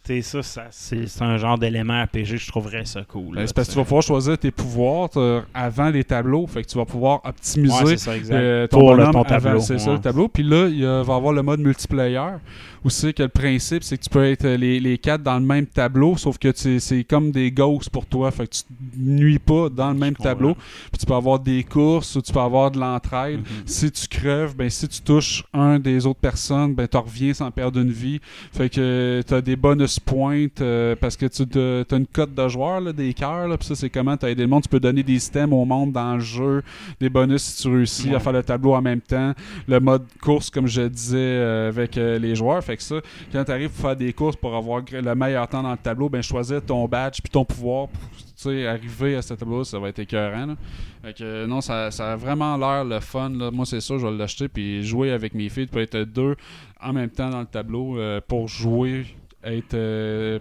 [0.09, 3.35] Tu sais, ça, ça c'est un genre d'élément RPG, je trouverais ça cool.
[3.35, 5.09] Ben, c'est parce que tu vas pouvoir choisir tes pouvoirs
[5.53, 6.47] avant les tableaux.
[6.47, 9.93] Fait que tu vas pouvoir optimiser Ouais, ça, euh, ton Pour ton tableau, C'est ça,
[9.93, 10.27] le tableau.
[10.27, 12.37] Puis là, il va y avoir le mode multiplayer.
[12.83, 15.37] Où c'est que le principe, c'est que tu peux être euh, les, les quatre dans
[15.37, 18.31] le même tableau, sauf que c'est comme des ghosts pour toi.
[18.31, 18.63] Fait que tu
[18.97, 20.55] nuis pas dans le même tableau.
[20.89, 23.39] Puis tu peux avoir des courses ou tu peux avoir de l'entraide.
[23.41, 23.45] Mhm.
[23.65, 27.51] Si tu creves, ben si tu touches un des autres personnes, ben tu reviens sans
[27.51, 28.21] perdre une vie.
[28.53, 32.47] Fait que tu as des bonus points euh, parce que tu as une cote de
[32.47, 33.57] joueurs, là, des cœurs.
[33.57, 34.63] Puis ça, c'est comment tu as aidé le monde.
[34.63, 36.63] Tu peux donner des systèmes au monde dans le jeu,
[36.99, 39.33] des bonus si tu réussis à faire le tableau en même temps.
[39.67, 42.63] Le mode course, comme je disais, euh, avec euh, les joueurs.
[42.63, 42.95] Fait que ça,
[43.31, 46.09] quand tu arrives pour faire des courses pour avoir le meilleur temps dans le tableau,
[46.09, 48.01] ben choisir ton badge puis ton pouvoir pour
[48.47, 50.45] arriver à ce tableau, ça va être écœurant.
[50.45, 50.55] là.
[51.01, 53.29] Fait que, euh, non, ça, ça a vraiment l'air le fun.
[53.29, 53.51] là.
[53.51, 54.47] Moi, c'est ça, je vais l'acheter.
[54.47, 56.35] Puis jouer avec mes filles, tu peux être deux
[56.81, 59.05] en même temps dans le tableau euh, pour jouer,
[59.43, 60.39] être euh,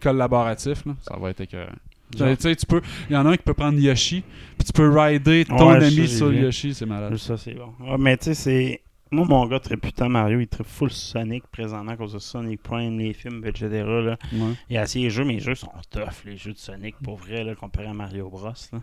[0.00, 0.84] collaboratif.
[0.86, 0.94] là.
[1.00, 1.72] Ça va être écœurant.
[2.12, 4.22] Tu sais, tu sais, tu peux, il y en a un qui peut prendre Yoshi,
[4.58, 6.32] puis tu peux rider ton Ouais, ami sur.
[6.32, 7.16] Yoshi, c'est malade.
[7.16, 7.72] Ça, c'est bon.
[7.80, 8.80] Ouais, mais tu sais, c'est.
[9.12, 12.62] Moi, mon gars très putain Mario, il tripe full Sonic présentement à cause de Sonic
[12.62, 13.68] Prime, les films, etc.
[13.86, 14.16] Là.
[14.32, 14.38] Ouais.
[14.70, 17.16] Il a essayé les jeux, mais les jeux sont tough, les jeux de Sonic, pour
[17.16, 18.48] vrai, là, comparé à Mario Bros.
[18.72, 18.80] Là.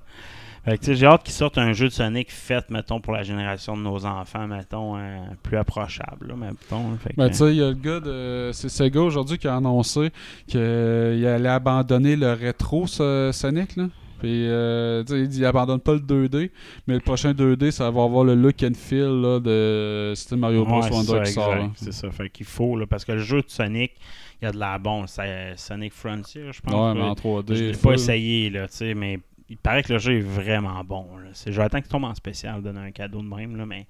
[0.65, 3.13] Fait que, tu sais, j'ai hâte qu'ils sortent un jeu de Sonic fait, mettons, pour
[3.13, 6.95] la génération de nos enfants, mettons, euh, plus approchable, là, mettons.
[6.97, 8.51] Fait que, Ben, tu sais, il y a le gars de.
[8.53, 10.11] C'est Sega aujourd'hui qui a annoncé
[10.47, 13.87] qu'il allait abandonner le rétro ce- Sonic, là.
[14.19, 16.51] Puis, euh, tu sais, il dit il abandonne pas le 2D,
[16.87, 20.65] mais le prochain 2D, ça va avoir le look and feel là, de c'était Mario
[20.65, 20.81] Bros.
[20.81, 21.71] Ouais, c'est Wonder ça, qui sort.
[21.75, 22.11] C'est ça.
[22.11, 23.93] Fait qu'il faut, là, parce que le jeu de Sonic,
[24.41, 25.07] il y a de la bon.
[25.07, 26.73] C'est Sonic Frontier, je pense.
[26.73, 27.55] Ouais, mais en 3D.
[27.55, 27.91] Je l'ai full.
[27.91, 31.07] pas essayé, là, tu sais, mais il paraît que le jeu est vraiment bon.
[31.47, 33.87] J'attends qu'il tombe en spécial, donner un cadeau de même, là, mais,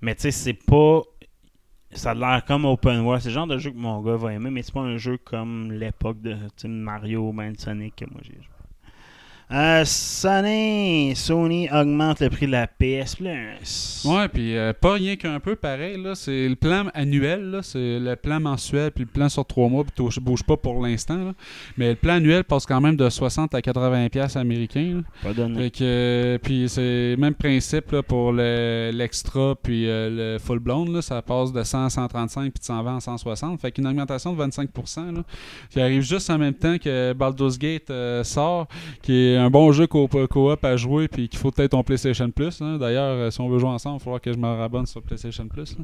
[0.00, 1.02] mais tu sais, c'est pas.
[1.92, 3.22] Ça a l'air comme Open World.
[3.22, 5.18] C'est le genre de jeu que mon gars va aimer, mais c'est pas un jeu
[5.18, 6.36] comme l'époque de
[6.66, 8.55] Mario, man, Sonic que moi j'ai joué.
[9.52, 14.04] Euh, Sony, Sony augmente le prix de la PS Plus.
[14.04, 16.16] Ouais, puis euh, pas rien qu'un peu pareil, là.
[16.16, 17.62] C'est le plan annuel, là.
[17.62, 20.82] C'est le plan mensuel, puis le plan sur trois mois, puis tu bouge pas pour
[20.84, 21.32] l'instant, là.
[21.76, 25.02] Mais le plan annuel passe quand même de 60 à 80$ piastres américains.
[25.22, 25.62] Pas donné.
[25.64, 26.80] Fait que, euh, puis c'est
[27.12, 31.52] le même principe là, pour le- l'extra puis euh, le full blown là, ça passe
[31.52, 35.22] de 100 à 135 puis de 120 à 160 fait qu'une augmentation de 25% là,
[35.70, 38.66] qui arrive juste en même temps que Baldur's Gate euh, sort
[39.02, 42.30] qui est un bon jeu co- coop à jouer puis qu'il faut peut-être ton PlayStation
[42.30, 42.78] Plus là.
[42.78, 45.02] d'ailleurs euh, si on veut jouer ensemble il va falloir que je me rabonne sur
[45.02, 45.76] PlayStation Plus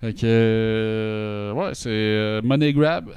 [0.00, 3.10] fait euh, ouais c'est euh, money grab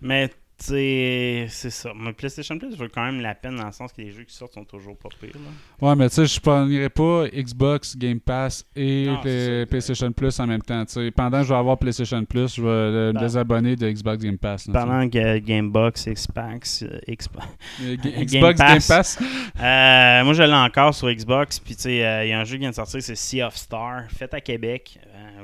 [0.00, 0.30] Mais
[0.66, 1.92] c'est ça.
[1.96, 4.34] Mais PlayStation Plus vaut quand même la peine dans le sens que les jeux qui
[4.34, 5.30] sortent sont toujours pas pires.
[5.34, 5.88] Là.
[5.88, 9.66] Ouais, mais tu sais, je prendrais pas Xbox, Game Pass et Non, ça.
[9.68, 10.84] PlayStation Plus en même temps.
[11.16, 13.20] pendant que je vais avoir PlayStation Plus, je vais me Ben.
[13.20, 14.68] désabonner de Xbox Game Pass.
[14.72, 17.46] Pendant que Gamebox, Xbox, euh, Xbox.
[17.82, 19.18] Euh, Ga- Game Xbox Game Pass.
[19.20, 21.58] Euh, moi, je l'ai encore sur Xbox.
[21.58, 23.42] Puis, tu sais, euh, il y a un jeu qui vient de sortir, c'est Sea
[23.42, 24.98] of Star, fait à Québec.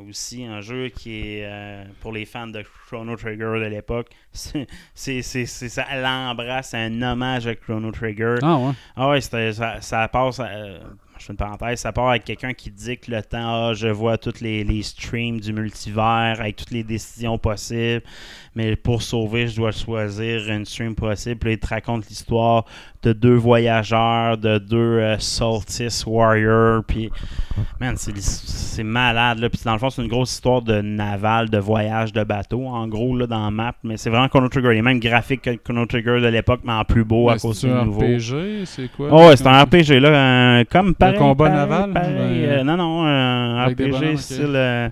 [0.08, 1.48] Aussi, un jeu qui est
[2.00, 4.06] pour les fans de Chrono Trigger de l'époque.
[4.32, 4.66] C'est,
[5.08, 8.36] c'est, c'est, c'est- ça l'embrasse, c'est un hommage à Chrono Trigger.
[8.42, 8.72] Ah ouais.
[8.96, 10.40] Ah ouais, c'était- ça, ça passe.
[10.40, 10.78] euh,
[11.18, 13.68] je fais une parenthèse, ça part avec quelqu'un qui dicte le temps.
[13.68, 18.02] Ah, je vois tous les, les streams du multivers avec toutes les décisions possibles.
[18.54, 21.36] Mais pour sauver, je dois choisir une stream possible.
[21.36, 22.64] Puis il te raconte l'histoire
[23.04, 26.82] de deux voyageurs, de deux euh, Solstice Warriors.
[26.84, 27.10] Puis,
[27.80, 29.38] man, c'est, c'est malade.
[29.38, 29.48] Là.
[29.48, 32.88] Puis dans le fond, c'est une grosse histoire de navale, de voyage de bateau, en
[32.88, 33.74] gros, là, dans la map.
[33.84, 34.70] Mais c'est vraiment Chrono Trigger.
[34.72, 37.60] Il est même graphique que Chrono Trigger de l'époque, mais en plus beau à cause
[37.60, 38.00] c'est du un nouveau.
[38.00, 39.08] RPG, c'est quoi?
[39.12, 41.18] Oh, ouais, c'est un RPG là, un- comme pareil.
[41.18, 44.88] combat naval, pareil, ben, euh, non, non, un RPG style euh,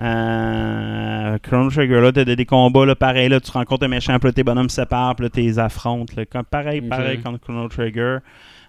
[0.00, 2.00] euh, Chrono Trigger.
[2.00, 3.28] Là, t'as des, des combats là, pareil.
[3.28, 6.14] Là, tu rencontres un méchant, puis là, tes bonhommes se séparent, puis là, les affrontes.
[6.16, 8.18] là, comme, pareil, pareil comme Chrono Trigger.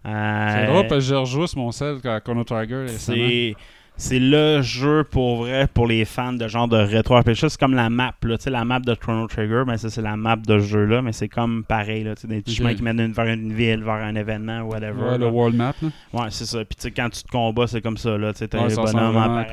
[0.06, 3.18] Euh, C'est drôle parce que j'ai rejoué sur mon sel quand Chrono Trigger récemment.
[4.02, 7.36] C'est le jeu pour vrai pour les fans de genre de rétro RPG.
[7.50, 10.38] C'est comme la map, là, la map de Chrono Trigger, mais ça c'est la map
[10.38, 13.52] de ce jeu-là, mais c'est comme pareil, là, des petits chemins qui mènent vers une
[13.54, 15.02] ville, vers un événement, whatever.
[15.12, 15.28] Ouais, le.
[15.28, 15.74] World Map.
[15.82, 15.90] Là.
[16.14, 16.60] Ouais, c'est ça.
[16.64, 18.18] Puis quand tu te combats, c'est comme ça.
[18.18, 18.32] Là.
[18.34, 19.44] T'as Ouais, ressemble bonhommes en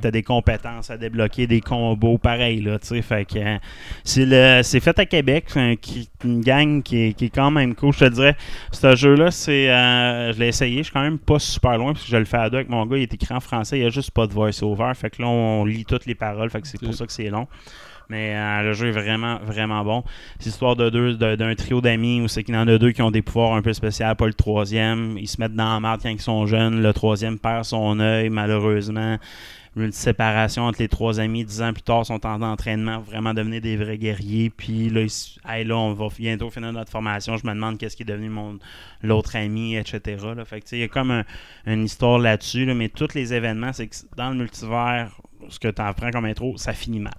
[0.00, 2.60] t'as des compétences à débloquer, des combos pareil.
[2.60, 3.56] Là, fait que euh,
[4.04, 7.50] c'est, le, c'est fait à Québec, un- qui- une gang qui est, qui est quand
[7.50, 7.92] même cool.
[7.94, 8.36] Je te dirais,
[8.70, 10.78] ce jeu-là, c'est, euh, je l'ai essayé.
[10.78, 12.68] Je suis quand même pas super loin parce que je le fais à deux avec
[12.68, 12.96] mon gars.
[12.98, 14.92] Il est écrit en français, il n'y a juste pas de voice-over.
[14.94, 16.50] Fait que là, on lit toutes les paroles.
[16.50, 17.46] Fait que c'est pour ça que c'est long.
[18.08, 20.04] Mais euh, le jeu est vraiment, vraiment bon.
[20.38, 22.90] C'est l'histoire de deux, de- d'un trio d'amis où c'est qu'il y en a deux
[22.92, 25.16] qui ont des pouvoirs un peu spéciaux, pas le troisième.
[25.18, 26.82] Ils se mettent dans la merde quand ils sont jeunes.
[26.82, 29.16] Le troisième perd son œil, malheureusement.
[29.76, 31.44] Une séparation entre les trois amis.
[31.44, 34.50] Dix ans plus tard, sont en entraînement, vraiment devenir des vrais guerriers.
[34.50, 35.06] Puis là,
[35.64, 37.36] là on va bientôt finir notre formation.
[37.36, 38.58] Je me demande qu'est-ce qui est devenu mon
[39.02, 40.00] l'autre ami, etc.
[40.36, 40.44] Là.
[40.44, 41.24] Fait que, il y a comme un-
[41.66, 45.10] une histoire là-dessus, là, mais tous les événements, c'est que dans le multivers,
[45.48, 47.14] ce que tu apprends comme intro, ça finit mal.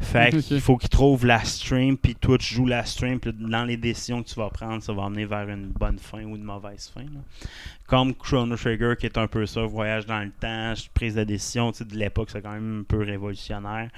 [0.00, 3.76] Fait qu'il faut qu'ils trouvent la stream, puis Twitch joue la stream, puis dans les
[3.76, 6.90] décisions que tu vas prendre, ça va amener vers une bonne fin ou une mauvaise
[6.92, 7.02] fin.
[7.02, 7.20] là.
[7.86, 11.72] Comme Chrono Trigger, qui est un peu ça, voyage dans le temps, prise de décision,
[11.72, 13.88] tu sais, de l'époque, c'est quand même un peu révolutionnaire.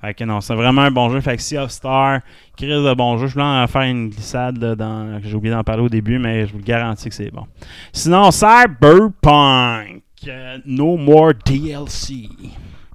[0.00, 1.20] Fait que non, c'est vraiment un bon jeu.
[1.20, 2.20] Fait que Sea of Star,
[2.56, 3.26] crise de bon jeu.
[3.26, 6.18] Je voulais en faire une glissade, là, dans, que j'ai oublié d'en parler au début,
[6.18, 7.46] mais je vous le garantis que c'est bon.
[7.92, 12.28] Sinon, Cyberpunk, euh, No More DLC.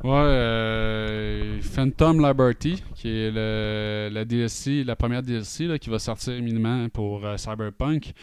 [0.06, 6.90] Ouais, euh, Phantom Liberty, qui est la DLC, la première DLC qui va sortir imminemment
[6.90, 8.14] pour euh, Cyberpunk,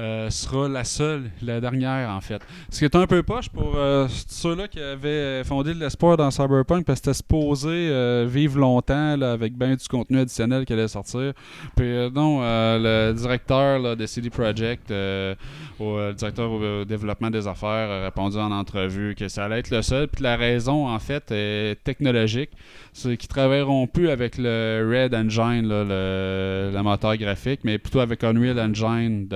[0.00, 2.40] euh, sera la seule, la dernière en fait.
[2.70, 6.30] Ce qui est un peu poche pour euh, ceux-là qui avaient fondé de l'espoir dans
[6.30, 10.72] Cyberpunk, parce que c'était supposé euh, vivre longtemps là, avec bien du contenu additionnel qui
[10.72, 11.32] allait sortir.
[11.76, 15.34] Puis euh, non, euh, le directeur là, de CD Projekt, euh,
[15.80, 19.82] euh, directeur au, développement des affaires, a répondu en entrevue que ça allait être le
[19.82, 20.08] seul.
[20.08, 22.50] Puis la raison, en fait, est technologique.
[22.92, 28.00] C'est qu'ils travailleront plus avec le Red Engine, là, le, le moteur graphique, mais plutôt
[28.00, 29.28] avec Unreal Engine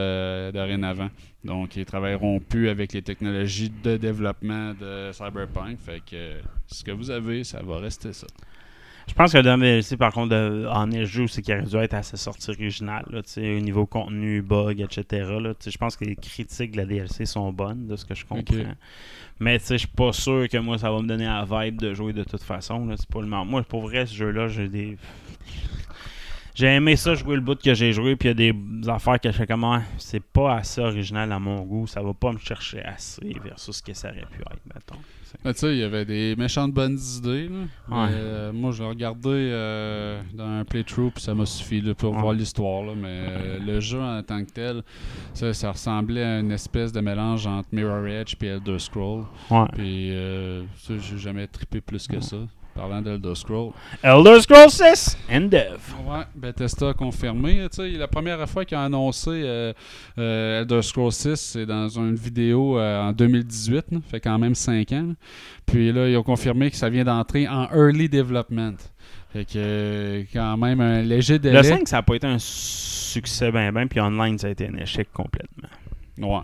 [0.55, 1.11] dorénavant.
[1.45, 5.79] Donc, ils travailleront plus avec les technologies de développement de Cyberpunk.
[5.79, 8.27] Fait que euh, ce que vous avez, ça va rester ça.
[9.07, 11.95] Je pense que le DLC, par contre, de, en jeu, c'est qu'il aurait dû être
[11.95, 15.29] à sa sortie originale, là, au niveau contenu, bug, etc.
[15.41, 15.53] là.
[15.65, 18.75] Je pense que les critiques de la DLC sont bonnes, de ce que je comprends.
[19.41, 22.13] Mais je suis pas sûr que moi, ça va me donner la vibe de jouer
[22.13, 22.87] de toute façon.
[22.87, 22.95] là.
[23.13, 23.45] Pas le moment.
[23.45, 24.97] Moi, pour vrai, ce jeu-là, j'ai des...
[26.55, 29.19] J'ai aimé ça jouer le bout que j'ai joué, puis il y a des affaires
[29.19, 32.39] que je fais comment c'est pas assez original à mon goût, ça va pas me
[32.39, 35.01] chercher assez versus ce que ça aurait pu être, mettons.
[35.43, 37.49] Ben, tu sais, il y avait des méchantes bonnes idées.
[37.49, 37.57] là.
[38.07, 38.09] Ouais.
[38.13, 42.13] euh, moi, je l'ai regardé euh, dans un playthrough, puis ça m'a suffi là, pour
[42.15, 42.21] Ouais.
[42.21, 42.85] voir l'histoire.
[42.85, 42.93] là.
[42.95, 44.83] Mais euh, le jeu en tant que tel,
[45.33, 49.25] ça, ça ressemblait à une espèce de mélange entre Mirror Edge et Elder Scroll.
[49.51, 49.65] Ouais.
[49.73, 52.37] Puis, euh, ça, j'ai jamais trippé plus que ça.
[52.75, 53.73] Parlant d'Elder Scroll.
[54.03, 55.79] Elder Scrolls 6 Endev.
[56.07, 57.69] Ouais, Bethesda a confirmé.
[57.79, 59.73] La première fois qu'ils ont annoncé euh,
[60.19, 64.55] euh, Elder Scrolls 6, c'est dans une vidéo euh, en 2018, là, fait quand même
[64.55, 65.07] 5 ans.
[65.09, 65.15] là.
[65.67, 68.77] Puis là, ils ont confirmé que ça vient d'entrer en early development.
[69.33, 71.59] Fait que quand même un léger délai.
[71.59, 74.69] Le 5, ça a pas été un succès ben ben, puis online, ça a été
[74.69, 75.69] un échec complètement.
[76.19, 76.43] Ouais.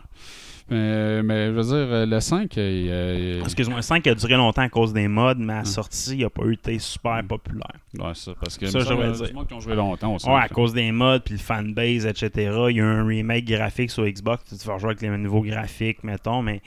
[0.70, 4.34] Mais, mais je veux dire, euh, le 5, il, euh, Excuse-moi, le 5 a duré
[4.34, 5.66] longtemps à cause des mods, mais à la Hmm.
[5.66, 7.66] sortie, il a pas eu été super populaire.
[7.98, 9.14] ouais, ça, parce que Ça, euh,
[9.46, 10.28] qui ont joué longtemps aussi.
[10.28, 12.30] Ouais, à cause des mods, puis le fanbase, etc.
[12.36, 14.44] Il y a eu un remake graphique sur Xbox.
[14.48, 16.62] Tu vas jouer avec les nouveaux graphiques, mettons, mais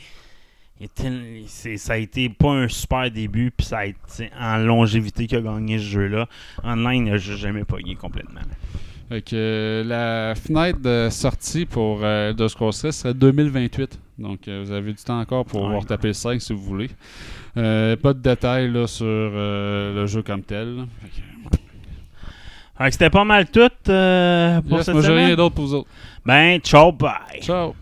[1.47, 5.35] c'est- ça a été pas un super début, puis ça a été en longévité qui
[5.37, 6.27] a gagné ce jeu-là.
[6.63, 8.41] Online, a juste jamais pogné complètement.
[9.09, 13.99] Fait que euh, la fenêtre de sortie pour euh, Elder Scrolls 6 serait 2028.
[14.19, 15.65] Donc euh, vous avez du temps encore pour Ouais.
[15.67, 16.89] pouvoir taper le 5 si vous voulez.
[17.57, 20.85] Euh, pas de détails là, sur le jeu comme tel.
[22.79, 23.59] que, c'était pas mal tout
[24.67, 25.25] pour yes, cette moi j'ai semaine.
[25.27, 25.89] rien d'autre pour vous autres.
[26.25, 27.39] Ben, ciao, bye!
[27.41, 27.75] Ciao!